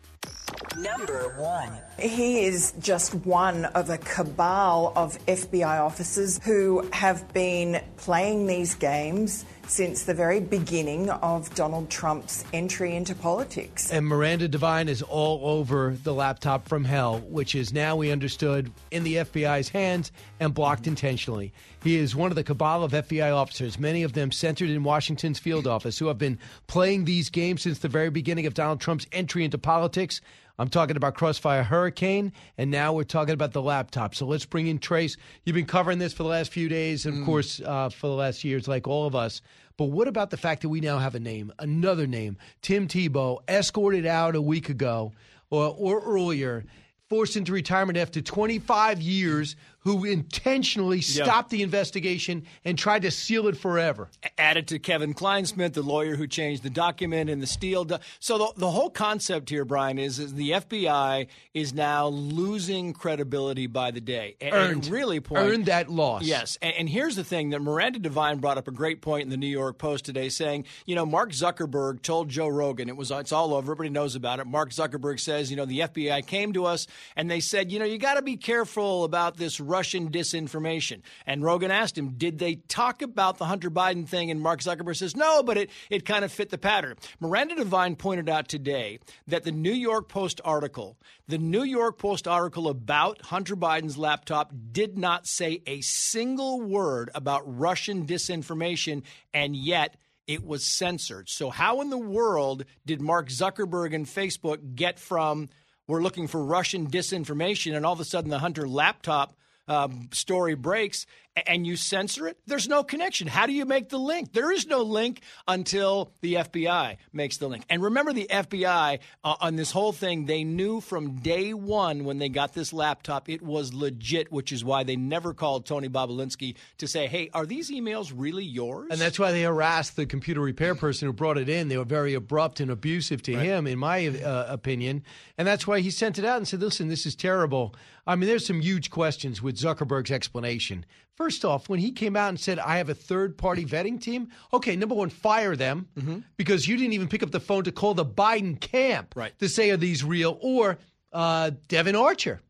[0.77, 1.69] Number one.
[1.97, 8.75] He is just one of a cabal of FBI officers who have been playing these
[8.75, 13.91] games since the very beginning of Donald Trump's entry into politics.
[13.91, 18.71] And Miranda Devine is all over the laptop from hell, which is now we understood
[18.91, 21.53] in the FBI's hands and blocked intentionally.
[21.83, 25.39] He is one of the cabal of FBI officers, many of them centered in Washington's
[25.39, 29.07] field office, who have been playing these games since the very beginning of Donald Trump's
[29.11, 30.21] entry into politics.
[30.57, 34.15] I'm talking about Crossfire Hurricane, and now we're talking about the laptop.
[34.15, 35.17] So let's bring in Trace.
[35.43, 38.13] You've been covering this for the last few days, and of course, uh, for the
[38.13, 39.41] last years, like all of us.
[39.77, 43.41] But what about the fact that we now have a name, another name, Tim Thibault,
[43.49, 45.11] escorted out a week ago
[45.49, 46.63] or, or earlier,
[47.09, 53.47] forced into retirement after 25 years, who intentionally stopped the investigation and tried to seal
[53.47, 54.09] it forever.
[54.37, 57.85] Added to Kevin Clinesmith, the lawyer who changed the document and the Steele.
[57.85, 62.93] Do- so the, the whole concept here, Brian, is, is the FBI is now losing
[62.93, 64.35] credibility by the day.
[64.41, 64.87] And, and Earned.
[64.87, 66.23] really point, Earned that loss.
[66.23, 66.57] Yes.
[66.63, 69.37] And, and here's the thing that Miranda Devine brought up a great point in the
[69.37, 73.31] New York Post today saying, you know, Mark Zuckerberg told Joe Rogan, it was it's
[73.31, 74.47] all over, everybody knows about it.
[74.47, 77.85] Mark Zuckerberg says, you know, the FBI came to us and they said, you know,
[77.85, 81.01] you got to be careful about this Russian disinformation.
[81.25, 84.31] And Rogan asked him, did they talk about the Hunter Biden thing?
[84.31, 86.95] And Mark Zuckerberg says, no, but it, it kind of fit the pattern.
[87.19, 90.97] Miranda Devine pointed out today that the New York Post article,
[91.27, 97.09] the New York Post article about Hunter Biden's laptop did not say a single word
[97.13, 99.03] about Russian disinformation,
[99.33, 101.27] and yet it was censored.
[101.27, 105.49] So, how in the world did Mark Zuckerberg and Facebook get from
[105.87, 109.35] we're looking for Russian disinformation and all of a sudden the Hunter laptop
[109.67, 111.05] um, story breaks
[111.47, 112.37] and you censor it?
[112.45, 113.27] There's no connection.
[113.27, 114.33] How do you make the link?
[114.33, 117.65] There is no link until the FBI makes the link.
[117.69, 122.19] And remember, the FBI uh, on this whole thing, they knew from day one when
[122.19, 126.55] they got this laptop it was legit, which is why they never called Tony Bobulinski
[126.77, 128.87] to say, hey, are these emails really yours?
[128.91, 131.67] And that's why they harassed the computer repair person who brought it in.
[131.67, 135.03] They were very abrupt and abusive to him, in my uh, opinion.
[135.37, 137.75] And that's why he sent it out and said, listen, this is terrible.
[138.07, 140.85] I mean, there's some huge questions with Zuckerberg's explanation.
[141.17, 144.29] First off, when he came out and said, I have a third party vetting team,
[144.53, 145.87] okay, number one, fire them
[146.35, 149.37] because you didn't even pick up the phone to call the Biden camp Right.
[149.39, 150.37] to say, are these real?
[150.41, 150.77] Or
[151.13, 152.41] uh, Devon Archer.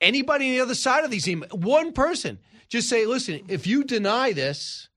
[0.00, 2.38] Anybody on the other side of these emails, one person,
[2.68, 4.88] just say, listen, if you deny this,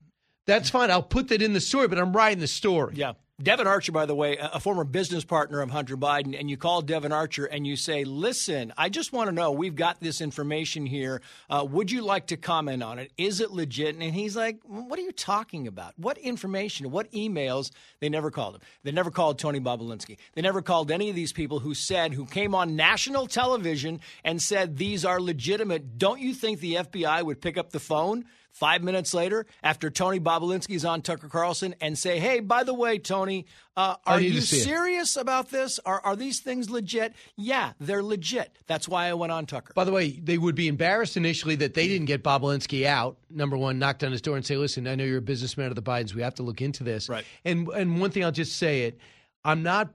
[0.46, 0.90] that's fine.
[0.90, 2.94] I'll put that in the story, but I'm writing the story.
[2.96, 3.12] Yeah.
[3.42, 6.82] Devon Archer, by the way, a former business partner of Hunter Biden, and you call
[6.82, 10.84] Devon Archer and you say, Listen, I just want to know, we've got this information
[10.84, 11.22] here.
[11.48, 13.12] Uh, would you like to comment on it?
[13.16, 13.96] Is it legit?
[13.96, 15.94] And he's like, What are you talking about?
[15.96, 16.90] What information?
[16.90, 17.70] What emails?
[18.00, 18.60] They never called him.
[18.82, 20.18] They never called Tony Bobulinski.
[20.34, 24.42] They never called any of these people who said, who came on national television and
[24.42, 25.96] said, These are legitimate.
[25.96, 28.26] Don't you think the FBI would pick up the phone?
[28.52, 32.98] Five minutes later, after Tony Bobulinski's on Tucker Carlson, and say, "Hey, by the way,
[32.98, 33.46] Tony,
[33.76, 35.78] uh, are you see it." serious about this?
[35.86, 37.14] Are are these things legit?
[37.36, 38.56] Yeah, they're legit.
[38.66, 39.72] That's why I went on Tucker.
[39.74, 43.18] By the way, they would be embarrassed initially that they didn't get Bobulinski out.
[43.30, 45.76] Number one, knocked on his door and say, "Listen, I know you're a businessman of
[45.76, 46.14] the Bidens.
[46.14, 47.24] We have to look into this." Right.
[47.44, 48.98] And and one thing I'll just say it,
[49.44, 49.94] I'm not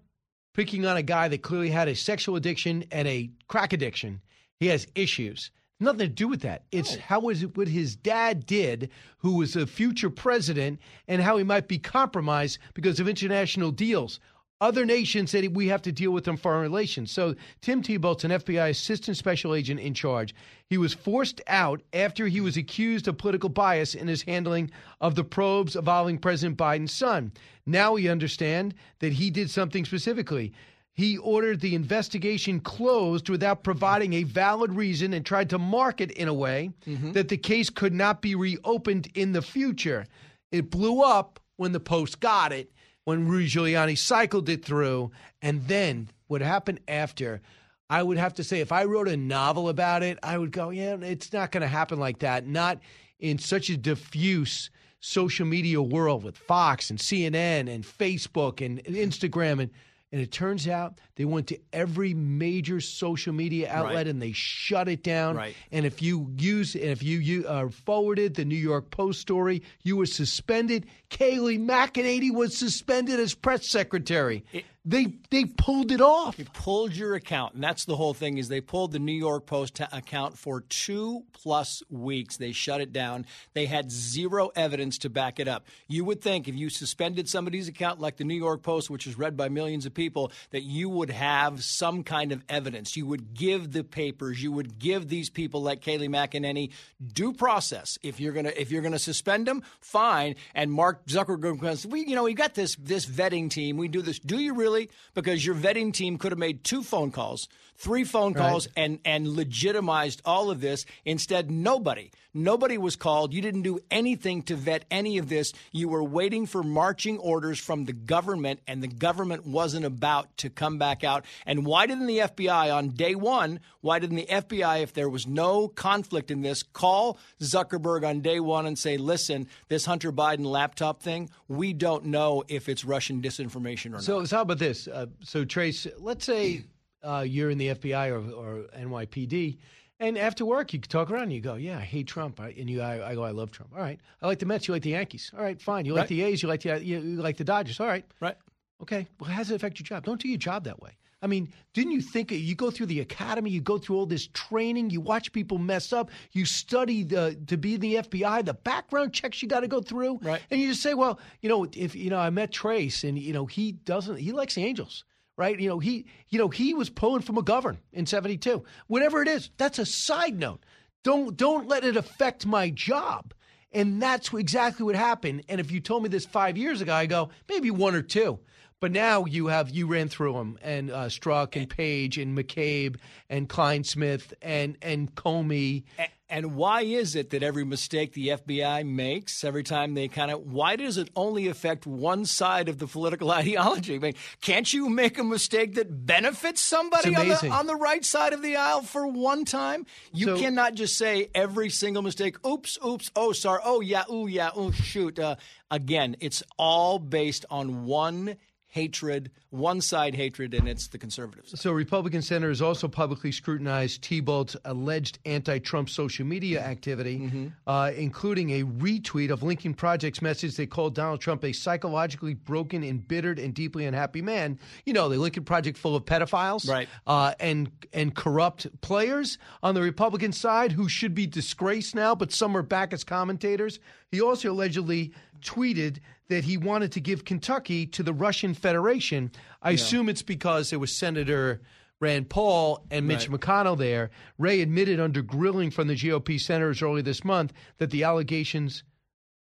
[0.54, 4.22] picking on a guy that clearly had a sexual addiction and a crack addiction.
[4.60, 5.52] He has issues.
[5.80, 6.64] Nothing to do with that.
[6.72, 7.00] It's oh.
[7.00, 11.44] how was it what his dad did, who was a future president, and how he
[11.44, 14.20] might be compromised because of international deals.
[14.62, 17.12] Other nations said we have to deal with them foreign relations.
[17.12, 20.34] So Tim Thibault's an FBI assistant special agent in charge.
[20.70, 24.72] He was forced out after he was accused of political bias in his handling
[25.02, 27.34] of the probes involving President Biden's son.
[27.66, 30.54] Now we understand that he did something specifically.
[30.96, 36.30] He ordered the investigation closed without providing a valid reason and tried to market in
[36.30, 37.12] a way mm-hmm.
[37.12, 40.06] that the case could not be reopened in the future.
[40.54, 42.72] It blew up when the Post got it,
[43.04, 45.12] when Rudy Giuliani cycled it through,
[45.42, 47.42] and then what happened after.
[47.90, 50.70] I would have to say, if I wrote a novel about it, I would go,
[50.70, 52.48] yeah, it's not going to happen like that.
[52.48, 52.80] Not
[53.20, 54.70] in such a diffuse
[55.02, 59.72] social media world with Fox and CNN and Facebook and Instagram and
[60.16, 64.08] and it turns out they went to every major social media outlet Right.
[64.08, 65.36] and they shut it down.
[65.38, 65.56] Right.
[65.72, 69.64] And if you use, and if you, you uh, forwarded the New York Post story,
[69.84, 70.86] you were suspended.
[71.10, 74.44] Kayleigh McEnany was suspended as press secretary.
[74.84, 76.36] they they pulled it off.
[76.38, 78.38] They pulled your account, and that's the whole thing.
[78.38, 82.38] Is they pulled the New York Post ta- account for two plus weeks.
[82.38, 83.26] They shut it down.
[83.54, 85.66] They had zero evidence to back it up.
[85.88, 89.18] You would think if you suspended somebody's account like the New York Post, which is
[89.18, 92.96] read by millions of people, that you would have some kind of evidence.
[92.96, 94.42] You would give the papers.
[94.42, 96.72] You would give these people like Kayleigh McEnany
[97.14, 97.98] due process.
[98.04, 100.36] If you're gonna if you're gonna suspend them, fine.
[100.54, 103.78] And Mark Zuckerberg goes, we you know we got this this vetting team.
[103.78, 104.20] We do this.
[104.20, 104.90] Do you really?
[105.14, 108.42] Because your vetting team could have made two phone calls, three phone Right.
[108.50, 110.86] calls, and and legitimized all of this.
[111.04, 113.34] Instead, nobody, nobody was called.
[113.34, 115.54] You didn't do anything to vet any of this.
[115.72, 120.50] You were waiting for marching orders from the government, and the government wasn't about to
[120.50, 121.26] come back out.
[121.46, 123.60] And why didn't the FBI on day one?
[123.82, 128.40] Why didn't the FBI, if there was no conflict in this, call Zuckerberg on day
[128.40, 133.22] one and say, "Listen, this Hunter Biden laptop thing, we don't know if it's Russian
[133.22, 134.88] disinformation or not." So, so how about this?
[134.88, 136.64] Uh, so, Trace, let's say
[137.06, 139.58] uh, you're in the FBI or, or NYPD,
[140.00, 142.70] And after work, you talk around and you go, "Yeah, I hate Trump," I, and
[142.70, 144.68] you, I, I go, "I love Trump." All right, I like the Mets.
[144.68, 145.32] You like the Yankees.
[145.36, 145.86] All right, fine.
[145.86, 146.10] You like Right.
[146.10, 146.44] the A's.
[146.44, 147.80] You like the you, you like the Dodgers.
[147.80, 148.36] All right, right.
[148.82, 149.08] Okay.
[149.20, 150.04] Well, how does it affect your job?
[150.04, 150.98] Don't do your job that way.
[151.22, 154.28] I mean, didn't you think you go through the academy, you go through all this
[154.34, 158.54] training, you watch people mess up, you study the, to be in the FBI, the
[158.54, 160.42] background checks you got to go through, right?
[160.52, 163.34] And you just say, well, you know, if you know, I met Trace, and you
[163.34, 165.04] know, he doesn't, he likes the Angels,
[165.38, 165.60] right?
[165.60, 168.64] You know, he, you know, he was pulling for McGovern in '72.
[168.88, 170.66] Whatever it is, that's a side note.
[171.04, 173.34] Don't don't let it affect my job.
[173.72, 175.44] And that's exactly what happened.
[175.50, 178.40] And if you told me this five years ago, I go maybe one or two.
[178.80, 182.98] But now you have you ran through them and uh, Strzok and Page and McCabe
[183.30, 185.84] and Clinesmith and and Comey.
[185.98, 190.32] A- And why is it that every mistake the FBI makes, every time they kind
[190.32, 193.96] of, why does it only affect one side of the political ideology?
[193.96, 198.04] I mean, can't you make a mistake that benefits somebody on the, on the right
[198.04, 199.86] side of the aisle for one time?
[200.14, 204.26] You So- cannot just say every single mistake, oops, oops, oh, sorry, oh, yeah, oh,
[204.26, 205.20] yeah, oh, shoot.
[205.20, 205.36] Uh,
[205.70, 208.36] again, it's all based on one
[208.76, 211.58] hatred, one side hatred, and it's the conservatives.
[211.62, 218.64] So, Republican senators also publicly scrutinized Thibault's alleged anti-Trump social media activity, uh, including a
[218.66, 223.86] retweet of Lincoln Project's message they called Donald Trump a psychologically broken, embittered, and deeply
[223.86, 224.60] unhappy man.
[224.86, 226.90] You know, the Lincoln Project full of pedophiles, Right.
[227.08, 232.34] Uh, and and corrupt players on the Republican side who should be disgraced now, but
[232.34, 233.80] some are back as commentators.
[234.12, 236.00] He also allegedly tweeted
[236.30, 239.32] that he wanted to give Kentucky to the Russian Federation.
[239.62, 241.62] I assume it's because there was Senator
[242.00, 243.40] Rand Paul and Mitch Right.
[243.40, 244.10] McConnell there.
[244.38, 248.84] Wray admitted under grilling from the GOP senators earlier this month that the allegations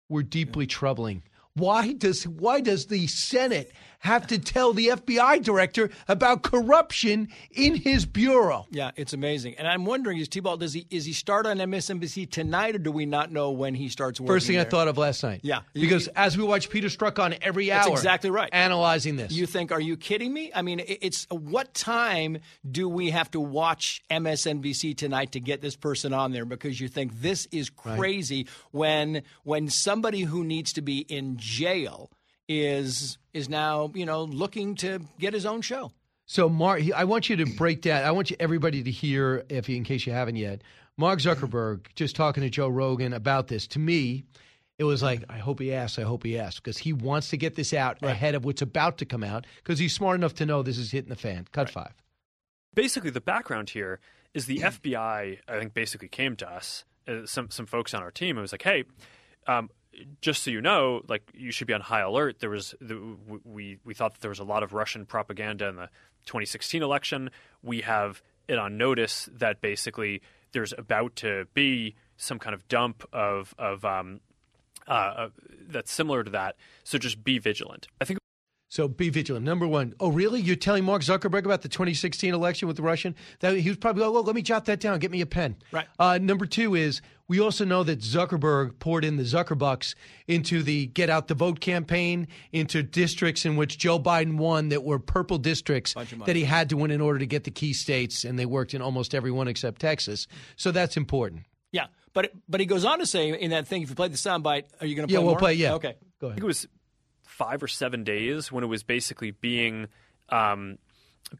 [0.10, 1.24] were deeply troubling.
[1.54, 7.76] Why does why does the Senate have to tell the FBI director about corruption in
[7.76, 8.66] his bureau?
[8.72, 9.56] Yeah, it's amazing.
[9.58, 12.92] And I'm wondering, is Thibault, does he, is he start on MSNBC tonight, or do
[12.92, 15.42] we not know when he starts working First thing I thought of last night.
[15.44, 15.62] Yeah.
[15.74, 18.50] Because as we watch Peter Strzok on every hour, That's exactly right.
[18.52, 19.32] analyzing this.
[19.32, 20.52] You think, are you kidding me?
[20.54, 22.40] I mean, it's what time
[22.70, 26.46] do we have to watch MSNBC tonight to get this person on there?
[26.46, 32.10] Because you think this is crazy when when somebody who needs to be in jail
[32.50, 35.92] is is now you know looking to get his own show.
[36.26, 38.04] So, Mark, I want you to break down.
[38.04, 40.62] I want you everybody to hear, if in case you haven't yet,
[40.98, 43.66] Mark Zuckerberg just talking to Joe Rogan about this.
[43.68, 44.26] To me,
[44.78, 45.98] it was like, I hope he asks.
[45.98, 49.00] I hope he asks because he wants to get this out ahead of what's about
[49.00, 51.48] to come out because he's smart enough to know this is hitting the fan.
[51.52, 51.94] Cut five.
[52.76, 54.00] basically the background here
[54.36, 55.40] is the FBI.
[55.48, 58.52] I think basically came to us, uh, some some folks on our team, It was
[58.52, 58.84] like, "Hey,
[59.48, 59.72] um,
[60.22, 62.40] just so you know, like you should be on high alert.
[62.40, 65.76] There was the, we we thought that there was a lot of Russian propaganda in
[65.76, 65.90] the
[66.26, 67.30] 2016 election.
[67.64, 70.22] We have it on notice that basically
[70.52, 74.22] there's about to be some kind of dump of of um,
[74.88, 75.30] uh,
[75.68, 76.56] that's similar to that.
[76.84, 77.88] So just be vigilant.
[78.02, 78.19] I think
[78.72, 79.44] So be vigilant.
[79.46, 79.96] Number one.
[80.00, 80.40] Oh, really?
[80.40, 83.16] You're telling Mark Zuckerberg about the 2016 election with the Russian?
[83.40, 85.00] That he was probably, oh, well, let me jot that down.
[85.00, 85.56] Get me a pen.
[85.72, 85.88] Right.
[85.98, 89.96] Uh, number two is we also know that Zuckerberg poured in the Zuckerbucks
[90.28, 94.84] into the Get Out the Vote campaign, into districts in which Joe Biden won that
[94.84, 96.28] were purple districts Bunch of money.
[96.32, 98.76] that he had to win in order to get the key states, and they worked
[98.76, 100.28] in almost every one except Texas.
[100.58, 101.42] So that's important.
[101.72, 104.16] Yeah, but but he goes on to say in that thing, if you play the
[104.18, 105.40] soundbite, are you going to play Yeah, we'll more?
[105.40, 105.74] play- yeah.
[105.74, 105.96] Okay.
[106.22, 106.36] Go I ahead.
[106.38, 106.68] think it was
[107.40, 109.88] five or seven days when it was basically being
[110.28, 110.78] um,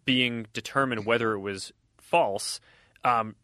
[0.06, 2.62] being determined whether it was false.
[3.04, 3.36] Um,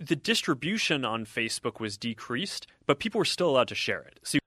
[0.00, 4.18] the distribution on Facebook was decreased, but people were still allowed to share it.
[4.24, 4.38] So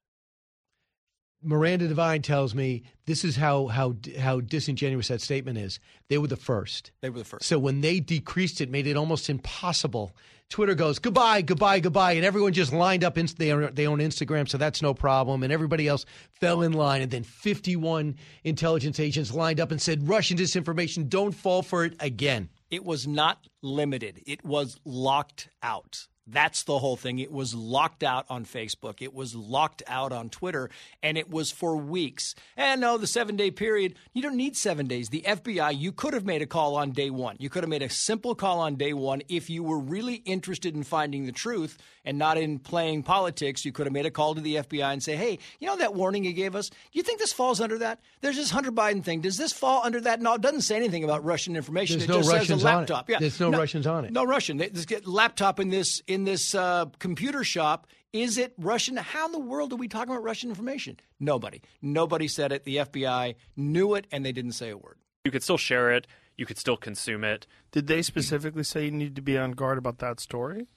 [1.42, 5.80] Miranda Devine tells me this is how how how disingenuous that statement is.
[6.10, 6.92] They were the first.
[7.02, 7.46] They were the first.
[7.46, 10.14] So when they decreased it, made it almost impossible.
[10.52, 13.15] Twitter goes goodbye, goodbye, goodbye, and everyone just lined up.
[13.15, 15.44] They own, they own Instagram, so that's no problem.
[15.44, 17.02] And everybody else fell in line.
[17.02, 21.95] And then 51 intelligence agents lined up and said, "Russian disinformation, don't fall for it
[22.02, 24.22] again." It was not limited.
[24.28, 26.07] It was locked out.
[26.32, 27.20] That's the whole thing.
[27.20, 29.02] It was locked out on Facebook.
[29.02, 30.70] It was locked out on Twitter,
[31.03, 32.36] and it was for weeks.
[32.56, 35.10] And no, the seven day period, you don't need seven days.
[35.10, 37.36] The FBI, you could have made a call on day one.
[37.40, 39.22] You could have made a simple call on day one.
[39.28, 43.72] If you were really interested in finding the truth and not in playing politics, you
[43.72, 46.24] could have made a call to the FBI and say, hey, you know that warning
[46.24, 46.70] you gave us?
[46.70, 47.99] Do you think this falls under that?
[48.22, 49.22] There's this Hunter Biden thing.
[49.22, 50.22] Does this fall under that?
[50.22, 51.99] No, it doesn't say anything about Russian information.
[51.99, 52.78] There's it no just Russians says a on it.
[52.80, 53.10] laptop.
[53.10, 53.20] Yeah.
[53.20, 54.12] There's no Russians on it.
[54.12, 54.58] No Russian.
[54.58, 57.88] They just get laptop in this in this uh, computer shop.
[58.14, 58.98] Is it Russian?
[58.98, 60.99] How in the world are we talking about Russian information?
[61.19, 61.61] Nobody.
[61.81, 62.65] Nobody said it.
[62.65, 64.98] The FBI knew it, and they didn't say a word.
[65.23, 66.07] you could still share it.
[66.38, 67.48] you could still consume it.
[67.72, 70.68] Did they specifically say you need to be on guard about that story?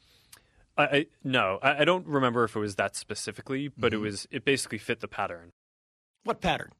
[0.76, 4.02] I, I no, I, I don't remember if it was that specifically, but Mm-hmm.
[4.04, 5.50] it was it basically fit the pattern.
[6.24, 6.70] What pattern?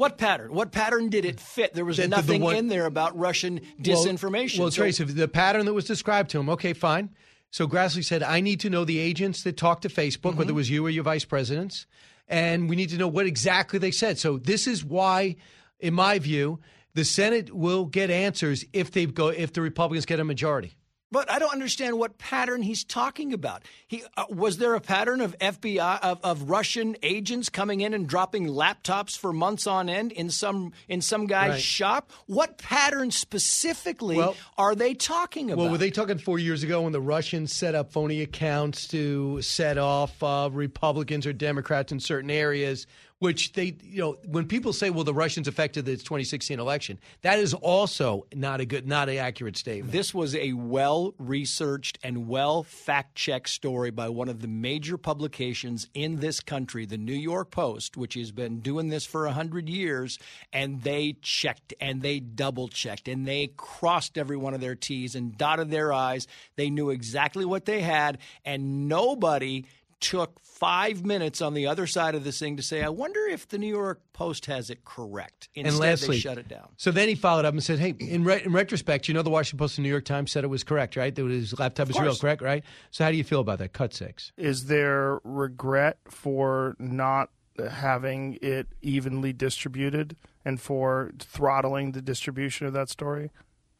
[0.00, 0.54] What pattern?
[0.54, 1.74] What pattern did it fit?
[1.74, 4.58] There was The- the- the nothing one- in there about Russian disinformation.
[4.58, 7.10] Well, So- Trace, the pattern that was described to him, okay, fine.
[7.50, 10.38] So Grassley said, I need to know the agents that talked to Facebook, Mm-hmm.
[10.38, 11.84] whether it was you or your vice presidents,
[12.28, 14.18] and we need to know what exactly they said.
[14.18, 15.36] So this is why,
[15.80, 16.60] in my view,
[16.94, 20.76] the Senate will get answers if they go if the Republicans get a majority.
[21.12, 23.62] But I don't understand what pattern he's talking about.
[23.88, 28.08] He uh, was there a pattern of FBI of, of Russian agents coming in and
[28.08, 31.60] dropping laptops for months on end in some in some guy's Right.
[31.60, 32.12] shop?
[32.26, 35.62] What pattern specifically Well- are they talking about?
[35.62, 39.42] Well, were they talking four years ago when the Russians set up phony accounts to
[39.42, 42.86] set off uh, Republicans or Democrats in certain areas?
[43.20, 47.38] Which they, you know, when people say, "Well, the Russians affected the 2016 election," that
[47.38, 49.92] is also not a good, not an accurate statement.
[49.92, 54.96] This was a well researched and well fact checked story by one of the major
[54.96, 59.68] publications in this country, the New York Post, which has been doing this for 100
[59.68, 60.18] years.
[60.50, 65.14] And they checked and they double checked and they crossed every one of their T's
[65.14, 66.26] and dotted their I's.
[66.56, 68.16] They knew exactly what they had,
[68.46, 69.66] and nobody
[70.00, 73.48] took five minutes on the other side of this thing to say, I wonder if
[73.48, 75.48] the New York Post has it correct.
[75.54, 76.68] Instead, and lastly, they shut it down.
[76.76, 79.30] So then he followed up and said, "Hey, in, re- in retrospect, you know the
[79.30, 81.14] Washington Post and New York Times said it was correct, right?
[81.14, 82.62] That his laptop Of is real, correct, right?
[82.90, 83.72] So how do you feel about that?
[83.72, 84.32] Cut six.
[84.36, 87.30] Is there regret for not
[87.70, 93.30] having it evenly distributed and for throttling the distribution of that story?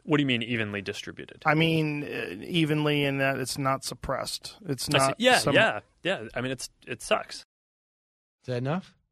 [0.04, 1.42] What do you mean evenly distributed?
[1.44, 4.56] I mean, uh, evenly in that it's not suppressed.
[4.66, 5.14] It's not.
[5.18, 6.24] yeah, some- yeah, yeah.
[6.34, 7.36] I mean, it's it sucks.
[7.36, 7.44] Is
[8.46, 8.94] that enough?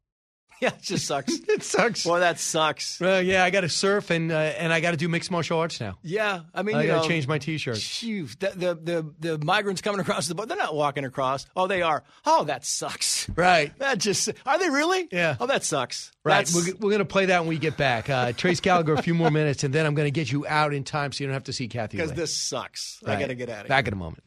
[0.61, 1.33] Yeah, it just sucks.
[1.47, 2.03] it sucks.
[2.03, 2.99] Boy, that sucks.
[2.99, 5.57] Well, yeah, I got to surf and uh, and I got to do mixed martial
[5.57, 5.97] arts now.
[6.03, 7.77] Yeah, I mean, I you got to change my T-shirt.
[7.77, 8.75] Phew, the, the
[9.21, 11.45] the the migrants coming across the boat, they're not walking across.
[11.55, 12.03] Oh, they are.
[12.25, 13.29] Oh, that sucks.
[13.29, 13.71] Right.
[13.79, 15.07] That just are they really?
[15.13, 15.37] Yeah.
[15.39, 16.11] Oh, that sucks.
[16.25, 16.45] Right.
[16.45, 18.09] That's- We're, we're going to play that when we get back.
[18.09, 20.73] Uh, Trace Gallagher, a few more minutes, and then I'm going to get you out
[20.73, 21.95] in time so you don't have to see Kathie.
[21.95, 22.99] because this sucks.
[23.05, 23.69] I got to get out of here.
[23.69, 24.23] Back in a moment.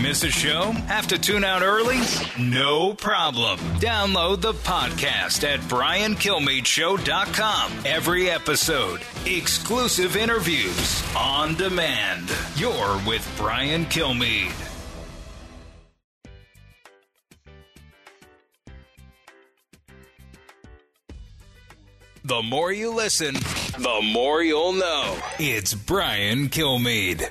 [0.00, 0.72] Miss a show?
[0.88, 1.98] Have to tune out early?
[2.38, 3.58] No problem.
[3.80, 7.72] Download the podcast at briankilmeadeshow.com.
[7.86, 12.30] Every episode, exclusive interviews on demand.
[12.56, 14.52] You're with Brian Kilmeade.
[22.24, 25.16] The more you listen, the more you'll know.
[25.38, 27.30] It's Brian Kilmeade.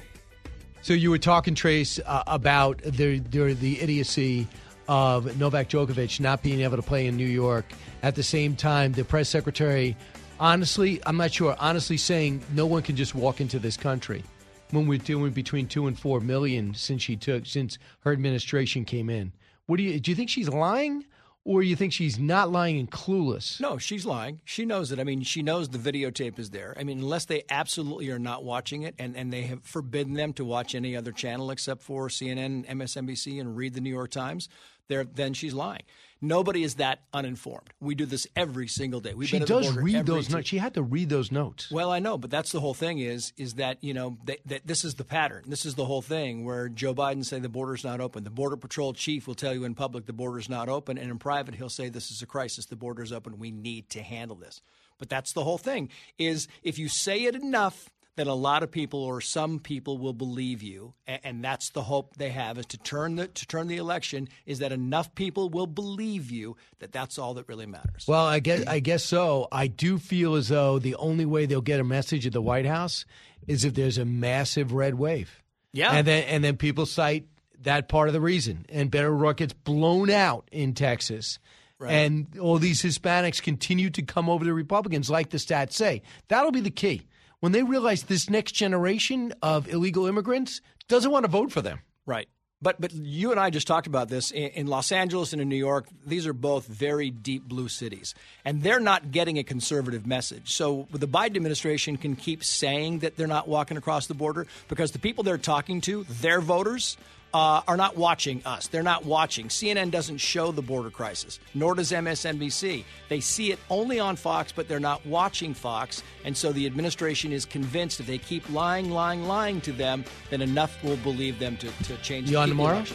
[0.86, 4.48] So you were talking, Trace, uh, about the, the the idiocy
[4.88, 7.66] of Novak Djokovic not being able to play in New York.
[8.04, 9.98] At the same time, the press secretary,
[10.40, 14.24] honestly, I'm not sure, honestly saying no one can just walk into this country
[14.70, 19.10] when we're doing between two and four million since she took since her administration came
[19.10, 19.32] in.
[19.66, 20.12] What do you do?
[20.12, 21.04] You think she's lying,
[21.46, 23.62] or you think she's not lying and clueless?
[23.62, 24.42] No, she's lying.
[24.44, 25.00] She knows it.
[25.00, 26.76] I mean, she knows the videotape is there.
[26.78, 30.34] I mean, unless they absolutely are not watching it and, and they have forbidden them
[30.34, 34.50] to watch any other channel except for CNN, MSNBC, and read the New York Times,
[34.88, 35.84] there then she's lying.
[36.22, 37.74] Nobody is that uninformed.
[37.80, 39.14] We do this every single day.
[39.14, 40.48] We've she been at the does read those notes.
[40.48, 41.70] She had to read those notes.
[41.70, 43.00] Well, I know, but that's the whole thing.
[43.00, 45.44] Is is that you know that, that this is the pattern.
[45.46, 48.24] This is the whole thing where Joe Biden say the border's not open.
[48.24, 51.20] The border patrol chief will tell you in public the border's not open, and in
[51.20, 52.66] private he'll say this is a crisis.
[52.66, 53.38] The border's open.
[53.38, 54.62] We need to handle this.
[54.98, 55.90] But that's the whole thing.
[56.18, 57.90] Is if you say it enough.
[58.16, 62.16] Then a lot of people or some people will believe you, and that's the hope
[62.16, 64.30] they have is to turn the to turn the election.
[64.46, 68.06] Is that enough people will believe you that that's all that really matters.
[68.08, 69.50] Well, I guess I guess so.
[69.52, 72.66] I do feel as though the only way they'll get a message at the White
[72.66, 73.06] House
[73.48, 75.44] is if there's a massive red wave.
[75.74, 75.92] Yeah.
[75.92, 77.26] and then and then people cite
[77.64, 81.38] that part of the reason, and Beto O'Rourke gets blown out in Texas.
[81.78, 81.92] Right.
[81.92, 86.04] And all these Hispanics continue to come over to Republicans, like the stats say.
[86.30, 87.06] That'll be the key.
[87.40, 91.80] When they realize this next generation of illegal immigrants doesn't want to vote for them.
[92.06, 92.28] Right.
[92.62, 95.50] But but you and I just talked about this in, in Los Angeles and in
[95.50, 95.88] New York.
[96.06, 100.54] These are both very deep blue cities, and they're not getting a conservative message.
[100.54, 104.92] So the Biden administration can keep saying that they're not walking across the border because
[104.92, 106.98] the people they're talking to, their voters,
[107.36, 108.68] uh, are not watching us.
[108.68, 109.50] They're not watching.
[109.50, 112.86] CNN doesn't show the border crisis, nor does MSNBC.
[113.10, 116.02] They see it only on Fox, but they're not watching Fox.
[116.24, 120.42] And so the administration is convinced if they keep lying, lying, lying to them, then
[120.42, 122.86] enough will believe them to, to change You on the tomorrow?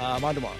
[0.00, 0.56] Uh, I'm on tomorrow.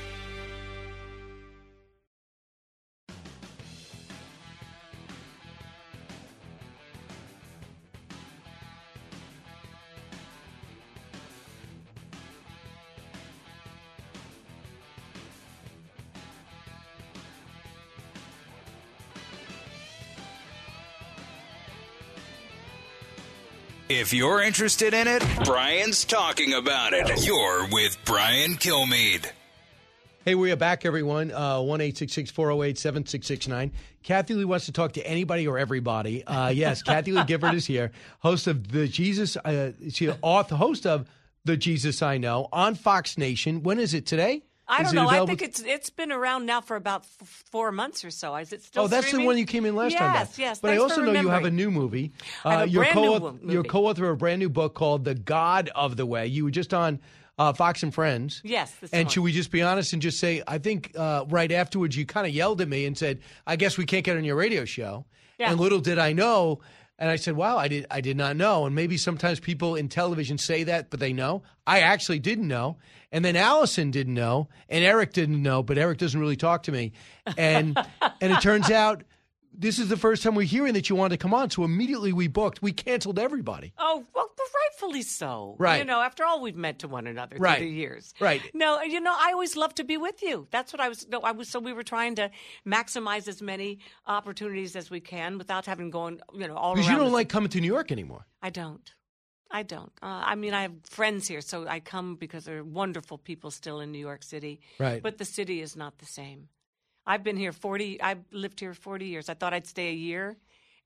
[23.91, 27.25] If you're interested in it, Brian's talking about it.
[27.25, 29.31] You're with Brian Kilmeade.
[30.27, 31.33] Hey, we are back, everyone.
[31.33, 33.73] Uh, one eight six six four zero eight seven six six nine.
[34.03, 36.23] Kathie Lee wants to talk to anybody or everybody.
[36.23, 39.39] Uh, yes, Kathie Lee Gifford is here, host of the Jesus.
[39.39, 41.09] Uh, she author, host of
[41.47, 43.63] the Jesus I Know on Fox Nation.
[43.63, 44.43] When is it today?
[44.69, 45.09] I don't know.
[45.09, 48.35] I think it's it's been around now for about f- four months or so.
[48.37, 48.85] Is it still?
[48.85, 49.25] Oh, that's streaming?
[49.25, 50.15] the one you came in last yes, time.
[50.15, 50.61] Yes, yes.
[50.61, 52.13] But I also know you have a new movie.
[52.45, 54.75] Uh, I have a you're brand co-author, wo- You're co-author of a brand new book
[54.75, 57.01] called "The God of the Way." You were just on
[57.39, 58.43] uh, Fox and Friends.
[58.45, 59.13] Yes, this And one.
[59.13, 62.27] should we just be honest and just say, I think uh, right afterwards you kind
[62.27, 65.07] of yelled at me and said, "I guess we can't get on your radio show."
[65.39, 65.51] Yeah.
[65.51, 66.61] And little did I know.
[66.99, 67.87] And I said, "Wow, I did.
[67.93, 71.43] I did not know." And maybe sometimes people in television say that, but they know.
[71.65, 72.77] I actually didn't know.
[73.11, 75.63] And then Allison didn't know, and Eric didn't know.
[75.63, 76.93] But Eric doesn't really talk to me.
[77.37, 77.77] And
[78.21, 79.05] and it turns out
[79.53, 81.51] this is the first time we're hearing that you wanted to come on.
[81.51, 82.61] So immediately we booked.
[82.63, 83.73] We canceled everybody.
[83.79, 84.29] Oh well,
[84.81, 85.57] rightfully so.
[85.59, 85.79] Right.
[85.79, 87.59] You know, after all we've meant to one another Right.
[87.59, 88.15] through the years.
[88.21, 88.43] Right.
[88.55, 90.47] No, you know, I always love to be with you.
[90.51, 91.07] That's what I was.
[91.09, 91.49] No, I was.
[91.49, 92.31] So we were trying to
[92.67, 96.21] maximize as many opportunities as we can without having going.
[96.35, 98.27] You know, all Because you don't like coming to New York anymore.
[98.43, 98.93] I don't.
[99.51, 99.93] I don't.
[100.03, 103.51] Uh, I mean, I have friends here, so I come because there are wonderful people
[103.51, 104.61] still in New York City.
[104.79, 105.03] Right.
[105.03, 106.49] But the city is not the same.
[107.07, 109.29] I've been here 40, I've lived here 40 years.
[109.31, 110.37] I thought I'd stay a year.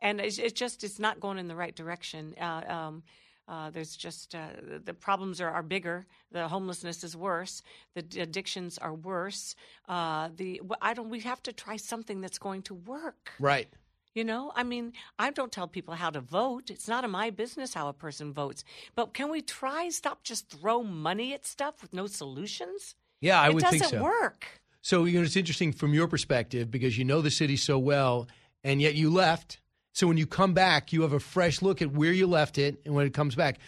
[0.00, 2.34] And it's, it's just, it's not going in the right direction.
[2.40, 3.02] Uh, um,
[3.48, 6.06] uh, there's just, uh, the- the problems are, are bigger.
[6.30, 7.62] The homelessness is worse.
[7.96, 9.56] The d- addictions are worse.
[9.88, 13.32] Uh, the, I don't, we have to try something that's going to work.
[13.40, 13.68] Right.
[14.14, 16.70] You know, I mean, I don't tell people how to vote.
[16.70, 18.62] It's not in my business how a person votes.
[18.94, 22.94] But can we try stop just throw money at stuff with no solutions?
[23.22, 24.02] Yeah, I it would doesn't think so.
[24.02, 24.60] work.
[24.82, 28.28] So you know, it's interesting from your perspective because you know the city so well,
[28.62, 29.60] and yet you left.
[29.94, 32.80] So when you come back, you have a fresh look at where you left it,
[32.84, 33.58] and when it comes back,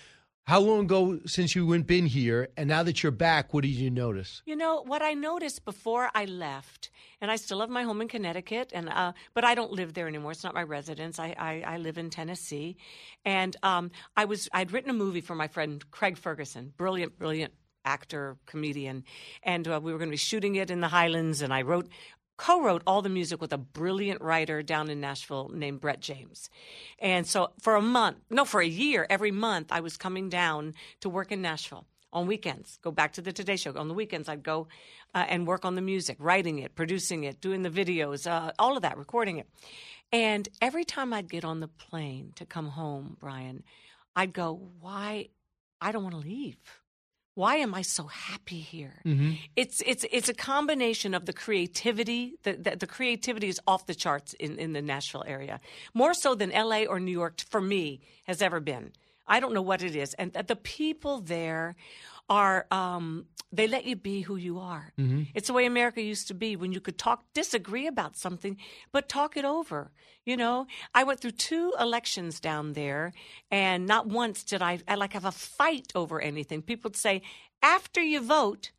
[0.47, 3.71] how long ago since you went been here, and now that you're back, what did
[3.71, 4.43] you notice?
[4.45, 6.91] You know what I noticed before I left,
[7.21, 10.07] and I still have my home in Connecticut, and uh, but I don't live there
[10.07, 10.33] anymore.
[10.33, 11.19] It's not my residence.
[11.19, 12.77] I I, I live in Tennessee,
[13.25, 17.55] and um, I was I'd written a movie for my friend Craig Ferguson, brilliant, brilliant
[17.87, 19.05] actor, comedian,
[19.43, 21.89] and uh, we were going to be shooting it in the Highlands, and I wrote.
[22.37, 26.51] Co-wrote all the music with a brilliant writer down in Nashville named Brett James,
[26.99, 30.75] and so for a month, no, for a year, every month I was coming down
[31.01, 32.79] to work in Nashville on weekends.
[32.83, 33.77] Go back to the Today Show.
[33.77, 34.69] On the weekends, I'd go
[35.15, 38.77] uh, and work on the music, writing it, producing it, doing the videos, uh, all
[38.77, 39.49] of that, recording it.
[40.13, 43.65] And every time I'd get on the plane to come home, Brian,
[44.17, 45.29] I'd go, "Why?
[45.81, 46.57] I don't want to leave.
[47.35, 49.33] Why am I so happy here?" Mm-hmm.
[49.57, 52.35] It's it's it's a combination of the creativity.
[52.43, 55.61] The, the the creativity is off the charts in in the Nashville area,
[55.93, 56.87] more so than L.A.
[56.87, 58.93] or New York for me has ever been.
[59.27, 61.77] I don't know what it is, and that the people there
[62.29, 64.93] are um, they let you be who you are.
[64.99, 65.29] Mhm.
[65.35, 68.57] It's the way America used to be when you could talk, disagree about something,
[68.93, 69.93] but talk it over.
[70.27, 73.13] You know, I went through two elections down there,
[73.51, 76.63] and not once did I, I like have a fight over anything.
[76.63, 77.23] People would say,
[77.63, 78.73] after you vote,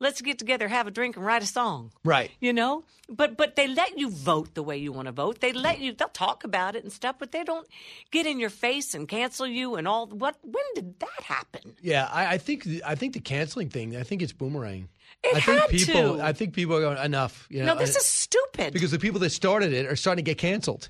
[0.00, 1.92] let's get together, have a drink, and write a song.
[2.04, 2.30] Right.
[2.40, 5.40] You know, but but they let you vote the way you want to vote.
[5.40, 5.92] They let you.
[5.92, 7.68] They'll talk about it and stuff, but they don't
[8.10, 10.06] get in your face and cancel you and all.
[10.08, 10.36] What?
[10.42, 11.76] When did that happen?
[11.80, 13.96] Yeah, I, I think I think the canceling thing.
[13.96, 14.88] I think it's boomerang.
[15.22, 16.16] It I think people.
[16.16, 16.22] to.
[16.22, 17.46] I think people are going enough.
[17.50, 18.72] You know, no, this is stupid.
[18.72, 20.88] because the people that started it are starting to get canceled.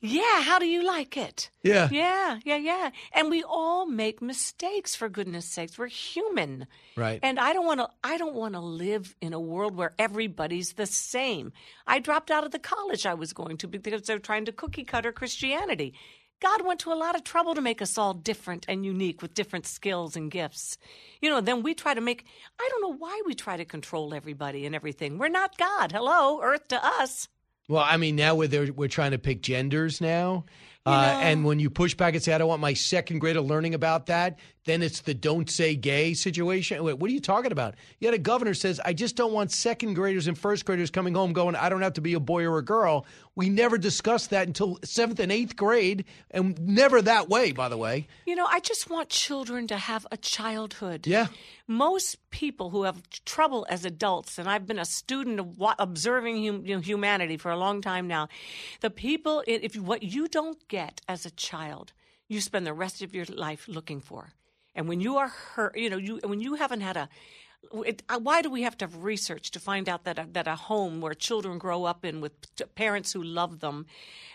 [0.00, 1.50] Yeah, how do you like it?
[1.64, 1.88] Yeah.
[1.90, 2.90] Yeah, yeah, yeah.
[3.12, 5.76] And we all make mistakes for goodness sakes.
[5.76, 6.68] We're human.
[6.96, 7.18] Right.
[7.20, 10.74] And I don't want to I don't want to live in a world where everybody's
[10.74, 11.52] the same.
[11.86, 14.84] I dropped out of the college I was going to because they're trying to cookie
[14.84, 15.94] cutter Christianity.
[16.40, 19.34] God went to a lot of trouble to make us all different and unique with
[19.34, 20.78] different skills and gifts.
[21.20, 22.24] You know, then we try to make
[22.60, 25.18] I don't know why we try to control everybody and everything.
[25.18, 25.90] We're not God.
[25.90, 27.28] Hello, earth to us.
[27.68, 30.44] Well, I mean, now we're we're trying to pick genders now.
[30.86, 33.74] Uh, and when you push back and say, I don't want my second grader learning
[33.74, 36.82] about that, then it's the don't say gay situation.
[36.82, 37.74] Wait, what are you talking about?
[38.00, 41.34] Yet a governor says, I just don't want second graders and first graders coming home
[41.34, 43.04] going, I don't have to be a boy or a girl.
[43.38, 47.76] We never discussed that until seventh and eighth grade, and never that way, by the
[47.76, 48.08] way.
[48.26, 51.06] You know, I just want children to have a childhood.
[51.06, 51.28] Yeah.
[51.68, 56.44] Most people who have trouble as adults, and I've been a student of wa- observing
[56.44, 58.26] hum, you know, humanity for a long time now,
[58.80, 61.92] the people, if you, what you don't get as a child,
[62.26, 64.32] you spend the rest of your life looking for.
[64.74, 67.08] And when you are hurt, you know, you when you haven't had a
[67.86, 70.46] it, uh, why do we have to have research to find out that a, that
[70.46, 73.86] a home where children grow up in with t- parents who love them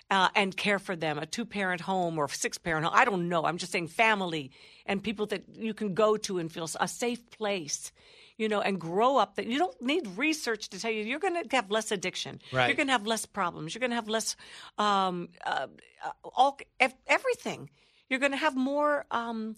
[0.09, 3.29] uh, and care for them, a two parent home or six parent home, I don't
[3.29, 3.45] know.
[3.45, 4.51] I'm just saying family
[4.85, 7.91] and people that you can go to and feel a safe place.
[8.35, 11.35] You know, and grow up that you don't need research to tell you you're going
[11.35, 12.41] to have less addiction.
[12.51, 12.65] Right.
[12.65, 13.75] You're going to have less problems.
[13.75, 14.35] You're going to have less,
[14.79, 15.67] um, uh,
[16.03, 17.69] uh, all ev- everything.
[18.09, 19.55] You're going to have more um,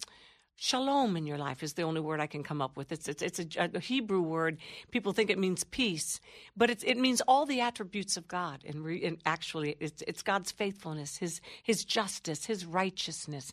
[0.58, 2.90] Shalom in your life is the only word I can come up with.
[2.90, 4.56] It's it's, it's a, a Hebrew word.
[4.90, 6.18] People think it means peace,
[6.56, 8.64] but it's, it means all the attributes of God.
[8.66, 13.52] And, re, and actually, it's, it's God's faithfulness, His His justice, His righteousness.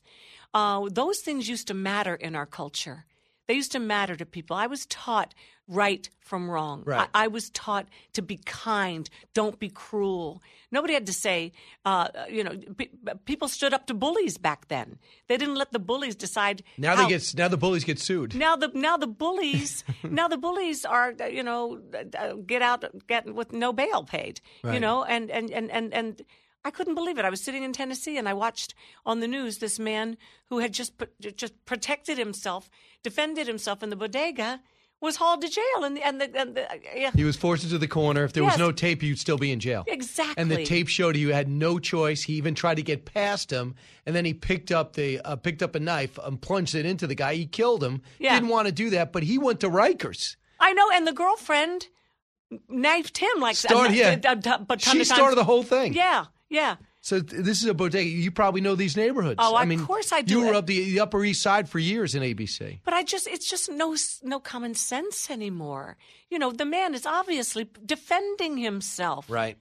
[0.54, 3.06] Uh, those things used to matter in our culture.
[3.48, 4.56] They used to matter to people.
[4.56, 5.34] I was taught
[5.68, 6.84] right from wrong.
[6.86, 7.10] Right.
[7.14, 9.10] I, I was taught to be kind.
[9.34, 10.42] Don't be cruel.
[10.72, 11.52] Nobody had to say,
[11.86, 12.90] uh, you know, pe-
[13.26, 14.98] people stood up to bullies back then.
[15.28, 16.64] They didn't let the bullies decide.
[16.78, 18.36] Now how- they get now the bullies get sued.
[18.36, 21.80] now the now the bullies now the bullies are uh, you know
[22.18, 26.22] uh, get out get with no bail paid you know and and and and and
[26.66, 27.26] I couldn't believe it.
[27.26, 28.74] I was sitting in Tennessee and I watched
[29.06, 30.94] on the news this man who had just
[31.36, 32.70] just protected himself,
[33.04, 34.62] defended himself in the bodega,
[35.04, 36.66] was hauled to jail and the, and the, and the
[36.96, 37.12] yeah.
[37.14, 38.24] He was forced into the corner.
[38.24, 39.84] If there was no tape, you'd still be in jail.
[39.88, 40.42] Exactly.
[40.42, 42.24] And the tape showed you had no choice.
[42.24, 43.76] He even tried to get past him,
[44.06, 47.06] and then he picked up the uh, picked up a knife and plunged it into
[47.06, 47.36] the guy.
[47.36, 48.02] He killed him.
[48.18, 48.36] Yeah.
[48.36, 50.38] Didn't want to do that, but he went to Rikers.
[50.60, 51.88] I know, and the girlfriend
[52.70, 54.14] knifed him like Start- a, yeah.
[54.14, 55.94] of She started the whole thing.
[55.94, 56.76] Yeah, yeah.
[57.02, 58.10] So th- this is a bodega.
[58.10, 59.40] You probably know these neighborhoods.
[59.40, 60.40] Oh, I mean, of course I do.
[60.40, 62.80] You were up the, the Upper East Side for years in ABC.
[62.86, 65.98] But I just, it's just no, no common sense anymore.
[66.30, 69.30] You know, the man is obviously defending himself.
[69.30, 69.58] Right.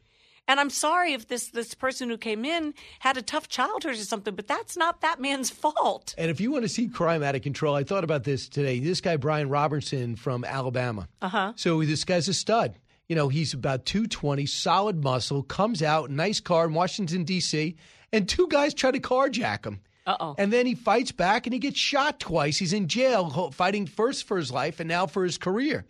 [0.49, 3.95] And I'm sorry if this, this person who came in had a tough childhood or
[3.95, 6.15] something, but that's not that man's fault.
[6.19, 8.81] And if you want to see crime out of control, I thought about this today.
[8.81, 11.09] This guy Brian Robinson from Alabama.
[11.21, 11.53] Uh huh.
[11.57, 12.79] So this guy's a stud.
[13.13, 17.77] You know, he's about 220, solid muscle, comes out, nice car in Washington, D.C.,
[18.11, 19.81] and two guys try to carjack him.
[20.07, 20.35] Uh oh.
[20.39, 22.57] And then he fights back and he gets shot twice.
[22.57, 25.85] He's in jail fighting first for his life and now for his career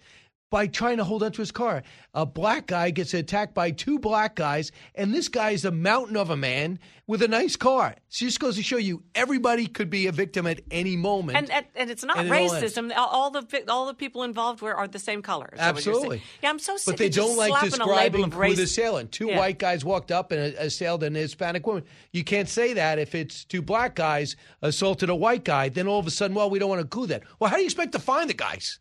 [0.53, 1.83] by trying to hold onto his car.
[2.15, 6.17] A black guy gets attacked by two black guys, and this guy is a mountain
[6.17, 7.97] of a man with a nice car.
[8.11, 11.39] So it just goes to show you everybody could be a victim at any moment.
[11.39, 12.93] And, and and it's not And it all racism.
[12.95, 15.49] All the all the people involved were are the same color.
[15.55, 16.05] is that what you're saying?
[16.05, 16.23] Absolutely.
[16.43, 16.93] Yeah, I'm so sick.
[16.93, 19.11] But they of don't like slapping a label describing who the assailant.
[19.11, 19.39] Two Yeah.
[19.39, 21.85] white guys walked up and assailed an Hispanic woman.
[22.13, 25.71] You can't say that if it's two black guys assaulted a white guy.
[25.71, 27.23] Then all of a sudden, well, we don't want to include that.
[27.39, 28.79] Well, how do you expect to find the guys?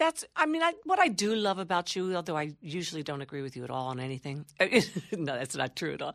[0.00, 3.42] That's, I mean, I, what I do love about you, although I usually don't agree
[3.42, 4.46] with you at all on anything.
[5.12, 6.14] no, that's not true at all.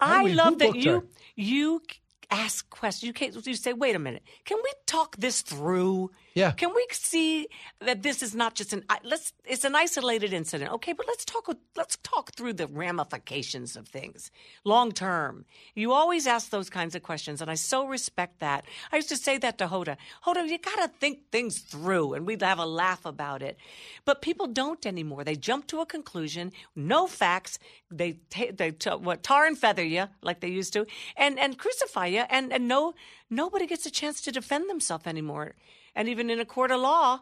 [0.00, 1.02] I love that you her?
[1.36, 1.82] you
[2.30, 3.06] ask questions.
[3.06, 3.46] You can't.
[3.46, 6.52] You say, "Wait a minute, can we talk this through?" Yeah.
[6.52, 7.48] Can we see
[7.80, 9.32] that this is not just an let's?
[9.46, 10.92] It's an isolated incident, okay?
[10.92, 11.48] But let's talk.
[11.74, 14.30] Let's talk through the ramifications of things
[14.62, 15.46] long term.
[15.74, 18.66] You always ask those kinds of questions, and I so respect that.
[18.92, 19.96] I used to say that to Hoda.
[20.26, 23.56] Hoda, you got to think things through, and we'd have a laugh about it.
[24.04, 25.24] But people don't anymore.
[25.24, 27.58] They jump to a conclusion, no facts.
[27.90, 30.86] They ta- they t- what tar and feather you like they used to,
[31.16, 32.92] and and crucify you, and and no
[33.30, 35.54] nobody gets a chance to defend themselves anymore.
[35.96, 37.20] And even in a court of law,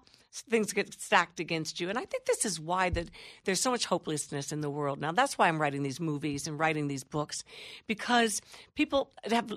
[0.50, 1.88] things get stacked against you.
[1.88, 3.08] And I think this is why that
[3.44, 5.12] there's so much hopelessness in the world now.
[5.12, 7.44] That's why I'm writing these movies and writing these books
[7.86, 8.42] because
[8.74, 9.52] people have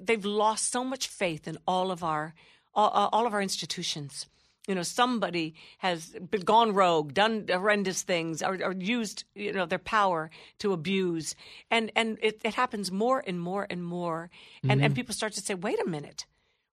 [0.00, 2.34] they've lost so much faith in all of our
[2.74, 4.26] all, of our institutions.
[4.66, 9.66] You know, somebody has been gone rogue, done horrendous things, or, or used you know
[9.66, 10.30] their power
[10.60, 11.36] to abuse,
[11.70, 14.30] and and it, it happens more and more and more,
[14.62, 14.96] and and Mhm.
[14.96, 16.24] people start to say, wait a minute,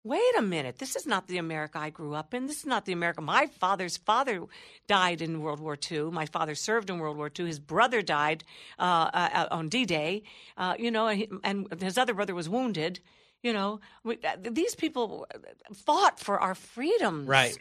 [0.04, 2.48] wait a minute, this is not the America I grew up in.
[2.48, 3.22] This is not the America.
[3.22, 4.44] My father's father
[4.88, 6.12] died in World War II.
[6.12, 7.48] My father served in World War II.
[7.48, 8.44] His brother died
[8.80, 10.24] uh, uh, on D Day,
[10.58, 13.00] uh, you know, and, he- and his other brother was wounded.
[13.44, 15.26] You know, we, uh, these people
[15.74, 17.28] fought for our freedoms.
[17.28, 17.58] Right.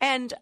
[0.00, 0.32] And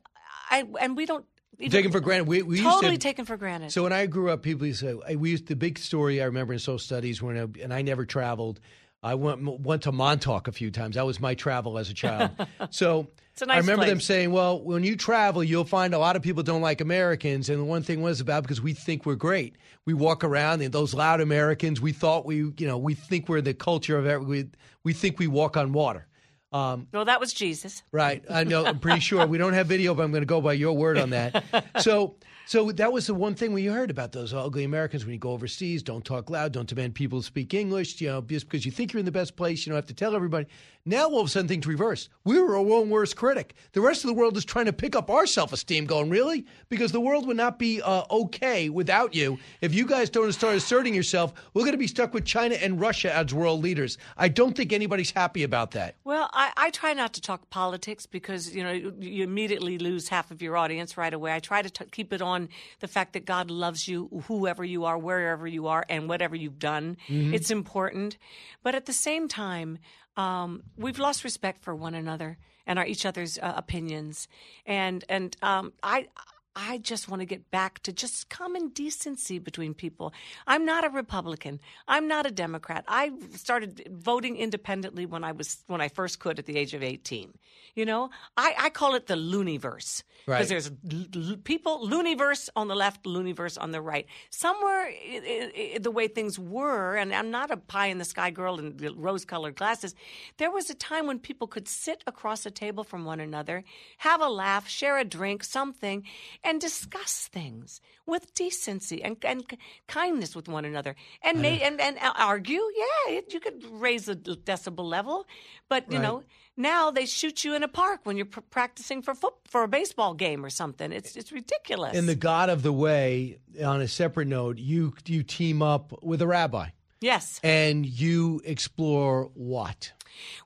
[0.51, 1.25] I and we don't
[1.59, 2.27] even, Taken for granted.
[2.27, 3.71] We, we totally used to, taken for granted.
[3.71, 6.25] So when I grew up, people used to say we used the big story I
[6.25, 8.61] remember in social studies when I, and I never traveled.
[9.05, 10.97] I went went to Montauk a few times.
[10.97, 12.31] That was my travel as a child.
[12.71, 13.07] so
[13.41, 16.43] nice I remember them saying, "Well, when you travel, you'll find a lot of people
[16.43, 19.57] don't like Americans." And the one thing was about because we think we're great.
[19.85, 21.83] We walk around and those loud Americans.
[21.83, 24.27] We thought we, you know, we think we're the culture of every.
[24.27, 24.49] We,
[24.85, 26.07] we think we walk on water.
[26.51, 27.83] Um, well, that was Jesus.
[27.91, 28.25] Right.
[28.31, 28.65] I know.
[28.65, 30.97] I'm pretty sure we don't have video, but I'm going to go by your word
[30.97, 31.45] on that.
[31.81, 32.15] So,
[32.47, 35.31] so that was the one thing we heard about those ugly Americans when you go
[35.31, 35.83] overseas.
[35.83, 36.53] Don't talk loud.
[36.53, 38.01] Don't demand people speak English.
[38.01, 39.95] You know, just because you think you're in the best place, you don't have to
[39.95, 40.47] tell everybody.
[40.87, 42.11] Now all of a sudden things reversed.
[42.25, 43.55] We were our own worst critic.
[43.73, 45.87] The rest of the world is trying to pick up our self esteem.
[45.87, 49.39] Going really because the world would not be uh, okay without you.
[49.63, 52.79] If you guys don't start asserting yourself, we're going to be stuck with China and
[52.79, 53.97] Russia as world leaders.
[54.19, 55.97] I don't think anybody's happy about that.
[56.05, 60.31] Well, I, I try not to talk politics because you know you, immediately lose half
[60.31, 61.33] of your audience right away.
[61.35, 62.51] I try to t- keep it on
[62.81, 66.59] the fact that God loves you, whoever you are, wherever you are, and whatever you've
[66.59, 66.99] done.
[67.09, 67.33] Mhm.
[67.33, 68.19] It's important,
[68.63, 69.79] but at the same time,
[70.17, 74.29] um, we've lost respect for one another and our each other's uh, opinions,
[74.67, 76.09] and and um, I.
[76.57, 80.13] I just want to get back to just common decency between people.
[80.47, 81.59] I'm not a Republican.
[81.89, 82.85] I'm not a Democrat.
[82.87, 86.83] I started voting independently when I was when I first could at the age of
[86.83, 87.35] 18.
[87.75, 90.49] You know, I, I call it the looniverse because Right.
[90.49, 94.07] there's l- l- people looniverse on the left, looniverse on the right.
[94.31, 98.31] Somewhere i i the way things were, and I'm not a pie in the sky
[98.31, 99.95] girl in rose colored glasses.
[100.37, 103.65] There was a time when people could sit across a table from one another,
[103.99, 106.05] have a laugh, share a drink, something,
[106.45, 109.45] and discuss things with decency and, and
[109.89, 112.61] kindness with one another, and may, and and uh, argue.
[112.77, 115.27] Yeah, it, you could raise the decibel level,
[115.69, 116.03] but you Right.
[116.03, 116.23] know
[116.57, 119.69] now they shoot you in a park when you're pr- practicing for foot for a
[119.69, 120.93] baseball game or something.
[120.93, 121.97] It's it's ridiculous.
[121.97, 126.21] In the God of the Way, on a separate note, you you team up with
[126.23, 126.69] a rabbi
[127.01, 127.41] yes.
[127.43, 129.93] and you explore what?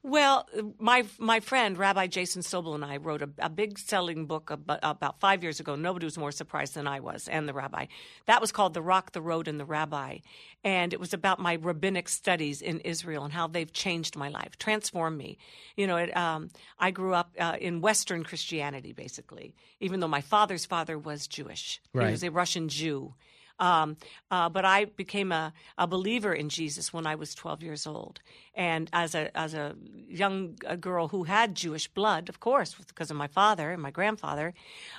[0.03, 4.51] Well, my my friend Rabbi Jason Sobel and I wrote a, a big selling book
[4.51, 5.77] about, about five years ago.
[5.77, 7.86] Nobody was more surprised than I was, and the rabbi.
[8.27, 10.19] That was called "The Rock, the Road, and the Rabbi,"
[10.65, 14.57] and it was about my rabbinic studies in Israel and how they've changed my life,
[14.59, 15.39] transformed me.
[15.77, 20.20] You know, it, um, I grew up uh, in Western Christianity, basically, even though my
[20.20, 21.81] father's father was Jewish.
[22.07, 23.15] He was a Russian Jew.
[23.59, 23.97] Um,
[24.30, 28.20] uh, but I became a, a believer in Jesus when I was 12 years old,
[28.55, 29.74] and as a as a
[30.09, 33.90] young uh girl who had Jewish blood, of course, because of my father and my
[33.90, 34.55] grandfather,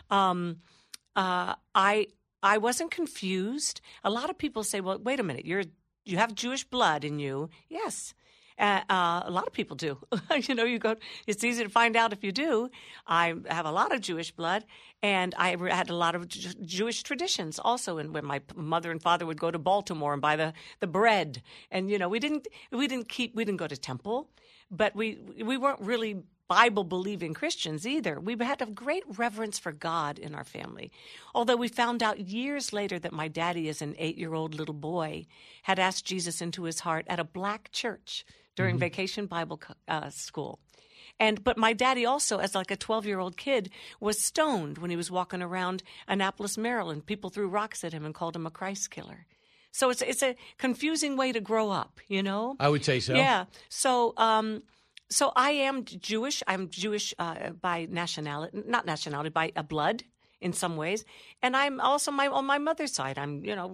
[0.09, 0.57] um,
[1.15, 2.07] uh, I
[2.43, 3.81] I wasn't confused.
[4.03, 5.63] A lot of people say, "Well, wait a minute, you're
[6.05, 8.13] you have Jewish blood in you." Yes.
[8.59, 9.97] Uh, uh, a lot of people do.
[10.47, 10.95] you know, you go.
[11.27, 12.69] It's easy to find out if you do.
[13.07, 14.65] I have a lot of Jewish blood,
[15.01, 17.97] and I had a lot of J- Jewish traditions also.
[17.97, 21.41] And when my mother and father would go to Baltimore and buy the, the bread,
[21.71, 24.29] and you know, we didn't we didn't keep we didn't go to temple,
[24.69, 28.19] but we we weren't really Bible believing Christians either.
[28.19, 30.91] We had a great reverence for God in our family.
[31.35, 34.73] Although we found out years later that my daddy, as an eight year old little
[34.73, 35.27] boy,
[35.63, 38.25] had asked Jesus into his heart at a black church
[38.59, 38.79] during Mhm.
[38.87, 40.59] vacation Bible uh, school.
[41.19, 43.69] And but my daddy also, as like a twelve year old kid,
[43.99, 47.05] was stoned when he was walking around Annapolis, Maryland.
[47.05, 49.25] People threw rocks at him and called him a Christ killer.
[49.71, 52.55] So it's it's a confusing way to grow up, you know.
[52.59, 53.13] I would say so.
[53.15, 53.45] Yeah.
[53.69, 54.63] So, um,
[55.09, 56.43] so I am Jewish.
[56.47, 60.03] I'm Jewish uh, by nationality, not nationality, by blood
[60.41, 61.03] in some ways,
[61.41, 63.17] and I'm also my on my mother's side.
[63.23, 63.69] I'm, you know,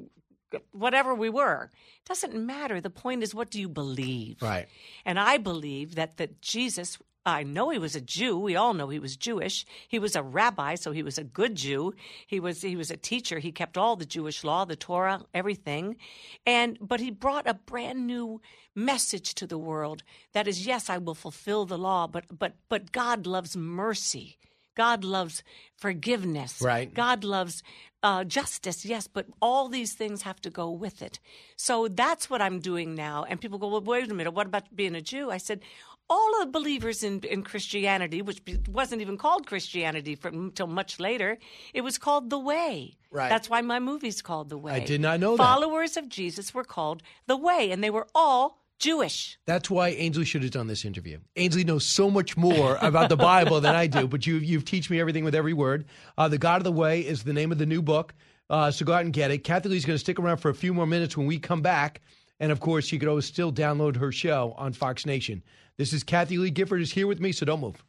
[0.72, 1.70] whatever we were.
[2.02, 2.82] It Doesn't matter.
[2.82, 4.42] The point is, what do you believe?
[4.42, 4.68] Right.
[5.06, 6.98] And I believe that that Jesus.
[7.28, 8.38] I know he was a Jew.
[8.38, 9.66] We all know he was Jewish.
[9.88, 11.96] He was a rabbi, so he was a good Jew.
[12.28, 13.40] He was he was a teacher.
[13.40, 15.98] He kept all the Jewish law, the Torah, everything.
[16.46, 18.42] And but he brought a brand new
[18.76, 20.04] message to the world
[20.34, 24.38] that is yes, I will fulfill the law, but but but God loves mercy.
[24.76, 25.44] God loves
[25.76, 26.62] forgiveness.
[26.62, 26.94] Right.
[26.94, 27.64] God loves
[28.04, 31.20] uh, justice, yes, but all these things have to go with it.
[31.56, 33.26] So that's what I'm doing now.
[33.28, 35.32] And people go, well, wait a minute, what about being a Jew?
[35.32, 35.62] I said,
[36.08, 38.40] all of the believers in, in Christianity, which
[38.70, 41.40] wasn't even called Christianity for, until much later,
[41.74, 42.98] it was called the Way.
[43.10, 43.30] Right.
[43.30, 44.74] That's why my movie's called The Way.
[44.74, 45.44] I did not know that.
[45.44, 49.38] Followers of Jesus were called the Way, and they were all Jewish.
[49.46, 51.20] That's why Ainsley should have done this interview.
[51.36, 54.90] Ainsley knows so much more about the Bible than I do, but you you've teach
[54.90, 55.86] me everything with every word.
[56.18, 58.14] Uh, the God of the Way is the name of the new book,
[58.50, 59.40] uh, so go out and get it.
[59.44, 62.02] Kathie Lee's going to stick around for a few more minutes when we come back,
[62.40, 65.44] and of course, you could always still download her show on Fox Nation.
[65.78, 67.84] This is Kathie Lee Gifford is here with me, so don't move.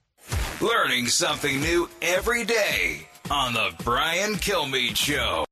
[0.60, 5.45] Learning something new every day on the Brian Kilmeade Show.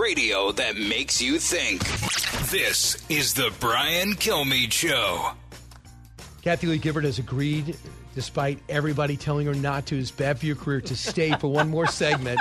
[0.00, 1.82] Radio that makes you think.
[2.50, 5.30] This is the Brian Kilmeade Show.
[6.42, 7.76] Kathie Lee Gifford has agreed,
[8.14, 11.68] despite everybody telling her not to, it's bad for your career, to stay for one
[11.68, 12.40] more segment.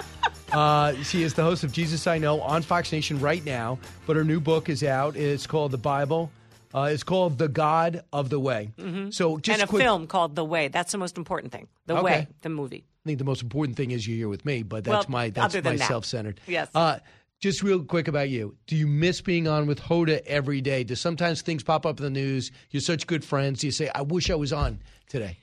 [0.51, 4.15] Uh, she is the host of Jesus I Know on Fox Nation right now, but
[4.15, 5.15] her new book is out.
[5.15, 6.31] It's called The Bible.
[6.73, 8.71] Uh, it's called The God of the Way.
[8.77, 9.13] Mhm.
[9.13, 10.67] So just and a quick, film called The Way.
[10.67, 11.67] That's the most important thing.
[11.87, 12.03] The Okay.
[12.03, 12.83] Way, the movie.
[13.05, 15.29] I think the most important thing is you're here with me, but that's Well, my
[15.29, 15.87] that's other my that.
[15.87, 16.41] self-centered.
[16.47, 16.69] Yes.
[16.75, 16.97] Uh,
[17.41, 18.55] just real quick about you.
[18.67, 20.83] Do you miss being on with Hoda every day?
[20.83, 22.51] Do sometimes things pop up in the news?
[22.71, 23.59] You're such good friends.
[23.59, 25.37] Do You say, "I wish I was on today."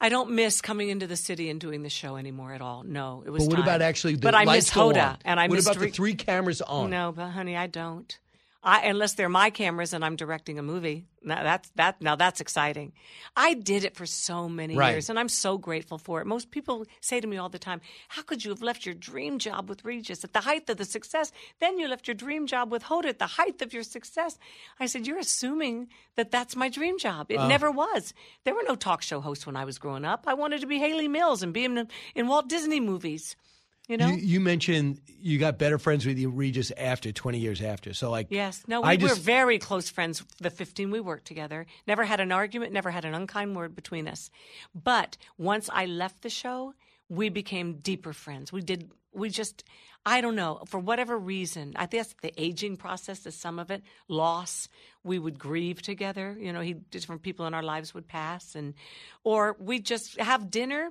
[0.00, 2.82] I don't miss coming into the city and doing the show anymore at all.
[2.82, 3.44] No, it was.
[3.44, 3.62] But what time.
[3.64, 5.18] about actually the But I miss Hoda, on?
[5.24, 6.90] and I What miss about the three cameras on?
[6.90, 8.18] No, but honey, I don't.
[8.66, 11.04] I, unless they're my cameras and I'm directing a movie.
[11.22, 12.00] Now that's that.
[12.00, 12.92] Now that's exciting.
[13.36, 14.92] I did it for so many Right.
[14.92, 16.26] years, and I'm so grateful for it.
[16.26, 19.38] Most people say to me all the time, "How could you have left your dream
[19.38, 21.30] job with Regis at the height of the success?
[21.60, 24.38] Then you left your dream job with Hoda at the height of your success."
[24.80, 27.30] I said, "You're assuming that that's my dream job.
[27.30, 27.46] It Oh.
[27.48, 28.14] never was.
[28.44, 30.24] There were no talk show hosts when I was growing up.
[30.26, 33.36] I wanted to be Hayley Mills and be in, in Walt Disney movies."
[33.88, 34.08] You know.
[34.08, 37.92] You, you mentioned you got better friends with Regis, after 20 years after.
[37.92, 38.62] So, like, Yes.
[38.66, 40.24] No, we I were just, very close friends.
[40.40, 41.66] The 15 we worked together.
[41.86, 44.30] Never had an argument, never had an unkind word between us.
[44.74, 46.74] But once I left the show,
[47.08, 48.52] we became deeper friends.
[48.52, 49.64] We did, we just,
[50.04, 53.70] I don't know, for whatever reason, I think that's the aging process is some of
[53.70, 54.68] it, loss.
[55.02, 56.36] We would grieve together.
[56.38, 58.74] You know, he, different people in our lives would pass and,
[59.22, 60.90] or we just have dinner.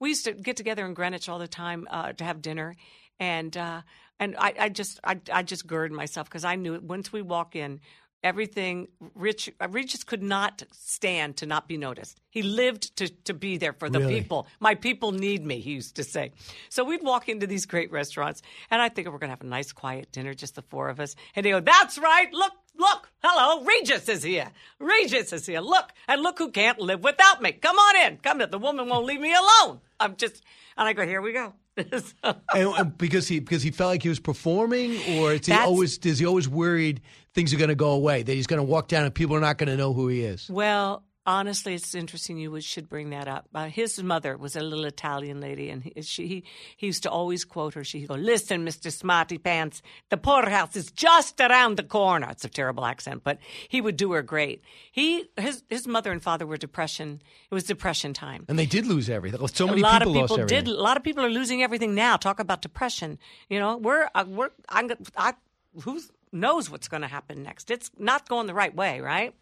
[0.00, 2.74] We used to get together in Greenwich all the time uh, to have dinner.
[3.20, 3.82] And, uh,
[4.18, 7.54] and I, I just, I, I just girded myself because I knew once we walk
[7.54, 7.80] in,
[8.22, 12.20] everything Rich uh, Regis could not stand to not be noticed.
[12.30, 14.20] He lived to to be there for the Really?
[14.20, 14.46] people.
[14.60, 16.32] My people need me, he used to say.
[16.68, 19.46] So we'd walk into these great restaurants and I think we're going to have a
[19.46, 21.14] nice quiet dinner just the four of us.
[21.34, 22.32] And they go, "That's right.
[22.32, 23.08] Look, look.
[23.22, 24.50] Hello, Regis is here.
[24.78, 25.60] Regis is here.
[25.60, 25.90] Look.
[26.06, 27.52] And look who can't live without me.
[27.52, 28.18] Come on in.
[28.18, 28.50] Come in.
[28.50, 30.42] The woman won't leave me alone." I'm just
[30.76, 34.02] and I go, "Here we go." So- and, and because he because he felt like
[34.02, 37.00] he was performing, or is he That's- always is he always worried
[37.34, 39.40] things are going to go away that he's going to walk down and people are
[39.40, 40.48] not going to know who he is?
[40.50, 42.38] Well, honestly, it's interesting.
[42.38, 43.46] You should bring that up.
[43.54, 46.44] Uh, his mother was a little Italian lady, and he, she, he,
[46.76, 47.84] he used to always quote her.
[47.84, 52.48] She'd go, "Listen, Mister Smarty Pants, the poorhouse is just around the corner." It's a
[52.48, 53.38] terrible accent, but
[53.68, 54.62] he would do her great.
[54.90, 57.20] He, his, his mother and father were depression.
[57.50, 58.46] It was depression time.
[58.48, 59.46] And they did lose everything.
[59.48, 60.64] So many a lot people, of people lost everything.
[60.64, 60.74] did.
[60.74, 62.16] A lot of people are losing everything now.
[62.16, 63.18] Talk about depression.
[63.50, 65.34] You know, we're uh, we're I'm, I,
[65.82, 66.00] who
[66.32, 67.70] knows what's going to happen next?
[67.70, 69.34] It's not going the right way, right?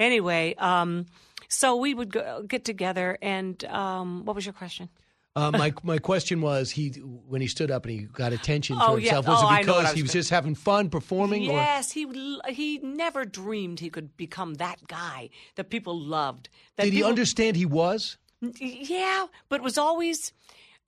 [0.00, 1.06] Anyway, um,
[1.48, 4.88] so we would go, get together, and um, what was your question?
[5.36, 8.84] Uh, my my question was he when he stood up and he got attention to
[8.84, 9.10] Oh, yeah.
[9.14, 11.92] himself was Oh, it because I he was was just having fun performing or Yes,
[11.92, 12.04] he
[12.48, 16.48] he never dreamed he could become that guy that people loved.
[16.76, 18.16] That did he understand he was?
[18.58, 20.32] Yeah, but it was always,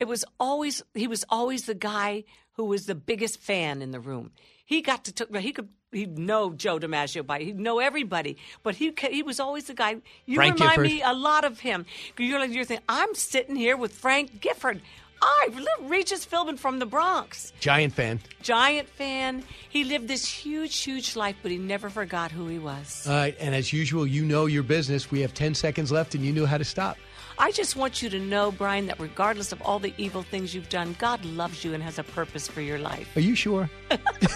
[0.00, 2.24] it was always, he was always the guy
[2.54, 4.32] who was the biggest fan in the room.
[4.64, 8.76] He got to, t- he could, he'd know Joe DiMaggio by, he'd know everybody, but
[8.76, 9.96] he he was always the guy.
[10.26, 10.86] You Frank remind Gifford.
[10.86, 11.86] me a lot of him.
[12.18, 14.80] You're like, you're thinking, I'm sitting here with Frank Gifford.
[15.24, 17.52] I little Regis Philbin from the Bronx.
[17.60, 18.18] Giant fan.
[18.42, 19.44] Giant fan.
[19.68, 23.06] He lived this huge, huge life, but he never forgot who he was.
[23.06, 25.12] All right, and as usual, you know your business.
[25.12, 26.96] We have ten seconds left, and you knew how to stop.
[27.38, 30.68] I just want you to know, Brian, that regardless of all the evil things you've
[30.68, 33.16] done, God loves you and has a purpose for your life.
[33.16, 33.70] Are you sure?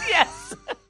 [0.09, 0.55] yes.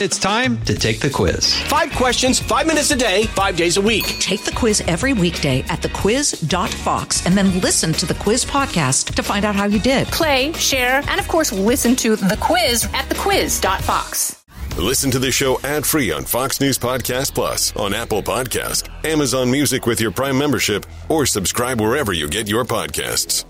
[0.00, 1.54] It's time to take the quiz.
[1.64, 4.06] Five questions, five minutes a day, five days a week.
[4.18, 9.22] Take the quiz every weekday at thequiz.fox and then listen to the quiz podcast to
[9.22, 10.06] find out how you did.
[10.08, 14.42] Play, share, and of course, listen to the quiz at thequiz.fox.
[14.78, 19.50] Listen to the show ad free on Fox News Podcast Plus, on Apple Podcast, Amazon
[19.50, 23.44] Music with your Prime membership, or subscribe wherever you get your podcasts.